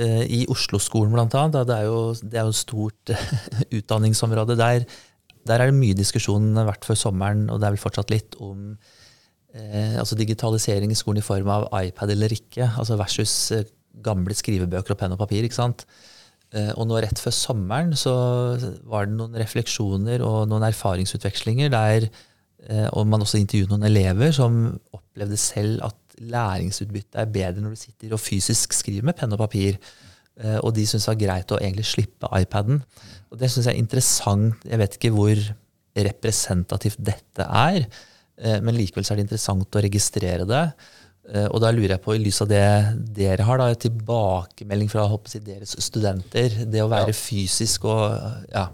eh, 0.00 0.22
i 0.32 0.44
Oslo-skolen 0.48 1.12
bl.a., 1.12 1.42
det 1.52 1.74
er 1.74 1.84
jo 1.90 1.98
det 2.22 2.40
er 2.40 2.46
jo 2.46 2.54
et 2.54 2.60
stort 2.60 3.12
utdanningsområde. 3.78 4.56
Der, 4.56 4.86
der 5.44 5.60
er 5.60 5.68
det 5.68 5.76
mye 5.76 5.98
diskusjon 5.98 6.54
vært 6.56 6.88
før 6.88 6.96
sommeren, 6.96 7.50
og 7.52 7.60
det 7.60 7.68
er 7.68 7.76
vel 7.76 7.84
fortsatt 7.84 8.14
litt, 8.14 8.38
om 8.40 8.72
eh, 9.52 10.00
altså 10.00 10.16
digitalisering 10.16 10.94
i 10.94 10.98
skolen 10.98 11.20
i 11.20 11.26
form 11.26 11.52
av 11.52 11.68
iPad 11.82 12.16
eller 12.16 12.32
ikke, 12.32 12.70
altså 12.80 12.96
versus 13.00 13.36
eh, 13.52 13.68
gamle 14.04 14.34
skrivebøker 14.34 14.96
og 14.96 15.02
penn 15.04 15.14
og 15.14 15.20
papir. 15.20 15.44
ikke 15.44 15.60
sant? 15.60 15.84
Eh, 16.54 16.72
og 16.78 16.88
nå 16.88 17.04
rett 17.04 17.20
før 17.20 17.34
sommeren 17.36 17.92
så 17.98 18.14
var 18.88 19.04
det 19.10 19.18
noen 19.18 19.36
refleksjoner 19.36 20.24
og 20.24 20.46
noen 20.48 20.64
erfaringsutvekslinger 20.70 21.72
der 21.76 22.08
eh, 22.08 22.22
og 22.96 23.04
man 23.10 23.20
også 23.24 23.36
intervjuet 23.40 23.72
noen 23.72 23.84
elever 23.90 24.30
som 24.32 24.54
opplevde 24.96 25.36
selv 25.40 25.82
at 25.84 26.16
læringsutbyttet 26.22 27.18
er 27.20 27.30
bedre 27.34 27.60
når 27.60 27.74
du 27.74 27.80
sitter 27.82 28.14
og 28.14 28.22
fysisk 28.22 28.72
skriver 28.72 29.04
med 29.04 29.18
penn 29.18 29.34
og 29.36 29.42
papir. 29.42 29.76
Eh, 30.40 30.56
og 30.62 30.72
de 30.76 30.86
syntes 30.86 31.04
det 31.04 31.12
var 31.12 31.20
greit 31.20 31.54
å 31.54 31.60
egentlig 31.60 31.86
slippe 31.90 32.30
iPaden. 32.40 32.80
Og 33.30 33.38
det 33.40 33.50
syns 33.52 33.68
jeg 33.68 33.76
er 33.76 33.82
interessant. 33.82 34.64
Jeg 34.64 34.80
vet 34.80 34.98
ikke 34.98 35.14
hvor 35.14 35.46
representativt 35.94 36.98
dette 37.06 37.44
er, 37.46 37.84
men 38.66 38.74
likevel 38.74 39.04
så 39.06 39.12
er 39.12 39.20
det 39.20 39.28
interessant 39.28 39.76
å 39.78 39.82
registrere 39.84 40.42
det. 40.48 40.62
Eh, 41.32 41.46
og 41.48 41.60
da 41.64 41.70
lurer 41.72 41.94
jeg 41.94 42.04
på, 42.04 42.14
i 42.14 42.20
lys 42.20 42.42
av 42.44 42.50
det 42.50 42.64
dere 43.16 43.46
har, 43.48 43.60
da, 43.60 43.68
tilbakemelding 43.80 44.90
fra 44.92 45.06
si, 45.30 45.40
deres 45.44 45.72
studenter, 45.86 46.64
det 46.68 46.82
å 46.84 46.90
være 46.92 47.14
ja. 47.14 47.16
fysisk 47.16 47.86
og 47.88 48.02
ja. 48.52 48.68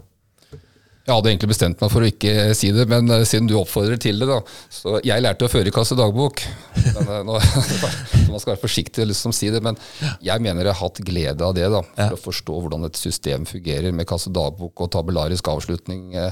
Jeg 1.11 1.17
hadde 1.17 1.31
egentlig 1.33 1.51
bestemt 1.51 1.81
meg 1.83 1.91
for 1.91 2.05
å 2.05 2.07
ikke 2.07 2.33
si 2.55 2.69
det, 2.71 2.85
men 2.87 3.11
uh, 3.11 3.25
siden 3.27 3.49
du 3.49 3.57
oppfordrer 3.59 3.99
til 3.99 4.21
det, 4.21 4.29
da. 4.29 4.37
Så 4.71 4.93
jeg 5.03 5.23
lærte 5.25 5.43
å 5.43 5.51
føre 5.51 5.73
kasse 5.75 5.97
dagbok. 5.99 6.39
Men, 6.77 7.09
uh, 7.09 7.17
nå, 7.27 7.35
man 8.31 8.39
skal 8.39 8.53
være 8.53 8.61
forsiktig 8.61 9.03
og 9.03 9.11
liksom, 9.11 9.35
si 9.35 9.51
det, 9.51 9.59
men 9.65 9.75
jeg 10.23 10.39
mener 10.39 10.69
jeg 10.69 10.71
har 10.71 10.79
hatt 10.85 11.03
glede 11.11 11.43
av 11.43 11.57
det. 11.57 11.67
da, 11.73 11.83
For 11.99 12.15
å 12.15 12.23
forstå 12.29 12.57
hvordan 12.63 12.87
et 12.87 12.99
system 13.01 13.43
fungerer 13.49 13.91
med 13.91 14.07
kasse 14.07 14.31
dagbok 14.31 14.87
og 14.87 14.93
tabellarisk 14.95 15.51
avslutning. 15.51 16.15
Uh, 16.15 16.31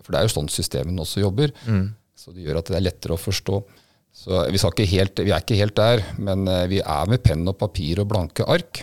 for 0.00 0.14
det 0.14 0.22
er 0.22 0.30
jo 0.30 0.36
sånn 0.36 0.52
systemene 0.54 1.02
også 1.02 1.26
jobber. 1.26 1.50
Mm. 1.66 1.88
Så 2.14 2.30
det 2.30 2.46
gjør 2.46 2.62
at 2.62 2.70
det 2.70 2.78
er 2.78 2.86
lettere 2.86 3.18
å 3.18 3.20
forstå. 3.20 3.58
Så 4.12 4.44
vi, 4.52 4.60
helt, 4.92 5.18
vi, 5.18 5.32
er 5.32 5.40
ikke 5.40 5.58
helt 5.58 5.74
der, 5.78 6.04
men 6.20 6.44
eh, 6.50 6.66
vi 6.68 6.82
er 6.84 7.08
med 7.08 7.22
penn 7.24 7.48
og 7.48 7.56
papir 7.58 8.02
og 8.02 8.10
blanke 8.12 8.44
ark. 8.44 8.82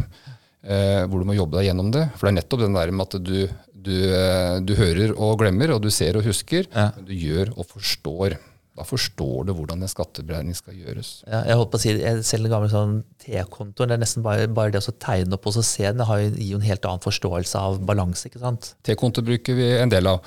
Eh, 0.59 1.05
hvor 1.07 1.21
du 1.21 1.27
må 1.29 1.37
jobbe 1.37 1.59
deg 1.59 1.69
gjennom 1.69 1.91
det. 1.93 2.07
For 2.17 2.27
det 2.27 2.33
er 2.33 2.37
nettopp 2.41 2.63
den 2.65 2.75
der 2.75 2.91
med 2.91 3.05
at 3.05 3.23
du, 3.23 3.37
du, 3.83 3.95
eh, 4.13 4.59
du 4.65 4.73
hører 4.75 5.13
og 5.17 5.39
glemmer, 5.41 5.71
og 5.75 5.81
du 5.85 5.89
ser 5.93 6.17
og 6.19 6.23
husker. 6.27 6.65
Ja. 6.73 6.89
Men 6.95 7.05
du 7.05 7.13
gjør 7.13 7.53
og 7.57 7.67
forstår. 7.67 8.37
Da 8.79 8.85
forstår 8.87 9.45
du 9.49 9.53
hvordan 9.57 9.81
en 9.83 9.89
skatteberegning 9.91 10.55
skal 10.55 10.73
gjøres. 10.79 11.09
Ja, 11.27 11.41
jeg 11.49 11.57
holdt 11.59 11.71
på 11.73 11.79
å 11.79 11.81
si, 11.83 11.89
jeg 11.99 12.21
Selv 12.23 12.45
den 12.47 12.53
gamle 12.53 12.69
sånn 12.71 12.93
T-kontoen, 13.19 13.89
det 13.91 13.97
er 13.97 14.03
nesten 14.05 14.23
bare, 14.23 14.45
bare 14.47 14.71
det 14.71 14.79
å 14.87 14.93
tegne 14.95 15.35
opp 15.35 15.49
og 15.51 15.55
så 15.57 15.63
se 15.67 15.83
den, 15.89 15.99
det 15.99 16.39
gir 16.39 16.53
jo 16.53 16.59
en 16.61 16.67
helt 16.69 16.85
annen 16.87 17.03
forståelse 17.03 17.59
av 17.59 17.81
balanse. 17.83 18.29
ikke 18.29 18.39
sant? 18.39 18.69
T-konto 18.87 19.21
bruker 19.27 19.57
vi 19.59 19.67
en 19.81 19.89
del 19.91 20.07
av. 20.07 20.21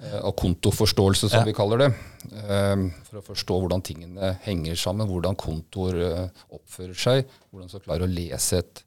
eh, 0.00 0.16
Av 0.24 0.32
kontoforståelse, 0.32 1.28
som 1.28 1.40
Ja. 1.40 1.44
vi 1.44 1.52
kaller 1.52 1.76
det. 1.76 1.90
eh, 2.32 2.88
For 3.10 3.20
å 3.20 3.22
forstå 3.26 3.60
hvordan 3.60 3.82
tingene 3.84 4.38
henger 4.46 4.74
sammen, 4.80 5.06
hvordan 5.06 5.36
kontoer 5.36 6.30
oppfører 6.50 6.96
seg. 6.96 7.26
Hvordan 7.52 7.68
man 7.68 7.68
skal 7.68 7.80
klare 7.84 8.08
å 8.08 8.14
lese 8.14 8.58
et, 8.64 8.82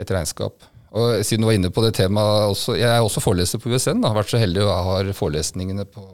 et 0.00 0.08
regnskap. 0.10 0.58
Og 0.92 1.24
Siden 1.26 1.42
du 1.44 1.48
var 1.50 1.56
inne 1.58 1.70
på 1.74 1.82
det 1.84 1.94
temaet 1.98 2.48
også, 2.52 2.76
Jeg 2.78 2.88
er 2.88 3.02
også 3.04 3.20
foreleser 3.20 3.60
på 3.60 3.68
USN. 3.74 4.00
Da. 4.00 4.08
Har 4.12 4.22
vært 4.22 4.30
så 4.32 4.40
heldig 4.40 4.62
å 4.64 4.70
ha 4.72 4.94
forelesningene 5.12 5.84
på, 5.84 6.04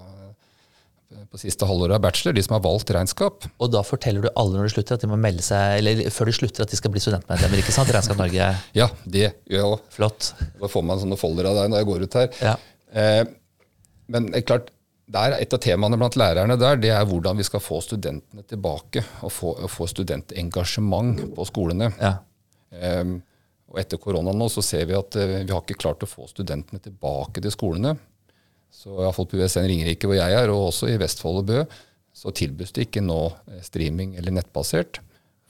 på 1.31 1.39
siste 1.39 1.67
halvåret 1.67 1.95
av 1.97 2.03
bachelor, 2.03 2.35
de 2.35 2.43
som 2.43 2.57
har 2.57 2.63
valgt 2.65 2.91
regnskap. 2.95 3.47
Og 3.63 3.71
da 3.75 3.83
forteller 3.87 4.23
du 4.27 4.31
alle 4.39 4.59
når 4.59 4.69
de 4.69 4.73
slutter, 4.75 4.99
at 4.99 5.03
de 5.07 5.11
må 5.11 5.19
melde 5.19 5.43
seg, 5.47 5.79
eller 5.81 6.03
før 6.15 6.31
de 6.31 6.35
slutter, 6.37 6.63
at 6.67 6.71
de 6.75 6.79
skal 6.79 6.93
bli 6.95 7.03
studentmedlemmer. 7.03 7.63
ikke 7.63 7.75
sant? 7.75 7.91
Regnskap 7.95 8.19
Norge, 8.19 8.51
Ja, 8.81 8.89
det 9.07 9.29
gjør 9.51 9.59
jeg 9.61 9.71
òg. 9.73 9.81
flott. 9.95 10.31
Da 10.61 10.71
får 10.71 10.87
man 10.91 11.03
sånne 11.03 11.19
folder 11.19 11.51
av 11.51 11.59
deg 11.63 11.71
når 11.73 11.83
jeg 11.83 11.89
går 11.91 12.07
ut 12.07 12.19
her. 12.21 12.31
Ja. 12.43 12.55
Eh, 12.95 13.25
men 14.15 14.31
klart, 14.47 14.71
der, 15.15 15.35
et 15.43 15.53
av 15.53 15.61
temaene 15.61 15.99
blant 16.01 16.17
lærerne 16.19 16.55
der, 16.59 16.79
det 16.81 16.91
er 16.95 17.05
hvordan 17.09 17.37
vi 17.39 17.45
skal 17.47 17.61
få 17.63 17.79
studentene 17.85 18.43
tilbake. 18.49 19.03
Og 19.27 19.31
få, 19.35 19.55
få 19.71 19.87
studentengasjement 19.91 21.23
på 21.37 21.47
skolene. 21.51 21.93
ja. 22.03 22.17
Eh, 22.75 23.05
og 23.75 23.81
etter 23.83 23.99
korona 23.99 24.33
nå 24.35 24.47
så 24.53 24.63
ser 24.63 24.87
vi 24.87 24.95
at 24.97 25.17
eh, 25.19 25.41
vi 25.43 25.51
har 25.51 25.63
ikke 25.63 25.81
klart 25.83 26.05
å 26.07 26.11
få 26.11 26.29
studentene 26.31 26.83
tilbake 26.83 27.43
til 27.43 27.53
skolene. 27.55 27.97
Så 28.75 28.95
iallfall 29.03 29.27
på 29.31 29.41
USN 29.41 29.67
Ringerike 29.71 30.07
hvor 30.11 30.19
jeg 30.19 30.37
er, 30.39 30.53
og 30.53 30.71
også 30.71 30.93
i 30.93 30.99
Vestfold 31.01 31.43
og 31.43 31.49
Bø, 31.51 31.65
så 32.15 32.31
tilbys 32.35 32.71
det 32.75 32.87
ikke 32.89 33.03
nå 33.03 33.19
eh, 33.51 33.65
streaming 33.67 34.15
eller 34.21 34.37
nettbasert. 34.39 35.03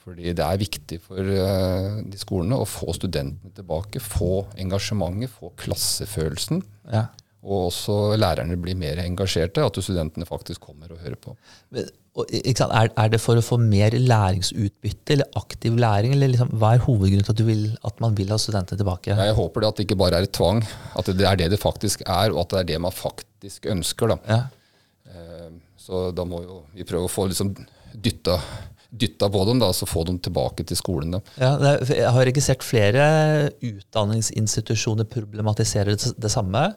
Fordi 0.05 0.33
det 0.37 0.45
er 0.45 0.61
viktig 0.61 0.99
for 1.01 1.21
eh, 1.21 2.01
de 2.05 2.21
skolene 2.21 2.57
å 2.61 2.67
få 2.69 2.93
studentene 2.97 3.53
tilbake, 3.57 4.01
få 4.01 4.47
engasjementet, 4.61 5.33
få 5.33 5.53
klassefølelsen. 5.61 6.65
ja. 6.93 7.07
Og 7.45 7.67
også 7.69 7.95
lærerne 8.17 8.55
blir 8.57 8.73
mer 8.75 8.97
engasjerte, 9.03 9.61
at 9.61 9.77
studentene 9.85 10.25
faktisk 10.25 10.63
kommer 10.65 10.89
og 10.95 10.97
hører 11.03 11.19
på. 11.21 11.35
Men, 11.75 11.85
og? 12.17 12.31
Er, 12.31 12.89
er 12.97 13.09
det 13.11 13.19
for 13.21 13.37
å 13.37 13.43
få 13.45 13.59
mer 13.61 13.91
læringsutbytte 13.91 15.13
eller 15.13 15.29
aktiv 15.37 15.75
læring? 15.77 16.13
eller 16.15 16.31
liksom, 16.33 16.49
Hva 16.57 16.71
er 16.73 16.81
hovedgrunnen 16.87 17.27
til 17.27 17.35
at, 17.35 17.37
du 17.37 17.45
vil, 17.45 17.65
at 17.85 17.99
man 18.01 18.15
vil 18.17 18.31
ha 18.33 18.37
studentene 18.41 18.79
tilbake? 18.81 19.13
Jeg 19.19 19.35
håper 19.37 19.61
det 19.61 19.69
at 19.69 19.77
det 19.81 19.85
ikke 19.85 19.99
bare 19.99 20.21
er 20.23 20.25
et 20.29 20.33
tvang, 20.33 20.63
at 20.97 21.11
det 21.11 21.27
er 21.29 21.35
det 21.43 21.51
det 21.53 21.59
faktisk 21.61 22.01
er, 22.07 22.31
og 22.33 22.45
at 22.47 22.55
det 22.55 22.61
er 22.63 22.69
det 22.73 22.79
man 22.87 22.95
faktisk 22.95 23.67
ønsker. 23.75 24.15
da. 24.15 24.17
Ja. 24.31 24.39
Eh, 25.11 25.51
Så 25.85 26.07
da 26.17 26.23
må 26.25 26.39
jo 26.41 26.63
vi 26.73 26.81
prøve 26.87 27.05
å 27.05 27.11
få 27.13 27.27
liksom 27.29 27.51
dytta, 27.93 28.39
dytta 28.89 29.27
på 29.29 29.43
dem, 29.45 29.59
da, 29.61 29.69
så 29.75 29.85
få 29.85 30.01
dem 30.07 30.17
tilbake 30.23 30.65
til 30.65 30.79
skolene. 30.79 31.19
Ja, 31.37 31.51
er- 31.75 31.83
jeg 31.93 32.09
har 32.15 32.25
registrert 32.25 32.63
flere 32.65 33.51
utdanningsinstitusjoner 33.61 35.05
problematiserer 35.09 35.95
det, 35.95 36.13
det 36.17 36.31
samme. 36.31 36.69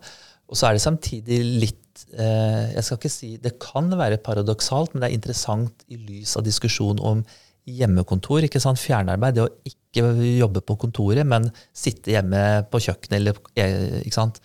Og 0.49 0.57
så 0.57 0.69
er 0.69 0.77
det 0.77 0.85
samtidig 0.85 1.43
litt 1.45 2.05
eh, 2.17 2.73
Jeg 2.75 2.85
skal 2.87 2.99
ikke 3.01 3.13
si 3.13 3.35
Det 3.43 3.57
kan 3.63 3.91
være 4.01 4.21
paradoksalt, 4.25 4.95
men 4.95 5.03
det 5.03 5.11
er 5.11 5.19
interessant 5.19 5.85
i 5.93 6.01
lys 6.01 6.37
av 6.41 6.47
diskusjon 6.47 7.03
om 7.05 7.25
hjemmekontor. 7.69 8.47
ikke 8.47 8.63
sant? 8.63 8.81
Fjernarbeid. 8.81 9.37
Det 9.37 9.45
å 9.45 9.51
ikke 9.69 10.07
jobbe 10.39 10.63
på 10.65 10.79
kontoret, 10.81 11.27
men 11.29 11.51
sitte 11.77 12.15
hjemme 12.15 12.65
på 12.73 12.81
kjøkkenet. 12.87 13.19
eller 13.19 13.41
eh, 13.61 13.99
ikke 14.05 14.17
sant? 14.17 14.41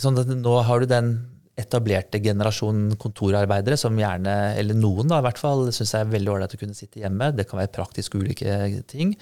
Sånn 0.00 0.20
at 0.20 0.28
nå 0.28 0.58
har 0.68 0.82
du 0.82 0.90
den 0.90 1.14
etablerte 1.58 2.18
generasjonen 2.22 2.96
kontorarbeidere 2.98 3.78
som 3.78 3.96
gjerne, 3.98 4.34
eller 4.58 4.76
noen 4.78 5.10
da 5.10 5.20
i 5.20 5.24
hvert 5.26 5.38
fall, 5.38 5.68
syns 5.74 5.94
er 5.94 6.10
veldig 6.10 6.32
ålreit 6.32 6.56
å 6.56 6.60
kunne 6.60 6.76
sitte 6.76 7.00
hjemme. 7.02 7.30
Det 7.34 7.46
kan 7.48 7.60
være 7.62 7.72
praktisk 7.74 8.18
ulike 8.18 8.82
ting. 8.90 9.14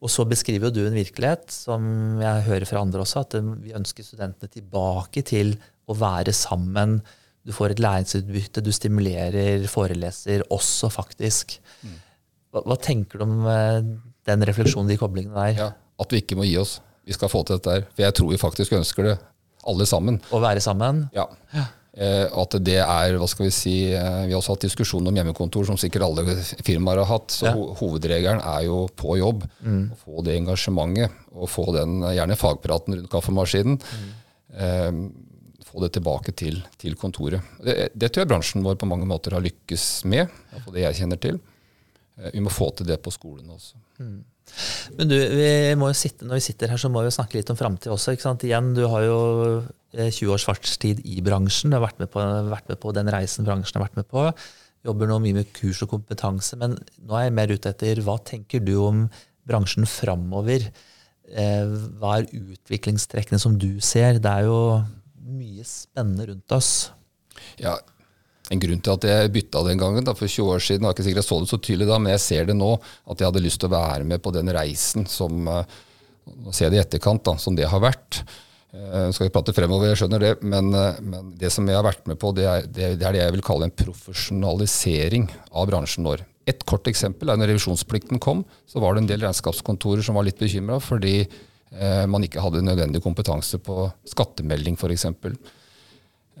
Og 0.00 0.08
så 0.08 0.24
beskriver 0.28 0.70
jo 0.70 0.76
du 0.78 0.84
en 0.86 0.96
virkelighet 0.96 1.50
som 1.52 1.82
jeg 2.22 2.44
hører 2.46 2.68
fra 2.68 2.80
andre 2.80 3.02
også, 3.04 3.24
at 3.26 3.36
vi 3.60 3.74
ønsker 3.76 4.06
studentene 4.06 4.48
tilbake 4.48 5.22
til 5.28 5.52
å 5.90 5.96
være 5.98 6.32
sammen. 6.36 7.00
Du 7.44 7.52
får 7.56 7.74
et 7.74 7.82
læringsutbytte, 7.84 8.62
du 8.64 8.70
stimulerer, 8.72 9.66
foreleser 9.68 10.46
også, 10.52 10.88
faktisk. 10.92 11.58
Hva, 11.84 12.64
hva 12.64 12.76
tenker 12.80 13.20
du 13.20 13.26
om 13.26 13.44
eh, 13.48 13.90
den 14.28 14.46
refleksjonen, 14.48 14.88
de 14.90 14.96
koblingene 15.00 15.36
der? 15.36 15.58
Ja, 15.66 15.68
at 16.00 16.14
vi 16.14 16.22
ikke 16.24 16.38
må 16.40 16.48
gi 16.48 16.56
oss. 16.60 16.78
Vi 17.04 17.16
skal 17.16 17.32
få 17.32 17.42
til 17.44 17.58
dette 17.58 17.76
her. 17.76 17.84
For 17.92 18.06
jeg 18.06 18.16
tror 18.16 18.32
vi 18.32 18.40
faktisk 18.40 18.76
ønsker 18.80 19.10
det, 19.10 19.18
alle 19.68 19.84
sammen. 19.88 20.16
Å 20.32 20.40
være 20.40 20.64
sammen? 20.64 21.04
Ja. 21.16 21.28
Eh, 21.52 21.68
at 21.92 22.54
det 22.62 22.76
er, 22.78 23.16
hva 23.18 23.26
skal 23.28 23.46
Vi 23.48 23.50
si, 23.50 23.72
eh, 23.92 24.26
vi 24.26 24.32
har 24.32 24.38
også 24.38 24.54
hatt 24.54 24.62
diskusjon 24.68 25.06
om 25.10 25.16
hjemmekontor, 25.18 25.66
som 25.66 25.76
sikkert 25.76 26.04
alle 26.06 26.36
firmaer 26.62 27.00
har 27.02 27.08
hatt. 27.10 27.28
Så 27.34 27.46
Ja. 27.48 27.54
hovedregelen 27.80 28.38
er 28.40 28.64
jo 28.68 28.88
på 28.94 29.18
jobb. 29.18 29.42
Å 29.64 29.96
få 29.98 30.22
det 30.24 30.36
engasjementet, 30.38 31.10
og 31.34 31.48
få 31.50 31.72
den 31.74 32.02
eh, 32.04 32.14
gjerne 32.14 32.36
fagpraten 32.38 32.94
rundt 32.94 33.10
kaffemaskinen. 33.10 33.80
Eh, 34.54 34.92
få 35.70 35.80
det 35.84 35.92
tilbake 35.98 36.32
til, 36.34 36.62
til 36.78 36.94
kontoret. 36.98 37.42
Det, 37.62 37.90
det 37.94 38.10
tror 38.12 38.22
jeg 38.24 38.28
bransjen 38.32 38.62
vår 38.64 38.74
på 38.78 38.88
mange 38.90 39.06
måter 39.06 39.32
har 39.32 39.40
lykkes 39.44 40.04
med. 40.04 40.28
det 40.72 40.82
jeg 40.86 40.94
kjenner 41.02 41.20
til. 41.20 41.40
Eh, 42.18 42.30
vi 42.34 42.40
må 42.40 42.50
få 42.50 42.70
til 42.76 42.86
det 42.86 43.00
på 43.02 43.10
skolen 43.14 43.50
også. 43.50 43.74
Men 44.98 45.10
du, 45.10 45.16
vi 45.16 45.50
må 45.78 45.90
jo 45.90 45.98
sitte, 45.98 46.26
når 46.26 46.40
vi 46.40 46.46
sitter 46.48 46.72
her, 46.72 46.80
så 46.80 46.90
må 46.92 47.02
vi 47.02 47.10
jo 47.10 47.16
snakke 47.16 47.38
litt 47.38 47.52
om 47.52 47.58
framtid 47.58 47.92
også. 47.94 48.14
ikke 48.14 48.26
sant? 48.26 48.46
Igjen, 48.46 48.72
du 48.76 48.82
har 48.90 49.04
jo 49.06 49.20
eh, 49.94 50.10
20 50.10 50.34
års 50.34 50.46
fartstid 50.48 51.02
i 51.06 51.20
bransjen. 51.24 51.72
Du 51.72 51.78
har 51.78 51.84
vært 51.86 52.02
med, 52.02 52.10
på, 52.12 52.24
vært 52.50 52.70
med 52.72 52.80
på 52.82 52.94
den 52.96 53.10
reisen 53.12 53.48
bransjen 53.48 53.80
har 53.80 53.86
vært 53.88 54.00
med 54.00 54.08
på. 54.10 54.26
Jobber 54.86 55.10
nå 55.10 55.18
mye 55.24 55.40
med 55.42 55.50
kurs 55.56 55.82
og 55.84 55.92
kompetanse. 55.94 56.58
Men 56.60 56.78
nå 56.78 57.18
er 57.18 57.28
jeg 57.28 57.36
mer 57.40 57.52
ute 57.52 57.74
etter 57.74 58.00
hva 58.06 58.16
tenker 58.24 58.64
du 58.64 58.74
om 58.82 59.04
bransjen 59.48 59.88
framover? 59.88 60.70
Eh, 61.30 61.76
hva 62.00 62.18
er 62.18 62.30
utviklingstrekkene 62.34 63.40
som 63.42 63.58
du 63.60 63.72
ser? 63.84 64.18
Det 64.22 64.32
er 64.32 64.48
jo 64.48 64.60
mye 65.30 65.66
spennende 65.68 66.30
rundt 66.32 66.56
oss. 66.56 66.72
Ja, 67.60 67.76
En 68.50 68.60
grunn 68.62 68.80
til 68.82 68.96
at 68.96 69.06
jeg 69.06 69.32
bytta 69.34 69.62
den 69.68 69.78
gangen, 69.78 70.06
da, 70.06 70.14
for 70.18 70.26
20 70.26 70.54
år 70.56 70.62
siden, 70.66 70.86
var 70.86 70.96
ikke 70.96 71.06
sikkert 71.06 71.22
jeg 71.22 71.28
så 71.28 71.40
det 71.42 71.50
så 71.52 71.58
tydelig 71.62 71.86
da, 71.86 71.98
men 72.02 72.14
jeg 72.16 72.24
ser 72.24 72.48
det 72.50 72.56
nå, 72.58 72.70
at 73.06 73.20
jeg 73.20 73.30
hadde 73.30 73.44
lyst 73.44 73.62
til 73.62 73.70
å 73.70 73.76
være 73.76 74.06
med 74.10 74.22
på 74.24 74.32
den 74.34 74.50
reisen 74.56 75.06
som 75.10 75.46
eh, 75.48 75.78
Nå 76.30 76.52
ser 76.54 76.68
jeg 76.68 76.74
det 76.74 76.78
i 76.78 76.82
etterkant, 76.84 77.24
da, 77.26 77.32
som 77.42 77.56
det 77.58 77.64
har 77.66 77.80
vært. 77.82 78.20
Jeg 78.70 79.14
skal 79.16 79.26
ikke 79.26 79.34
prate 79.34 79.54
fremover, 79.56 79.88
jeg 79.90 79.98
skjønner 79.98 80.22
det, 80.22 80.32
men, 80.46 80.68
eh, 80.78 80.98
men 81.02 81.32
det 81.40 81.50
som 81.50 81.66
jeg 81.66 81.74
har 81.74 81.86
vært 81.86 82.04
med 82.06 82.20
på, 82.22 82.30
det 82.36 82.44
er, 82.46 82.66
det 82.70 82.90
er 82.92 83.16
det 83.16 83.22
jeg 83.24 83.34
vil 83.34 83.42
kalle 83.46 83.66
en 83.66 83.74
profesjonalisering 83.74 85.26
av 85.50 85.66
bransjen 85.72 86.06
vår. 86.06 86.22
Et 86.50 86.62
kort 86.68 86.86
eksempel 86.90 87.32
er 87.32 87.38
når 87.40 87.52
revisjonsplikten 87.54 88.22
kom, 88.22 88.44
så 88.70 88.82
var 88.82 88.94
det 88.94 89.04
en 89.04 89.10
del 89.10 89.24
regnskapskontorer 89.26 90.06
som 90.06 90.18
var 90.18 90.26
litt 90.28 90.38
bekymra 90.40 90.78
fordi 90.82 91.16
eh, 91.24 92.04
man 92.10 92.26
ikke 92.26 92.44
hadde 92.44 92.62
nødvendig 92.66 93.02
kompetanse 93.02 93.58
på 93.62 93.88
skattemelding 94.12 94.78
f.eks. 94.78 95.08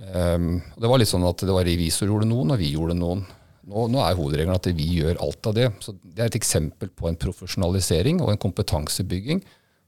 Um, 0.00 0.62
det 0.80 0.88
var 0.88 1.00
litt 1.00 1.10
sånn 1.10 1.26
at 1.28 1.42
det 1.44 1.52
var 1.52 1.66
revisor 1.68 2.08
gjorde 2.08 2.28
noen, 2.30 2.54
og 2.54 2.60
vi 2.60 2.72
gjorde 2.72 2.96
noen. 2.96 3.26
Nå, 3.70 3.84
nå 3.92 4.00
er 4.02 4.16
hovedregelen 4.18 4.56
at 4.56 4.66
vi 4.74 4.86
gjør 4.96 5.20
alt 5.22 5.46
av 5.50 5.56
det. 5.58 5.68
Så 5.84 5.94
Det 6.00 6.24
er 6.24 6.30
et 6.30 6.40
eksempel 6.40 6.88
på 6.88 7.10
en 7.10 7.18
profesjonalisering 7.20 8.22
og 8.24 8.32
en 8.32 8.40
kompetansebygging 8.40 9.42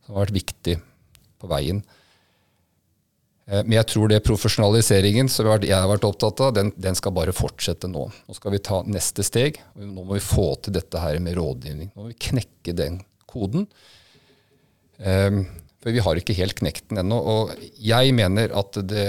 som 0.05 0.15
har 0.15 0.27
vært 0.27 0.37
viktig 0.37 0.77
på 1.41 1.51
veien. 1.51 1.81
Eh, 3.49 3.63
Men 3.63 3.79
jeg 3.81 3.89
tror 3.95 4.13
det 4.13 4.21
profesjonaliseringen 4.27 5.31
som 5.33 5.49
jeg 5.49 5.73
har 5.75 5.89
vært 5.91 6.07
opptatt 6.07 6.45
av, 6.45 6.53
den, 6.55 6.73
den 6.77 6.99
skal 6.99 7.17
bare 7.17 7.35
fortsette 7.35 7.91
nå. 7.91 8.05
Nå 8.29 8.37
skal 8.39 8.55
vi 8.55 8.63
ta 8.63 8.83
neste 8.87 9.25
steg. 9.27 9.59
Nå 9.75 10.05
må 10.05 10.15
vi 10.15 10.23
få 10.25 10.53
til 10.63 10.77
dette 10.77 11.01
her 11.03 11.19
med 11.25 11.41
rådgivning. 11.41 11.91
Nå 11.95 12.05
må 12.05 12.13
vi 12.13 12.21
knekke 12.29 12.77
den 12.77 13.01
koden. 13.27 13.67
Um, 15.03 15.47
for 15.83 15.95
vi 15.95 16.03
har 16.05 16.19
ikke 16.19 16.37
helt 16.39 16.59
knekt 16.61 16.89
den 16.91 17.03
ennå. 17.03 17.19
Og 17.19 17.55
jeg 17.83 18.15
mener 18.15 18.55
at 18.59 18.79
det, 18.87 19.09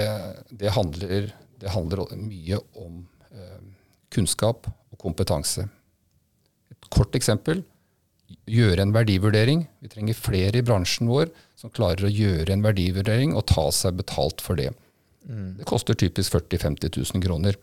det, 0.50 0.72
handler, 0.74 1.30
det 1.62 1.74
handler 1.74 2.10
mye 2.18 2.58
om 2.82 3.04
eh, 3.30 3.60
kunnskap 4.14 4.66
og 4.68 4.98
kompetanse. 5.00 5.68
Et 6.74 6.90
kort 6.90 7.14
eksempel. 7.14 7.62
Gjøre 8.50 8.82
en 8.82 8.94
verdivurdering. 8.94 9.66
Vi 9.84 9.92
trenger 9.92 10.18
flere 10.18 10.58
i 10.58 10.66
bransjen 10.66 11.10
vår 11.10 11.30
som 11.60 11.72
klarer 11.72 12.08
å 12.08 12.12
gjøre 12.12 12.52
en 12.52 12.64
verdivurdering 12.64 13.36
og 13.38 13.46
ta 13.52 13.68
seg 13.72 14.00
betalt 14.00 14.42
for 14.44 14.58
det. 14.58 14.72
Det 15.24 15.64
koster 15.64 15.96
typisk 15.96 16.34
40 16.34 16.58
000-50 16.58 16.98
000 17.14 17.22
kroner. 17.24 17.56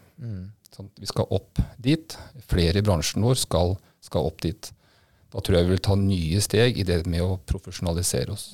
Sånn, 0.72 0.88
vi 0.98 1.10
skal 1.10 1.28
opp 1.36 1.60
dit. 1.78 2.16
Flere 2.50 2.82
i 2.82 2.86
bransjen 2.86 3.26
vår 3.26 3.38
skal, 3.44 3.76
skal 4.02 4.30
opp 4.32 4.42
dit. 4.42 4.72
Da 5.32 5.40
tror 5.40 5.58
jeg 5.58 5.68
vi 5.68 5.76
vil 5.76 5.86
ta 5.86 5.96
nye 5.96 6.42
steg 6.44 6.80
i 6.82 6.88
det 6.88 7.04
med 7.10 7.24
å 7.24 7.38
profesjonalisere 7.48 8.34
oss. 8.34 8.50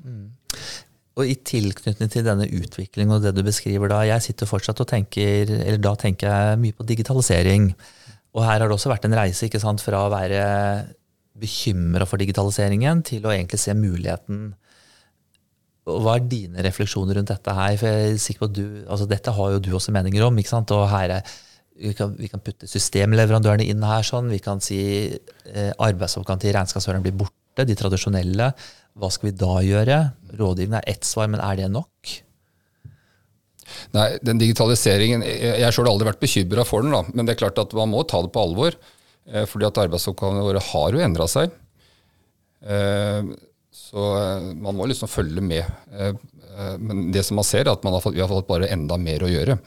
Og 1.18 1.26
i 1.26 1.34
tilknytning 1.50 2.12
til 2.14 2.26
denne 2.28 2.46
utviklingen 2.46 3.16
og 3.16 3.24
det 3.24 3.34
du 3.34 3.42
beskriver 3.46 3.90
da, 3.90 4.04
jeg 4.06 4.28
sitter 4.28 4.50
fortsatt 4.50 4.84
og 4.84 4.90
tenker, 4.92 5.50
eller 5.58 5.82
da 5.82 5.96
tenker 5.98 6.30
jeg 6.30 6.60
mye 6.62 6.78
på 6.78 6.86
digitalisering. 6.86 7.72
Og 8.38 8.44
her 8.46 8.60
har 8.60 8.68
det 8.68 8.76
også 8.76 8.92
vært 8.92 9.08
en 9.10 9.18
reise 9.18 9.48
ikke 9.48 9.62
sant, 9.64 9.82
fra 9.82 10.04
å 10.06 10.14
være 10.14 10.44
bekymra 11.38 12.06
for 12.10 12.22
digitaliseringen 12.22 13.02
til 13.06 13.26
å 13.26 13.34
egentlig 13.34 13.60
se 13.62 13.74
muligheten. 13.78 14.52
Hva 15.88 16.18
er 16.18 16.30
dine 16.30 16.62
refleksjoner 16.66 17.18
rundt 17.18 17.32
dette 17.32 17.58
her? 17.58 17.78
For 17.80 17.90
jeg 17.90 18.14
er 18.14 18.22
sikker 18.22 18.44
på 18.44 18.50
at 18.52 18.56
du, 18.58 18.64
altså 18.86 19.10
Dette 19.10 19.34
har 19.34 19.54
jo 19.56 19.62
du 19.64 19.72
også 19.78 19.94
meninger 19.96 20.26
om. 20.26 20.38
ikke 20.38 20.54
sant? 20.54 20.74
Og 20.76 20.86
her 20.92 21.18
er 21.18 21.36
vi 21.78 21.94
kan, 21.98 22.14
vi 22.18 22.30
kan 22.32 22.42
putte 22.44 22.70
systemleverandørene 22.70 23.66
inn 23.70 23.84
her. 23.86 24.06
sånn, 24.06 24.32
Vi 24.34 24.40
kan 24.44 24.62
si 24.64 24.80
eh, 25.14 25.72
arbeidsoppgaven 25.78 26.42
til 26.44 26.56
regnskapsføreren 26.58 27.06
blir 27.06 27.18
borte, 27.18 27.66
de 27.66 27.76
tradisjonelle. 27.78 28.52
Hva 28.98 29.10
skal 29.14 29.32
vi 29.32 29.38
da 29.38 29.60
gjøre? 29.66 29.98
Rådgivning 30.38 30.78
er 30.80 30.90
ett 30.94 31.06
svar, 31.06 31.30
men 31.30 31.42
er 31.42 31.62
det 31.62 31.70
nok? 31.74 32.14
Nei, 33.94 34.08
den 34.24 34.40
digitaliseringen 34.40 35.26
Jeg, 35.26 35.60
har 35.60 35.76
sjøl 35.76 35.90
aldri 35.92 36.08
vært 36.08 36.22
bekymra 36.22 36.64
for 36.68 36.86
den, 36.86 36.94
da, 36.96 37.04
men 37.12 37.28
det 37.28 37.36
er 37.36 37.42
klart 37.42 37.60
at 37.62 37.74
man 37.78 37.92
må 37.92 38.06
ta 38.08 38.22
det 38.24 38.32
på 38.34 38.46
alvor. 38.46 38.78
Eh, 39.28 39.46
fordi 39.50 39.68
at 39.68 39.82
arbeidsoppgavene 39.84 40.46
våre 40.46 40.64
har 40.72 40.96
jo 40.96 41.04
endra 41.04 41.28
seg. 41.30 41.54
Eh, 42.64 43.34
så 43.78 44.06
eh, 44.18 44.52
man 44.58 44.78
må 44.78 44.88
liksom 44.90 45.12
følge 45.12 45.44
med. 45.44 45.66
Eh, 45.94 46.14
eh, 46.14 46.76
men 46.80 47.10
det 47.14 47.26
som 47.28 47.38
man 47.40 47.48
ser, 47.48 47.66
er 47.66 47.74
at 47.76 47.86
har 47.86 48.04
fått, 48.04 48.16
vi 48.16 48.24
har 48.24 48.32
fått 48.32 48.50
bare 48.50 48.72
enda 48.74 48.98
mer 49.02 49.26
å 49.26 49.32
gjøre. 49.32 49.60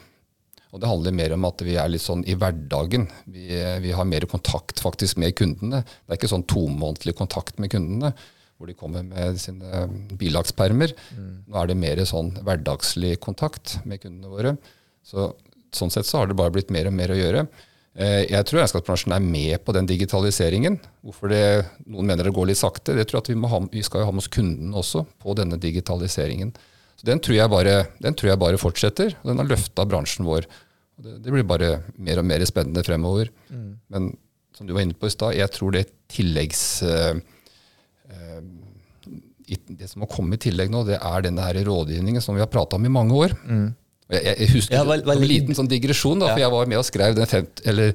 Og 0.70 0.82
det 0.82 0.90
handler 0.90 1.16
mer 1.16 1.32
om 1.34 1.46
at 1.48 1.62
vi 1.66 1.74
er 1.80 1.90
litt 1.90 2.04
sånn 2.04 2.22
i 2.30 2.36
hverdagen. 2.38 3.08
Vi, 3.26 3.46
vi 3.82 3.94
har 3.96 4.06
mer 4.06 4.26
kontakt 4.30 4.82
faktisk 4.82 5.18
med 5.18 5.34
kundene. 5.38 5.82
Det 5.82 6.14
er 6.14 6.20
ikke 6.20 6.30
sånn 6.30 6.46
tomånedlig 6.50 7.16
kontakt 7.18 7.58
med 7.62 7.72
kundene 7.72 8.12
hvor 8.60 8.68
de 8.68 8.76
kommer 8.76 9.00
med 9.00 9.38
sine 9.40 9.86
bilagspermer. 10.20 10.92
Mm. 11.16 11.28
Nå 11.48 11.56
er 11.56 11.70
det 11.70 11.78
mer 11.80 12.02
sånn 12.04 12.34
hverdagslig 12.44 13.14
kontakt 13.24 13.78
med 13.88 14.02
kundene 14.02 14.28
våre. 14.28 14.52
Så, 15.00 15.30
sånn 15.72 15.92
sett 15.94 16.04
så 16.04 16.20
har 16.20 16.28
det 16.28 16.36
bare 16.36 16.52
blitt 16.52 16.72
mer 16.74 16.90
og 16.90 16.94
mer 16.98 17.14
å 17.14 17.16
gjøre. 17.16 17.46
Eh, 17.96 18.26
jeg 18.28 18.46
tror 18.46 18.60
regnskapsbransjen 18.60 19.14
er 19.16 19.24
med 19.24 19.64
på 19.64 19.72
den 19.74 19.88
digitaliseringen. 19.88 20.76
Hvorfor 21.00 21.32
det, 21.32 21.40
noen 21.88 22.12
mener 22.12 22.28
det 22.28 22.34
går 22.36 22.50
litt 22.50 22.60
sakte, 22.60 22.94
det 22.98 23.08
tror 23.08 23.22
jeg 23.22 23.24
at 23.24 23.32
vi, 23.32 23.38
ha, 23.54 23.62
vi 23.72 23.86
skal 23.86 24.04
ha 24.04 24.12
med 24.12 24.22
oss 24.22 24.30
kunden 24.36 24.76
også 24.76 25.06
på 25.24 25.34
denne 25.40 25.56
digitaliseringen. 25.60 26.52
Så 27.00 27.08
Den 27.08 27.20
tror 27.24 27.38
jeg 27.38 27.48
bare, 27.48 27.76
tror 28.12 28.28
jeg 28.28 28.40
bare 28.40 28.60
fortsetter. 28.60 29.14
og 29.22 29.30
Den 29.30 29.40
har 29.40 29.48
løfta 29.48 29.86
bransjen 29.88 30.26
vår. 30.28 30.44
Det, 31.00 31.14
det, 31.24 31.32
blir 31.32 31.46
bare 31.48 31.78
mer 31.96 32.20
og 32.20 32.26
mer 32.28 32.44
spennende 32.44 32.84
fremover. 32.84 33.30
Mm. 33.48 33.70
Men 33.88 34.10
som 34.56 34.68
du 34.68 34.74
var 34.76 34.84
inne 34.84 34.96
på 34.98 35.08
i 35.08 35.14
stad, 35.14 35.38
jeg 35.38 35.56
tror 35.56 35.72
det 35.76 35.86
tilleggs... 36.12 36.64
Uh, 36.84 37.16
uh, 38.12 38.42
det 39.50 39.88
som 39.90 40.04
har 40.04 40.10
kommet 40.12 40.44
i 40.44 40.50
tillegg 40.50 40.68
nå, 40.70 40.84
det 40.86 41.00
er 41.00 41.24
denne 41.24 41.46
rådgivningen 41.66 42.22
som 42.22 42.36
vi 42.36 42.42
har 42.44 42.50
prata 42.52 42.76
om 42.76 42.84
i 42.86 42.92
mange 42.92 43.16
år. 43.16 43.32
Mm. 43.48 43.72
Jeg, 44.10 44.22
jeg, 44.28 44.50
husker 44.52 44.76
ja, 44.76 44.84
vel, 44.86 45.02
vel, 45.06 45.24
en 45.24 45.30
liten 45.32 45.56
sånn 45.58 45.70
digresjon, 45.70 46.20
da, 46.20 46.28
ja. 46.28 46.36
for 46.36 46.44
jeg 46.44 46.52
var 46.54 46.70
med 46.70 46.78
og 46.78 46.86
skrev 46.86 47.16
den 47.16 47.26
50, 47.30 47.64
eller 47.72 47.90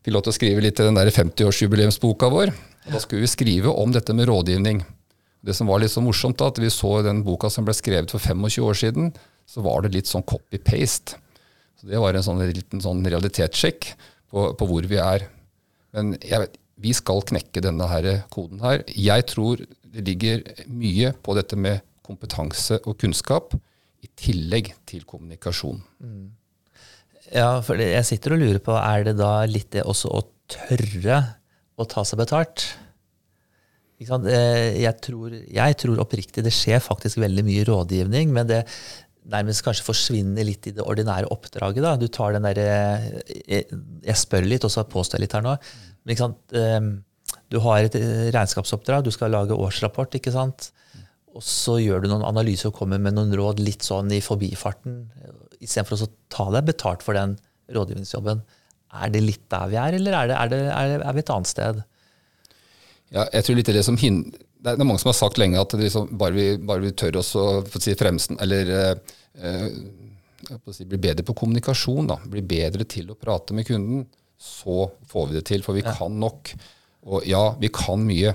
fikk 0.00 0.14
lov 0.16 0.24
til 0.24 0.32
å 0.32 0.34
skrive 0.34 0.64
litt 0.64 0.80
i 0.80 0.88
den 0.88 0.98
50-årsjubileumsboka 1.20 2.30
vår. 2.32 2.50
Da 2.88 3.02
skulle 3.02 3.22
vi 3.22 3.30
skrive 3.30 3.70
om 3.70 3.92
dette 3.94 4.16
med 4.16 4.26
rådgivning. 4.30 4.82
Det 5.40 5.56
som 5.56 5.70
var 5.70 5.80
litt 5.80 5.92
så 5.92 6.02
morsomt, 6.04 6.38
da, 6.40 6.50
at 6.52 6.60
vi 6.60 6.68
så 6.72 6.98
den 7.04 7.22
boka 7.24 7.48
som 7.52 7.64
ble 7.64 7.74
skrevet 7.76 8.12
for 8.12 8.20
25 8.20 8.64
år 8.66 8.80
siden, 8.82 9.12
så 9.48 9.64
var 9.64 9.84
det 9.84 9.94
litt 9.94 10.10
sånn 10.10 10.26
copy-paste. 10.28 11.16
Så 11.80 11.88
Det 11.88 12.00
var 12.00 12.14
en 12.14 12.24
sånn 12.24 12.42
liten 12.44 12.82
sånn 12.84 13.00
realitetssjekk 13.06 13.92
på, 14.30 14.50
på, 14.52 14.68
hvor 14.68 14.86
vi 14.88 14.98
er. 15.00 15.24
Men 15.96 16.12
jeg, 16.20 16.50
vi 16.76 16.92
skal 16.96 17.24
knekke 17.26 17.62
denne 17.64 17.88
her 17.88 18.10
koden 18.32 18.60
her. 18.64 18.84
Jeg 18.92 19.26
tror 19.32 19.64
det 19.64 20.04
ligger 20.06 20.44
mye 20.68 21.14
på 21.24 21.34
dette 21.38 21.56
med 21.58 21.80
kompetanse 22.06 22.80
og 22.84 22.98
kunnskap, 23.00 23.56
i 24.00 24.08
tillegg 24.16 24.70
til 24.88 25.02
kommunikasjon. 25.04 25.80
Mm. 26.00 26.28
Ja, 27.30 27.60
for 27.62 27.78
jeg 27.78 28.06
sitter 28.08 28.34
og 28.34 28.40
lurer 28.40 28.60
på, 28.64 28.74
er 28.74 29.04
det 29.10 29.18
da 29.18 29.44
litt 29.46 29.68
det 29.74 29.84
også 29.84 30.10
å 30.16 30.22
tørre 30.50 31.18
å 31.76 31.86
ta 31.88 32.04
seg 32.08 32.22
betalt? 32.22 32.64
Eh, 34.00 34.80
jeg 34.80 34.96
tror, 35.04 35.34
jeg 35.36 35.76
tror, 35.76 36.00
oppriktig 36.00 36.44
det 36.46 36.54
skjer 36.56 36.80
faktisk 36.80 37.20
veldig 37.20 37.44
mye 37.44 37.66
rådgivning, 37.68 38.32
men 38.32 38.48
det 38.48 38.62
nærmest 39.30 39.62
kanskje 39.62 39.84
forsvinner 39.84 40.46
litt 40.46 40.70
i 40.70 40.72
det 40.72 40.84
ordinære 40.84 41.28
oppdraget. 41.30 41.84
Da. 41.84 41.96
Du 42.00 42.08
tar 42.08 42.32
den 42.32 42.48
der, 42.48 42.58
eh, 42.58 43.64
Jeg 44.02 44.16
spør 44.16 44.48
litt, 44.48 44.64
og 44.64 44.70
så 44.70 44.84
påstår 44.88 45.18
jeg 45.18 45.28
litt 45.28 45.36
her 45.36 45.42
nå. 45.44 45.56
Men, 46.04 47.04
du 47.50 47.58
har 47.60 47.84
et 47.84 47.94
eh, 47.94 48.30
regnskapsoppdrag, 48.32 49.04
du 49.04 49.10
skal 49.10 49.30
lage 49.30 49.52
årsrapport. 49.52 50.14
ikke 50.14 50.32
sant? 50.32 50.72
Og 51.34 51.42
så 51.42 51.78
gjør 51.78 52.02
du 52.02 52.08
noen 52.08 52.24
analyser 52.24 52.70
og 52.70 52.78
kommer 52.80 52.98
med 52.98 53.14
noen 53.14 53.34
råd 53.36 53.60
litt 53.60 53.82
sånn 53.82 54.10
i 54.10 54.20
forbifarten. 54.20 55.10
Istedenfor 55.60 56.06
å 56.06 56.10
ta 56.28 56.50
deg 56.50 56.72
betalt 56.72 57.02
for 57.02 57.14
den 57.14 57.36
rådgivningsjobben. 57.70 58.42
Er 58.90 59.10
det 59.10 59.22
litt 59.22 59.44
der 59.50 59.68
vi 59.70 59.76
er, 59.76 59.94
eller 59.94 60.16
er, 60.16 60.26
det, 60.26 60.36
er, 60.40 60.48
det, 60.48 61.06
er 61.06 61.14
vi 61.14 61.22
et 61.22 61.30
annet 61.30 61.46
sted? 61.50 61.82
Ja, 63.10 63.26
jeg 63.34 63.46
tror 63.46 63.58
litt 63.58 63.72
det 63.74 63.84
som 63.86 63.98
hin 64.00 64.22
det 64.60 64.74
er 64.74 64.84
mange 64.84 65.00
som 65.00 65.08
har 65.08 65.16
sagt 65.16 65.38
lenge 65.40 65.60
at 65.60 65.72
liksom, 65.78 66.10
bare, 66.20 66.36
vi, 66.36 66.46
bare, 66.58 66.84
vi, 66.84 66.92
tør 66.92 67.20
oss 67.22 67.32
å 67.38 67.62
si 67.80 67.94
fremsten, 67.96 68.36
eller 68.44 68.72
eh, 68.76 69.66
si, 70.74 70.84
bli 70.88 71.00
bedre 71.00 71.24
på 71.26 71.36
kommunikasjon, 71.38 72.10
da, 72.10 72.18
bli 72.28 72.42
bedre 72.44 72.84
til 72.88 73.08
å 73.12 73.16
prate 73.16 73.56
med 73.56 73.68
kunden, 73.68 74.04
så 74.40 74.84
får 75.08 75.30
vi 75.30 75.38
det 75.38 75.46
til. 75.48 75.64
For 75.64 75.76
vi 75.76 75.84
ja. 75.84 75.94
kan 75.96 76.16
nok. 76.20 76.52
Og 77.08 77.24
ja, 77.28 77.42
vi 77.60 77.72
kan 77.72 78.04
mye. 78.04 78.34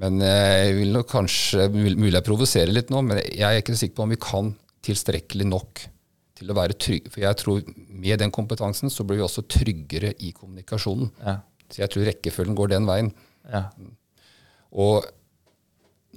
Men 0.00 0.20
eh, 0.24 0.52
jeg 0.66 0.78
vil 0.80 0.94
nok 0.96 1.08
kanskje, 1.12 1.68
Mulig 1.72 2.12
jeg 2.16 2.26
provoserer 2.26 2.72
litt 2.72 2.92
nå, 2.92 3.02
men 3.06 3.20
jeg 3.22 3.48
er 3.48 3.60
ikke 3.62 3.76
sikker 3.78 3.98
på 3.98 4.06
om 4.06 4.14
vi 4.14 4.20
kan 4.20 4.54
tilstrekkelig 4.84 5.48
nok 5.48 5.84
til 6.34 6.50
å 6.50 6.56
være 6.58 6.76
trygge. 6.76 7.12
For 7.12 7.24
jeg 7.24 7.40
tror 7.40 7.64
med 7.88 8.20
den 8.20 8.32
kompetansen 8.34 8.92
så 8.92 9.06
blir 9.06 9.22
vi 9.22 9.28
også 9.28 9.46
tryggere 9.48 10.12
i 10.20 10.34
kommunikasjonen. 10.36 11.12
Ja. 11.22 11.38
Så 11.70 11.84
jeg 11.84 11.92
tror 11.94 12.10
rekkefølgen 12.10 12.58
går 12.58 12.74
den 12.74 12.88
veien. 12.88 13.14
Ja. 13.50 13.66
Og 14.74 15.04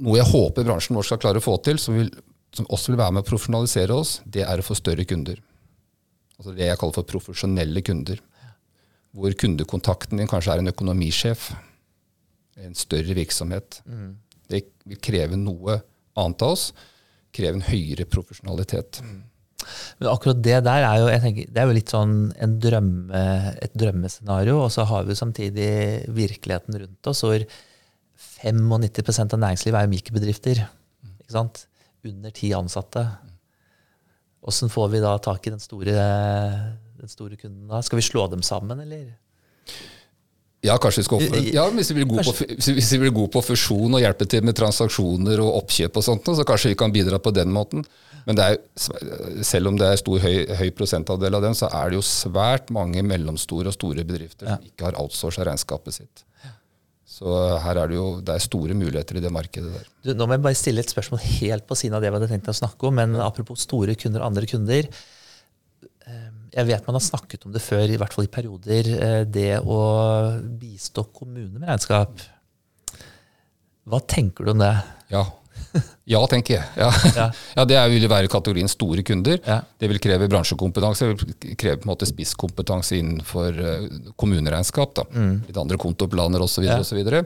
noe 0.04 0.18
jeg 0.20 0.30
håper 0.30 0.66
bransjen 0.68 0.98
vår 0.98 1.08
skal 1.10 1.22
klare 1.22 1.42
å 1.42 1.46
få 1.46 1.58
til, 1.66 1.80
som, 1.82 1.98
vil, 1.98 2.10
som, 2.56 2.68
også 2.74 2.94
vil 2.94 3.02
være 3.02 3.18
med 3.18 3.26
å 3.26 3.30
profesjonalisere 3.30 3.96
oss, 3.98 4.18
det 4.26 4.46
er 4.46 4.62
å 4.62 4.66
få 4.66 4.78
større 4.78 5.06
kunder. 5.10 5.42
Altså 6.38 6.54
det 6.54 6.68
jeg 6.68 6.80
kaller 6.80 6.98
for 7.00 7.10
profesjonelle 7.10 7.82
kunder. 7.86 8.22
Hvor 9.18 9.34
kundekontakten 9.42 10.20
din 10.22 10.30
kanskje 10.30 10.54
er 10.54 10.62
en 10.62 10.70
økonomisjef. 10.70 11.50
En 12.62 12.78
større 12.78 13.16
virksomhet. 13.18 13.80
Mm. 13.90 14.12
Det 14.50 14.62
vil 14.86 15.02
kreve 15.02 15.40
noe 15.40 15.80
annet 16.18 16.46
av 16.46 16.54
oss. 16.54 16.70
Kreve 17.34 17.58
en 17.58 17.66
høyere 17.66 18.06
profesjonalitet. 18.10 19.02
Mm. 19.02 19.18
Men 19.98 20.10
akkurat 20.12 20.42
det 20.46 20.58
der 20.68 20.86
er 20.86 21.00
jo, 21.02 21.08
tenker, 21.24 21.48
det 21.50 21.62
er 21.62 21.70
jo 21.70 21.78
litt 21.78 21.94
sånn 21.94 22.18
drømme, 22.62 23.22
et 23.64 23.74
drømmescenario. 23.78 24.60
Og 24.66 24.74
så 24.74 24.86
har 24.90 25.08
vi 25.08 25.18
samtidig 25.18 25.72
virkeligheten 26.14 26.78
rundt 26.84 27.10
oss 27.10 27.24
hvor 27.26 27.46
95% 28.44 29.34
av 29.34 29.42
næringslivet 29.42 29.80
er 29.80 29.92
mikrobedrifter. 29.92 30.62
ikke 31.22 31.34
sant? 31.34 31.66
Under 32.08 32.34
ti 32.36 32.54
ansatte. 32.56 33.04
Åssen 34.48 34.72
får 34.72 34.92
vi 34.94 35.04
da 35.04 35.18
tak 35.20 35.48
i 35.48 35.54
den 35.54 35.62
store, 35.62 35.96
den 37.02 37.12
store, 37.12 37.36
kunden 37.36 37.68
da? 37.68 37.82
Skal 37.84 38.00
vi 38.00 38.06
slå 38.06 38.28
dem 38.32 38.46
sammen, 38.46 38.80
eller? 38.86 39.10
Ja, 40.66 40.78
kanskje 40.82 41.02
vi 41.02 41.06
skal 41.06 41.22
opp, 41.22 41.36
ja, 41.54 41.66
hvis 41.74 41.92
vi, 41.94 42.06
på, 42.08 42.34
hvis 42.58 42.92
vi 42.94 43.00
blir 43.02 43.14
gode 43.14 43.32
på 43.36 43.44
fusjon 43.46 43.94
og 43.94 44.02
hjelpe 44.02 44.26
til 44.30 44.46
med 44.48 44.58
transaksjoner 44.58 45.42
og 45.44 45.60
oppkjøp, 45.62 46.00
og 46.00 46.06
sånt, 46.06 46.32
så 46.38 46.46
kanskje 46.48 46.72
vi 46.74 46.80
kan 46.80 46.94
bidra 46.94 47.20
på 47.22 47.34
den 47.36 47.52
måten. 47.54 47.86
Men 48.28 48.40
er, 48.44 48.58
selv 49.48 49.72
om 49.72 49.78
det 49.80 49.88
er 49.88 50.00
stor, 50.02 50.20
høy, 50.20 50.42
høy 50.60 50.70
prosentandel 50.76 51.38
av 51.38 51.46
dem, 51.46 51.54
så 51.56 51.70
er 51.72 51.92
det 51.92 52.00
jo 52.02 52.04
svært 52.04 52.74
mange 52.76 53.04
mellomstore 53.08 53.72
og 53.72 53.76
store 53.78 54.04
bedrifter 54.08 54.50
ja. 54.50 54.58
som 54.58 54.68
ikke 54.68 54.90
har 54.90 54.98
outsourca 55.00 55.48
regnskapet 55.48 55.96
sitt. 56.02 56.26
Så 57.18 57.34
her 57.64 57.80
er 57.80 57.90
det 57.90 57.96
jo 57.98 58.08
det 58.22 58.34
er 58.36 58.44
store 58.44 58.76
muligheter 58.78 59.18
i 59.18 59.24
det 59.24 59.32
markedet 59.34 59.72
der. 59.74 59.86
Du, 60.06 60.12
nå 60.14 60.28
må 60.28 60.36
jeg 60.36 60.44
bare 60.44 60.60
stille 60.60 60.84
et 60.84 60.92
spørsmål 60.92 61.24
helt 61.24 61.66
på 61.66 61.78
siden 61.80 61.96
av 61.98 62.04
det 62.04 62.12
vi 62.12 62.20
hadde 62.20 62.30
tenkt 62.30 62.50
å 62.52 62.58
snakke 62.60 62.90
om. 62.90 63.00
Men 63.00 63.16
apropos 63.24 63.64
store 63.66 63.96
kunder 63.98 64.22
og 64.22 64.28
andre 64.28 64.50
kunder. 64.52 64.90
Eh, 66.06 66.28
jeg 66.60 66.68
vet 66.68 66.90
man 66.90 67.00
har 67.00 67.06
snakket 67.08 67.48
om 67.48 67.56
det 67.56 67.64
før, 67.64 67.86
i 67.90 67.98
hvert 67.98 68.14
fall 68.14 68.28
i 68.28 68.34
perioder. 68.36 68.92
Eh, 69.08 69.22
det 69.24 69.54
å 69.64 69.80
bistå 70.60 71.08
kommuner 71.16 71.56
med 71.56 71.72
regnskap. 71.72 72.22
Hva 73.88 74.04
tenker 74.04 74.46
du 74.46 74.54
om 74.54 74.62
det? 74.62 74.74
Ja, 75.16 75.24
ja, 76.14 76.22
tenker 76.32 76.58
jeg. 76.58 76.68
Ja. 76.80 76.90
Ja. 77.16 77.28
ja 77.58 77.66
det 77.70 77.82
vil 77.94 78.08
være 78.12 78.32
kategorien 78.32 78.72
store 78.72 79.04
kunder. 79.08 79.40
Ja. 79.44 79.60
Det 79.80 79.90
vil 79.92 80.02
kreve 80.04 80.30
bransjekompetanse, 80.32 81.10
det 81.10 81.28
vil 81.28 81.58
kreve 81.60 81.82
på 81.82 81.88
en 81.88 81.94
måte 81.94 82.10
spisskompetanse 82.10 83.00
innenfor 83.00 83.58
uh, 83.58 84.14
kommuneregnskap. 84.20 84.96
Da. 85.02 85.08
Mm. 85.14 85.36
Litt 85.50 85.60
andre 85.64 85.80
kontoplaner 85.82 86.44
osv. 86.44 86.58
Så, 86.58 86.64
videre, 86.66 86.80
og 86.82 86.90
så, 86.90 86.98
videre. 86.98 87.26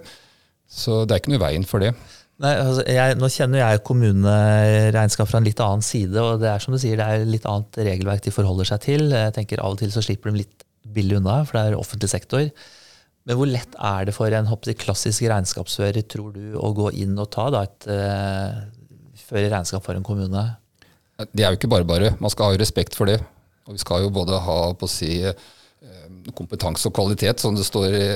så 0.67 1.03
det 1.05 1.15
er 1.15 1.23
ikke 1.23 1.35
noe 1.35 1.41
i 1.41 1.45
veien 1.45 1.67
for 1.67 1.83
det. 1.83 1.93
Nei, 2.41 2.55
altså 2.57 2.81
jeg, 2.89 3.17
nå 3.21 3.27
kjenner 3.29 3.61
jeg 3.61 3.83
kommuneregnskap 3.85 5.29
fra 5.29 5.37
en 5.41 5.45
litt 5.45 5.59
annen 5.61 5.85
side, 5.85 6.17
og 6.17 6.41
det 6.41 6.49
er 6.49 6.63
som 6.63 6.73
du 6.73 6.79
sier, 6.81 6.97
det 6.97 7.05
er 7.05 7.27
litt 7.29 7.45
annet 7.45 7.77
regelverk 7.85 8.23
de 8.25 8.33
forholder 8.33 8.71
seg 8.71 8.81
til. 8.87 9.11
Jeg 9.13 9.35
tenker 9.35 9.61
Av 9.61 9.75
og 9.75 9.81
til 9.81 9.93
så 9.93 10.01
slipper 10.01 10.33
de 10.33 10.41
litt 10.41 10.65
billig 10.95 11.19
unna, 11.19 11.43
for 11.45 11.59
det 11.59 11.69
er 11.69 11.77
offentlig 11.77 12.09
sektor. 12.09 12.47
Men 13.29 13.37
hvor 13.37 13.49
lett 13.49 13.75
er 13.77 14.07
det 14.09 14.15
for 14.15 14.33
en 14.33 14.49
hoppsi, 14.49 14.73
klassisk 14.81 15.27
regnskapsfører 15.29 16.07
tror 16.09 16.31
du, 16.33 16.55
å 16.57 16.71
gå 16.77 16.89
inn 17.03 17.13
og 17.21 17.29
ta 17.33 17.49
da, 17.53 17.65
et 17.67 17.87
uh, 17.91 18.63
føre 19.27 19.51
regnskap 19.51 19.85
for 19.85 19.97
en 19.97 20.05
kommune? 20.05 20.45
Det 21.21 21.45
er 21.45 21.53
jo 21.53 21.59
ikke 21.59 21.69
bare 21.71 21.85
bare. 21.85 22.15
Man 22.21 22.33
skal 22.33 22.49
ha 22.49 22.57
respekt 22.57 22.97
for 22.97 23.09
det. 23.09 23.19
Og 23.69 23.77
vi 23.77 23.83
skal 23.83 24.07
jo 24.07 24.13
både 24.13 24.39
ha 24.41 24.57
på 24.73 24.87
å 24.87 24.89
si 24.89 25.19
eh, 25.21 25.37
kompetanse 26.33 26.89
og 26.89 26.95
kvalitet, 26.97 27.43
som 27.43 27.53
det 27.53 27.67
står 27.67 27.93
i, 27.93 28.07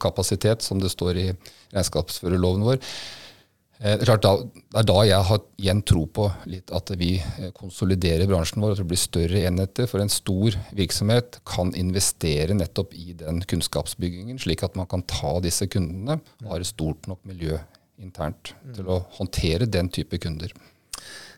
kapasitet, 0.00 0.62
som 0.62 0.78
det 0.78 0.92
står 0.94 1.18
i 1.18 1.26
regnskapsførerloven 1.74 2.62
vår. 2.68 2.78
Eh, 3.84 3.98
Det 3.98 4.00
er, 4.00 4.16
klart 4.16 4.24
det 4.24 4.80
er 4.80 4.86
da 4.88 4.96
jeg 5.04 5.28
har 5.28 5.40
igjen 5.60 5.82
tro 5.84 6.06
på 6.08 6.28
litt 6.48 6.72
at 6.72 6.90
vi 6.96 7.18
eh, 7.20 7.50
konsoliderer 7.56 8.28
bransjen 8.30 8.64
vår, 8.64 8.74
at 8.74 8.80
det 8.80 8.88
blir 8.88 9.00
større 9.00 9.44
enheter. 9.44 9.88
For 9.90 10.00
en 10.00 10.12
stor 10.12 10.56
virksomhet 10.72 11.40
kan 11.48 11.74
investere 11.76 12.56
nettopp 12.56 12.96
i 12.96 13.12
den 13.20 13.42
kunnskapsbyggingen, 13.44 14.40
slik 14.40 14.64
at 14.64 14.78
man 14.80 14.88
kan 14.88 15.04
ta 15.10 15.36
disse 15.44 15.68
kundene 15.68 16.20
og 16.44 16.54
har 16.54 16.64
et 16.64 16.72
stort 16.72 17.10
nok 17.10 17.20
miljø 17.28 17.60
internt 18.00 18.54
til 18.74 18.88
å 18.90 19.02
håndtere 19.18 19.68
den 19.70 19.90
type 19.92 20.18
kunder. 20.18 20.50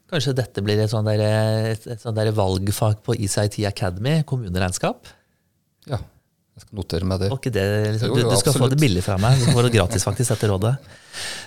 Kanskje 0.06 0.36
dette 0.38 0.62
blir 0.62 0.78
et 0.78 0.92
sånt, 0.92 1.10
der, 1.10 1.74
et, 1.74 1.86
sånn 1.98 2.14
der 2.14 2.30
valgfag 2.34 3.02
på 3.04 3.16
ECIT 3.18 3.58
Academy, 3.66 4.20
kommuneregnskap? 4.22 5.10
Ja, 5.90 5.98
jeg 6.56 6.64
skal 6.64 6.78
notere 6.78 7.04
meg 7.04 7.20
det. 7.20 7.26
Okay, 7.34 7.52
det, 7.52 7.62
liksom, 7.98 8.14
du, 8.16 8.22
du 8.30 8.36
skal 8.40 8.54
få 8.56 8.66
det 8.72 8.78
billig 8.80 9.02
fra 9.04 9.18
meg. 9.20 9.36
Du 9.42 9.50
får 9.52 9.66
det 9.66 9.72
gratis 9.74 10.06
faktisk 10.08 10.32
etter 10.32 10.48
rådet. 10.48 10.70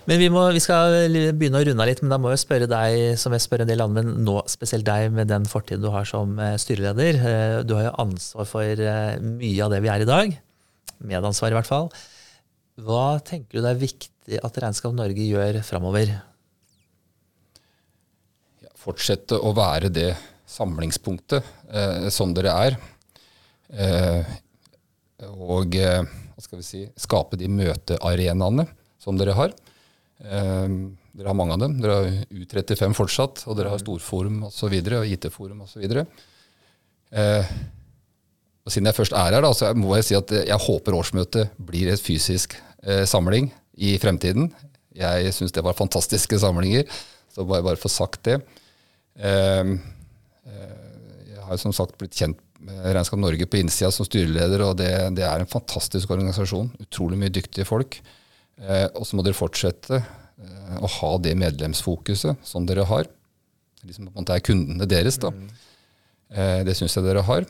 Men 0.06 0.20
vi, 0.22 0.28
må, 0.30 0.44
vi 0.54 0.62
skal 0.62 0.94
begynne 1.34 1.58
å 1.58 1.66
runde 1.66 1.82
av 1.82 1.90
litt, 1.90 2.04
men 2.06 2.14
da 2.14 2.20
må 2.22 2.30
jeg 2.30 2.44
spørre 2.44 2.68
deg, 2.70 2.98
som 3.18 3.34
jeg 3.34 3.42
spør 3.42 3.64
en 3.66 3.72
del 3.72 3.82
andre, 3.82 4.04
men 4.06 4.22
nå 4.28 4.36
spesielt 4.50 4.86
deg 4.86 5.08
med 5.16 5.32
den 5.32 5.48
fortiden 5.50 5.82
du 5.82 5.90
har 5.94 6.06
som 6.10 6.38
eh, 6.38 6.54
styreleder. 6.62 7.18
Eh, 7.32 7.56
Du 7.66 7.74
har 7.78 7.88
jo 7.88 7.96
ansvar 8.06 8.46
for 8.50 8.84
eh, 8.86 9.18
mye 9.26 9.66
av 9.66 9.74
det 9.74 9.82
vi 9.86 9.90
er 9.96 10.06
i 10.06 10.10
dag. 10.10 10.36
Medansvar, 11.10 11.54
i 11.54 11.58
hvert 11.58 11.70
fall. 11.70 11.90
Hva 12.86 13.06
tenker 13.26 13.58
du 13.58 13.64
det 13.66 13.72
er 13.74 13.82
viktig 13.82 14.44
at 14.46 14.60
Regnskap 14.62 14.94
Norge 14.94 15.26
gjør 15.26 15.58
framover? 15.66 16.12
Ja, 18.62 18.70
Fortsette 18.78 19.40
å 19.42 19.56
være 19.58 19.90
det 19.90 20.12
samlingspunktet 20.50 21.50
eh, 21.74 22.08
som 22.14 22.34
dere 22.38 22.54
er. 22.68 22.78
Eh, 23.74 24.38
og 25.28 25.76
eh, 25.76 26.06
hva 26.06 26.44
skal 26.44 26.62
vi 26.62 26.68
si, 26.68 26.86
skape 27.00 27.40
de 27.40 27.50
møtearenaene 27.52 28.68
som 29.02 29.18
dere 29.20 29.36
har. 29.38 29.56
Eh, 30.24 30.68
dere 31.20 31.32
har 31.32 31.38
mange 31.38 31.58
av 31.58 31.64
dem. 31.64 31.76
Dere 31.82 31.98
har 31.98 32.14
U35 32.32 32.96
fortsatt, 32.98 33.44
og 33.48 33.58
dere 33.60 33.74
har 33.74 33.82
storforum 33.82 34.46
osv. 34.48 34.52
Og, 34.52 34.56
så 34.56 34.72
videre, 34.72 35.02
og 35.02 35.12
IT-forum 35.12 35.66
osv. 35.66 35.84
Eh, 37.10 37.54
og 38.66 38.74
siden 38.74 38.90
jeg 38.90 38.98
først 39.00 39.16
er 39.18 39.34
her, 39.34 39.42
da, 39.44 39.54
så 39.56 39.72
må 39.78 39.96
jeg 39.98 40.10
si 40.10 40.18
at 40.18 40.34
jeg 40.38 40.66
håper 40.66 40.96
årsmøtet 40.96 41.56
blir 41.70 41.92
et 41.92 42.04
fysisk 42.04 42.56
eh, 42.84 43.06
samling 43.10 43.50
i 43.80 43.96
fremtiden. 44.02 44.52
Jeg 44.96 45.34
syns 45.36 45.56
det 45.56 45.64
var 45.66 45.78
fantastiske 45.78 46.40
samlinger, 46.42 46.86
så 47.34 47.46
må 47.48 47.58
jeg 47.58 47.66
bare 47.66 47.82
få 47.82 47.92
sagt 47.92 48.24
det. 48.28 48.40
Eh, 49.18 49.74
eh, 50.46 50.78
jeg 51.34 51.48
har 51.48 51.62
som 51.62 51.74
sagt 51.76 51.98
blitt 52.00 52.16
kjent 52.16 52.40
Regnskap 52.60 53.20
Norge 53.22 53.48
på 53.48 53.60
innsida 53.62 53.92
som 53.94 54.08
styreleder, 54.08 54.64
og 54.66 54.78
det, 54.82 54.92
det 55.16 55.24
er 55.24 55.40
en 55.40 55.50
fantastisk 55.50 56.12
organisasjon. 56.12 56.72
Utrolig 56.84 57.20
mye 57.22 57.34
dyktige 57.34 57.68
folk. 57.68 58.02
Eh, 58.60 58.88
og 58.92 59.08
så 59.08 59.16
må 59.16 59.24
dere 59.24 59.38
fortsette 59.38 60.02
eh, 60.02 60.76
å 60.84 60.90
ha 61.00 61.14
det 61.24 61.38
medlemsfokuset 61.40 62.44
som 62.46 62.68
dere 62.68 62.88
har. 62.90 63.08
Liksom 63.88 64.12
at 64.12 64.28
det 64.28 64.36
er 64.36 64.46
kundene 64.50 64.90
deres, 64.90 65.20
da. 65.24 65.32
Eh, 66.34 66.60
det 66.68 66.76
syns 66.78 66.98
jeg 66.98 67.08
dere 67.08 67.24
har. 67.28 67.48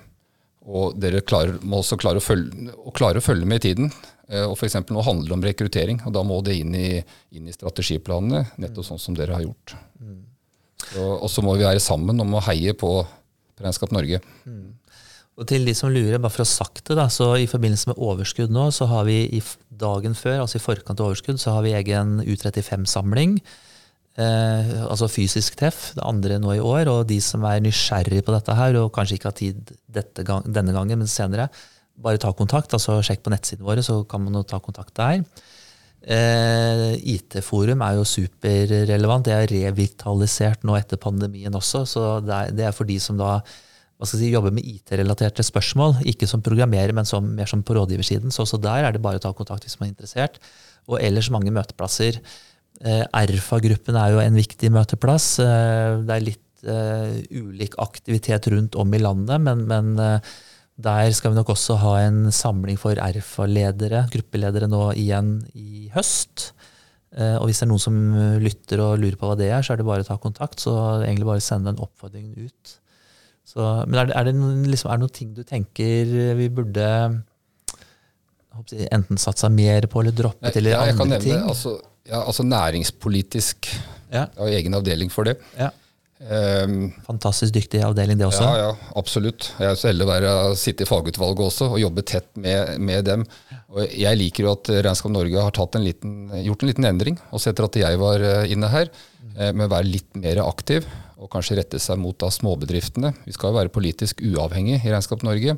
Og 0.69 0.97
dere 1.01 1.23
klarer, 1.25 1.57
må 1.65 1.81
også 1.81 1.97
klare 1.97 2.21
å, 2.21 2.23
følge, 2.23 2.69
å 2.77 2.93
klare 2.93 3.21
å 3.21 3.25
følge 3.25 3.47
med 3.49 3.63
i 3.63 3.69
tiden. 3.71 3.93
Eh, 4.29 4.45
og 4.45 4.53
f.eks. 4.59 4.77
nå 4.91 5.05
handler 5.05 5.31
det 5.31 5.37
om 5.39 5.45
rekruttering, 5.47 6.01
og 6.05 6.13
da 6.15 6.23
må 6.27 6.37
det 6.45 6.59
inn 6.61 6.75
i, 6.77 6.89
inn 7.33 7.49
i 7.49 7.55
strategiplanene, 7.55 8.45
nettopp 8.61 8.91
sånn 8.91 9.01
som 9.01 9.17
dere 9.17 9.39
har 9.39 9.47
gjort. 9.47 9.73
Og 10.99 11.27
så 11.29 11.41
må 11.45 11.57
vi 11.57 11.65
være 11.65 11.81
sammen 11.83 12.21
om 12.21 12.37
å 12.37 12.43
heie 12.45 12.75
på 12.77 12.91
Regnskap 13.59 13.91
Norge. 13.91 14.21
Og 15.39 15.47
til 15.47 15.63
de 15.63 15.73
som 15.77 15.91
lurer, 15.93 16.19
bare 16.19 16.33
for 16.33 16.43
å 16.43 16.47
ha 16.47 16.51
sagt 16.51 16.83
det, 16.89 16.97
da, 16.99 17.07
så 17.07 17.31
i 17.39 17.47
forbindelse 17.47 17.93
med 17.93 18.01
overskudd 18.03 18.51
nå, 18.51 18.65
så 18.75 18.89
har 18.91 19.05
vi 19.07 19.21
i 19.37 19.39
dagen 19.79 20.17
før, 20.17 20.41
altså 20.43 20.59
i 20.59 20.63
forkant 20.63 20.99
av 20.99 21.13
overskudd, 21.13 21.39
så 21.39 21.55
har 21.55 21.63
vi 21.63 21.75
egen 21.77 22.17
U35-samling. 22.25 23.37
Eh, 24.19 24.71
altså 24.83 25.07
fysisk 25.07 25.55
treff, 25.61 25.93
det 25.95 26.03
andre 26.03 26.41
nå 26.43 26.57
i 26.57 26.63
år. 26.63 26.91
Og 26.91 27.05
de 27.07 27.21
som 27.23 27.45
er 27.47 27.61
nysgjerrig 27.63 28.25
på 28.27 28.35
dette 28.35 28.55
her, 28.57 28.75
og 28.81 28.91
kanskje 28.95 29.19
ikke 29.19 29.31
har 29.31 29.37
tid 29.37 29.71
gang, 30.27 30.43
denne 30.43 30.75
gangen, 30.75 30.99
men 30.99 31.11
senere, 31.11 31.47
bare 31.99 32.19
ta 32.19 32.33
kontakt. 32.35 32.75
altså 32.75 32.99
Sjekk 33.05 33.23
på 33.23 33.31
nettsidene 33.31 33.67
våre, 33.69 33.85
så 33.85 34.01
kan 34.09 34.25
man 34.25 34.35
jo 34.35 34.43
ta 34.47 34.59
kontakt 34.63 34.91
der. 34.99 35.23
Eh, 35.99 36.83
IT-forum 37.15 37.79
er 37.85 37.95
jo 37.95 38.03
superrelevant. 38.07 39.27
Det 39.27 39.35
er 39.35 39.55
revitalisert 39.55 40.67
nå 40.67 40.75
etter 40.79 40.99
pandemien 40.99 41.55
også. 41.55 41.85
Så 41.87 42.05
det 42.27 42.35
er, 42.35 42.53
det 42.59 42.67
er 42.67 42.75
for 42.75 42.91
de 42.91 42.99
som 43.03 43.19
da 43.19 43.37
hva 43.99 44.07
skal 44.07 44.21
jeg 44.21 44.29
si, 44.29 44.31
jobber 44.31 44.53
med 44.55 44.63
IT-relaterte 44.63 45.43
spørsmål. 45.43 45.97
Ikke 46.07 46.27
som 46.31 46.39
programmerer, 46.39 46.93
men 46.95 47.07
som, 47.07 47.25
mer 47.35 47.49
som 47.51 47.59
på 47.67 47.75
rådgiversiden. 47.75 48.31
Så 48.31 48.45
også 48.45 48.59
der 48.63 48.87
er 48.87 48.95
det 48.95 49.01
bare 49.03 49.19
å 49.19 49.23
ta 49.25 49.33
kontakt 49.35 49.67
hvis 49.67 49.75
man 49.75 49.89
er 49.89 49.91
interessert. 49.91 50.39
Og 50.87 51.01
ellers 51.03 51.27
mange 51.35 51.51
møteplasser. 51.51 52.21
Eh, 52.79 53.03
Erfa-gruppen 53.11 53.99
er 53.99 54.13
jo 54.15 54.21
en 54.23 54.39
viktig 54.39 54.71
møteplass. 54.71 55.27
Eh, 55.43 55.97
det 56.07 56.15
er 56.15 56.25
litt 56.29 56.63
eh, 56.63 57.19
ulik 57.43 57.75
aktivitet 57.83 58.47
rundt 58.55 58.79
om 58.79 58.95
i 58.95 59.03
landet, 59.03 59.43
men, 59.43 59.67
men 59.67 59.91
eh, 59.99 60.31
der 60.79 61.11
skal 61.11 61.33
vi 61.35 61.41
nok 61.41 61.51
også 61.57 61.75
ha 61.83 61.97
en 62.05 62.29
samling 62.31 62.79
for 62.79 62.95
Erfa-ledere, 63.03 64.05
gruppeledere, 64.15 64.71
nå 64.71 64.93
igjen 64.95 65.41
i 65.59 65.89
høst. 65.91 66.53
Eh, 67.11 67.35
Og 67.35 67.49
hvis 67.49 67.59
det 67.59 67.67
er 67.67 67.73
noen 67.75 67.83
som 67.83 67.99
lytter 68.39 68.87
og 68.87 69.01
lurer 69.03 69.19
på 69.19 69.27
hva 69.27 69.35
det 69.35 69.51
er, 69.51 69.59
så 69.59 69.75
er 69.75 69.83
det 69.83 69.91
bare 69.91 70.07
å 70.07 70.13
ta 70.13 70.15
kontakt. 70.23 70.63
Så 70.63 70.71
egentlig 71.03 71.27
bare 71.35 71.43
sende 71.43 71.75
en 71.75 71.83
oppfordring 71.83 72.31
ut. 72.47 72.78
Så, 73.49 73.65
men 73.89 73.97
er 73.97 74.11
det, 74.11 74.15
er, 74.19 74.29
det 74.29 74.35
noen, 74.37 74.61
liksom, 74.69 74.91
er 74.91 74.99
det 74.99 75.05
noen 75.07 75.15
ting 75.15 75.33
du 75.33 75.41
tenker 75.47 76.13
vi 76.37 76.51
burde 76.53 76.85
jeg 78.69 78.89
enten 78.91 79.19
satsa 79.21 79.49
mer 79.49 79.87
på 79.89 80.01
eller 80.03 80.15
droppet, 80.15 80.57
eller 80.59 80.75
Ja, 80.75 80.81
andre 80.83 81.05
nevne, 81.15 81.19
ting? 81.23 81.43
altså, 81.47 81.77
ja, 82.09 82.23
altså 82.25 82.43
næringspolitisk. 82.43 83.69
Ja. 84.09 84.25
Jeg 84.25 84.41
har 84.41 84.57
egen 84.57 84.75
avdeling 84.75 85.13
for 85.13 85.29
det. 85.29 85.37
Ja. 85.57 85.69
Um, 86.19 86.89
Fantastisk 87.05 87.53
dyktig 87.55 87.79
avdeling, 87.85 88.17
det 88.19 88.25
også. 88.27 88.43
Ja, 88.43 88.65
ja, 88.67 88.89
absolutt. 88.99 89.53
Jeg 89.55 89.69
er 89.71 89.77
så 89.79 89.87
heldig 89.87 90.03
å 90.03 90.09
være, 90.09 90.31
sitte 90.59 90.83
i 90.83 90.89
fagutvalget 90.89 91.45
også 91.45 91.69
og 91.71 91.79
jobbe 91.79 92.03
tett 92.03 92.27
med, 92.35 92.73
med 92.83 93.07
dem. 93.07 93.23
Og 93.71 93.85
jeg 93.87 94.19
liker 94.19 94.43
jo 94.49 94.51
at 94.57 94.71
Regnskap 94.83 95.13
Norge 95.15 95.45
har 95.45 95.61
en 95.79 95.85
liten, 95.85 96.17
gjort 96.43 96.65
en 96.65 96.73
liten 96.73 96.89
endring, 96.89 97.19
også 97.31 97.53
etter 97.53 97.69
at 97.69 97.79
jeg 97.79 98.01
var 98.01 98.25
eh, 98.25 98.51
inne 98.51 98.67
her, 98.73 98.91
eh, 99.37 99.53
med 99.53 99.69
å 99.69 99.73
være 99.77 99.87
litt 99.93 100.19
mer 100.19 100.43
aktiv 100.43 100.89
og 101.19 101.31
kanskje 101.33 101.59
rette 101.59 101.79
seg 101.83 101.99
mot 101.99 102.17
da 102.19 102.29
småbedriftene. 102.31 103.13
Vi 103.25 103.35
skal 103.35 103.51
jo 103.51 103.59
være 103.59 103.73
politisk 103.75 104.23
uavhengig 104.23 104.79
i 104.79 104.91
Regnskap 104.91 105.25
Norge, 105.27 105.57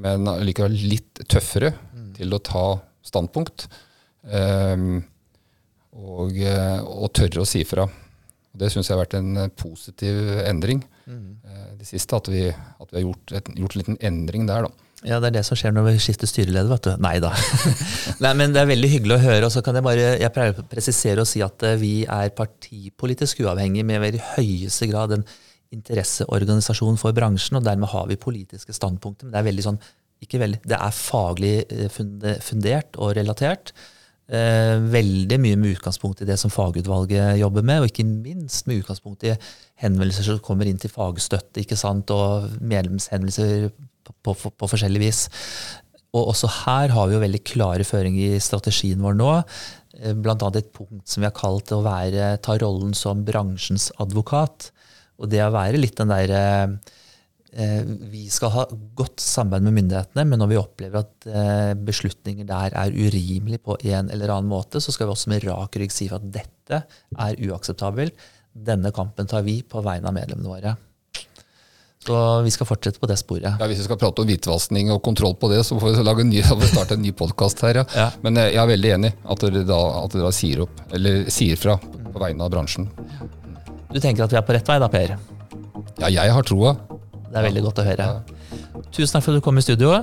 men 0.00 0.30
likevel 0.42 0.74
litt 0.74 1.20
tøffere 1.30 1.74
til 2.16 2.32
å 2.34 2.40
ta 2.42 2.64
standpunkt. 3.04 3.66
Um, 4.24 5.02
og, 5.94 6.38
eh, 6.42 6.80
og 6.82 7.12
tørre 7.14 7.44
å 7.44 7.48
si 7.48 7.62
fra. 7.68 7.86
Og 7.86 8.58
Det 8.58 8.70
syns 8.72 8.88
jeg 8.88 8.96
har 8.96 9.04
vært 9.04 9.18
en 9.18 9.36
eh, 9.44 9.52
positiv 9.54 10.16
endring 10.44 10.82
eh, 11.06 11.68
det 11.78 11.86
siste. 11.88 12.18
At 12.18 12.30
vi, 12.32 12.48
at 12.50 12.90
vi 12.90 12.98
har 12.98 13.06
gjort, 13.06 13.34
et, 13.38 13.52
gjort 13.60 13.76
en 13.76 13.82
liten 13.82 14.00
endring 14.10 14.48
der, 14.50 14.66
da. 14.66 14.83
Ja, 15.04 15.18
det 15.20 15.28
er 15.28 15.34
det 15.36 15.44
som 15.44 15.58
skjer 15.58 15.74
når 15.76 15.84
vi 15.90 16.00
skifter 16.00 16.28
styreleder, 16.28 16.70
vet 16.70 16.86
du. 16.86 16.92
Nei 17.04 17.18
da. 17.20 17.34
Nei, 18.24 18.30
men 18.40 18.54
det 18.54 18.62
er 18.62 18.70
veldig 18.70 18.88
hyggelig 18.88 19.18
å 19.18 19.24
høre. 19.24 19.48
Og 19.48 19.52
så 19.52 19.60
kan 19.64 19.76
jeg 19.76 19.84
bare 19.84 20.14
jeg 20.16 20.64
presisere 20.70 21.20
og 21.20 21.28
si 21.28 21.42
at 21.44 21.64
eh, 21.68 21.76
vi 21.80 21.94
er 22.08 22.32
partipolitisk 22.36 23.42
uavhengige 23.44 23.84
med 23.84 24.16
i 24.16 24.22
høyeste 24.34 24.88
grad 24.88 25.12
en 25.18 25.26
interesseorganisasjon 25.74 26.96
for 27.00 27.16
bransjen, 27.16 27.58
og 27.58 27.66
dermed 27.66 27.92
har 27.92 28.08
vi 28.08 28.20
politiske 28.20 28.72
standpunkter. 28.76 29.28
Men 29.28 29.36
det 29.36 29.42
er 29.42 29.48
veldig 29.50 29.66
sånn, 29.68 29.80
ikke 30.24 30.40
veldig, 30.40 30.62
det 30.72 30.80
er 30.80 30.96
faglig 30.96 31.54
eh, 31.68 32.00
fundert 32.48 32.96
og 32.96 33.12
relatert. 33.18 33.74
Eh, 34.24 34.78
veldig 34.88 35.36
mye 35.36 35.56
med 35.60 35.76
utgangspunkt 35.76 36.22
i 36.24 36.28
det 36.30 36.38
som 36.40 36.52
fagutvalget 36.52 37.36
jobber 37.42 37.66
med, 37.66 37.82
og 37.82 37.92
ikke 37.92 38.08
minst 38.08 38.64
med 38.70 38.80
utgangspunkt 38.80 39.26
i 39.28 39.34
henvendelser 39.84 40.30
som 40.30 40.44
kommer 40.44 40.70
inn 40.70 40.80
til 40.80 40.92
fagstøtte, 40.92 41.60
ikke 41.60 41.76
sant, 41.76 42.08
og 42.14 42.54
medlemshenvendelser 42.64 43.68
på, 44.04 44.34
på, 44.34 44.52
på 44.52 44.70
forskjellig 44.70 45.02
vis. 45.02 45.24
Og 46.14 46.30
også 46.30 46.50
her 46.62 46.92
har 46.94 47.08
vi 47.08 47.16
jo 47.16 47.22
veldig 47.24 47.42
klare 47.46 47.86
føringer 47.86 48.36
i 48.36 48.42
strategien 48.42 49.02
vår 49.02 49.16
nå. 49.18 49.30
Bl.a. 49.34 50.14
Blant 50.18 50.42
annet 50.42 50.60
et 50.62 50.72
punkt 50.74 51.06
som 51.06 51.22
vi 51.22 51.28
har 51.28 51.36
kalt 51.36 51.70
å 51.74 51.82
være, 51.84 52.34
ta 52.42 52.56
rollen 52.58 52.94
som 52.98 53.22
bransjens 53.26 53.92
advokat. 54.02 54.70
Og 55.22 55.30
det 55.30 55.42
å 55.44 55.52
være 55.54 55.78
litt 55.78 55.96
den 56.00 56.10
derre 56.10 56.40
eh, 57.54 57.82
Vi 58.10 58.24
skal 58.34 58.50
ha 58.56 58.64
godt 58.98 59.22
samarbeid 59.22 59.68
med 59.68 59.76
myndighetene, 59.78 60.24
men 60.26 60.42
når 60.42 60.50
vi 60.50 60.58
opplever 60.58 61.04
at 61.04 61.28
eh, 61.30 61.74
beslutninger 61.78 62.48
der 62.48 62.74
er 62.78 62.94
urimelige 62.94 63.62
på 63.62 63.78
en 63.82 64.10
eller 64.10 64.34
annen 64.34 64.50
måte, 64.50 64.82
så 64.82 64.94
skal 64.94 65.08
vi 65.08 65.14
også 65.14 65.30
med 65.30 65.46
rak 65.46 65.78
rygg 65.78 65.94
si 65.94 66.10
at 66.14 66.26
dette 66.34 66.82
er 66.82 67.46
uakseptabelt. 67.46 68.18
Denne 68.54 68.90
kampen 68.94 69.30
tar 69.30 69.46
vi 69.46 69.60
på 69.66 69.82
vegne 69.82 70.10
av 70.10 70.18
medlemmene 70.18 70.50
våre. 70.50 70.74
Så 72.04 72.16
vi 72.44 72.50
skal 72.52 72.68
fortsette 72.68 73.00
på 73.00 73.08
det 73.08 73.16
sporet. 73.16 73.46
Ja, 73.60 73.66
Hvis 73.70 73.80
vi 73.80 73.86
skal 73.86 73.98
prate 74.00 74.20
om 74.20 74.28
hvitvaskning 74.28 74.90
og 74.92 75.00
kontroll 75.04 75.36
på 75.40 75.48
det, 75.52 75.62
så 75.64 75.78
får 75.80 75.94
vi, 75.96 76.04
lage 76.04 76.24
en 76.24 76.32
ny, 76.32 76.42
starte 76.74 76.98
en 76.98 77.02
ny 77.04 77.12
podkast 77.16 77.62
her. 77.64 77.80
Ja. 77.80 77.84
Ja. 77.96 78.08
Men 78.24 78.36
eh, 78.40 78.50
jeg 78.52 78.60
er 78.60 78.70
veldig 78.74 78.90
enig 78.98 79.12
at 79.24 79.44
dere 79.46 79.64
da, 79.68 79.78
at 80.02 80.12
dere 80.12 80.26
da 80.28 80.32
sier, 80.36 80.64
opp, 80.66 80.82
eller 80.92 81.24
sier 81.32 81.56
fra 81.60 81.78
på 81.80 82.20
vegne 82.20 82.44
av 82.44 82.52
bransjen. 82.52 82.90
Du 83.94 84.00
tenker 84.02 84.26
at 84.26 84.34
vi 84.34 84.38
er 84.40 84.44
på 84.46 84.54
rett 84.56 84.68
vei 84.68 84.76
da, 84.82 84.90
Per? 84.92 85.16
Ja, 86.02 86.10
jeg 86.10 86.34
har 86.36 86.46
troa. 86.46 86.74
Det 87.30 87.40
er 87.40 87.48
veldig 87.48 87.64
godt 87.70 87.80
å 87.80 87.86
høre. 87.88 88.10
Tusen 88.94 89.16
takk 89.16 89.24
for 89.24 89.32
at 89.32 89.40
du 89.40 89.44
kom 89.46 89.58
i 89.58 89.64
studio, 89.64 89.96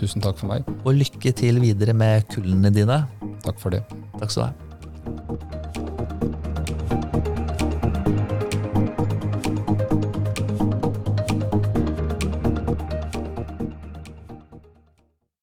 Tusen 0.00 0.22
takk 0.24 0.38
for 0.40 0.48
meg. 0.48 0.64
og 0.84 0.96
lykke 0.96 1.32
til 1.36 1.60
videre 1.60 1.92
med 1.92 2.24
kullene 2.32 2.72
dine. 2.72 3.02
Takk 3.44 3.60
for 3.60 3.76
det. 3.76 3.82
Takk 4.16 4.32
skal 4.32 4.48
du 4.48 4.48
ha. 4.48 6.19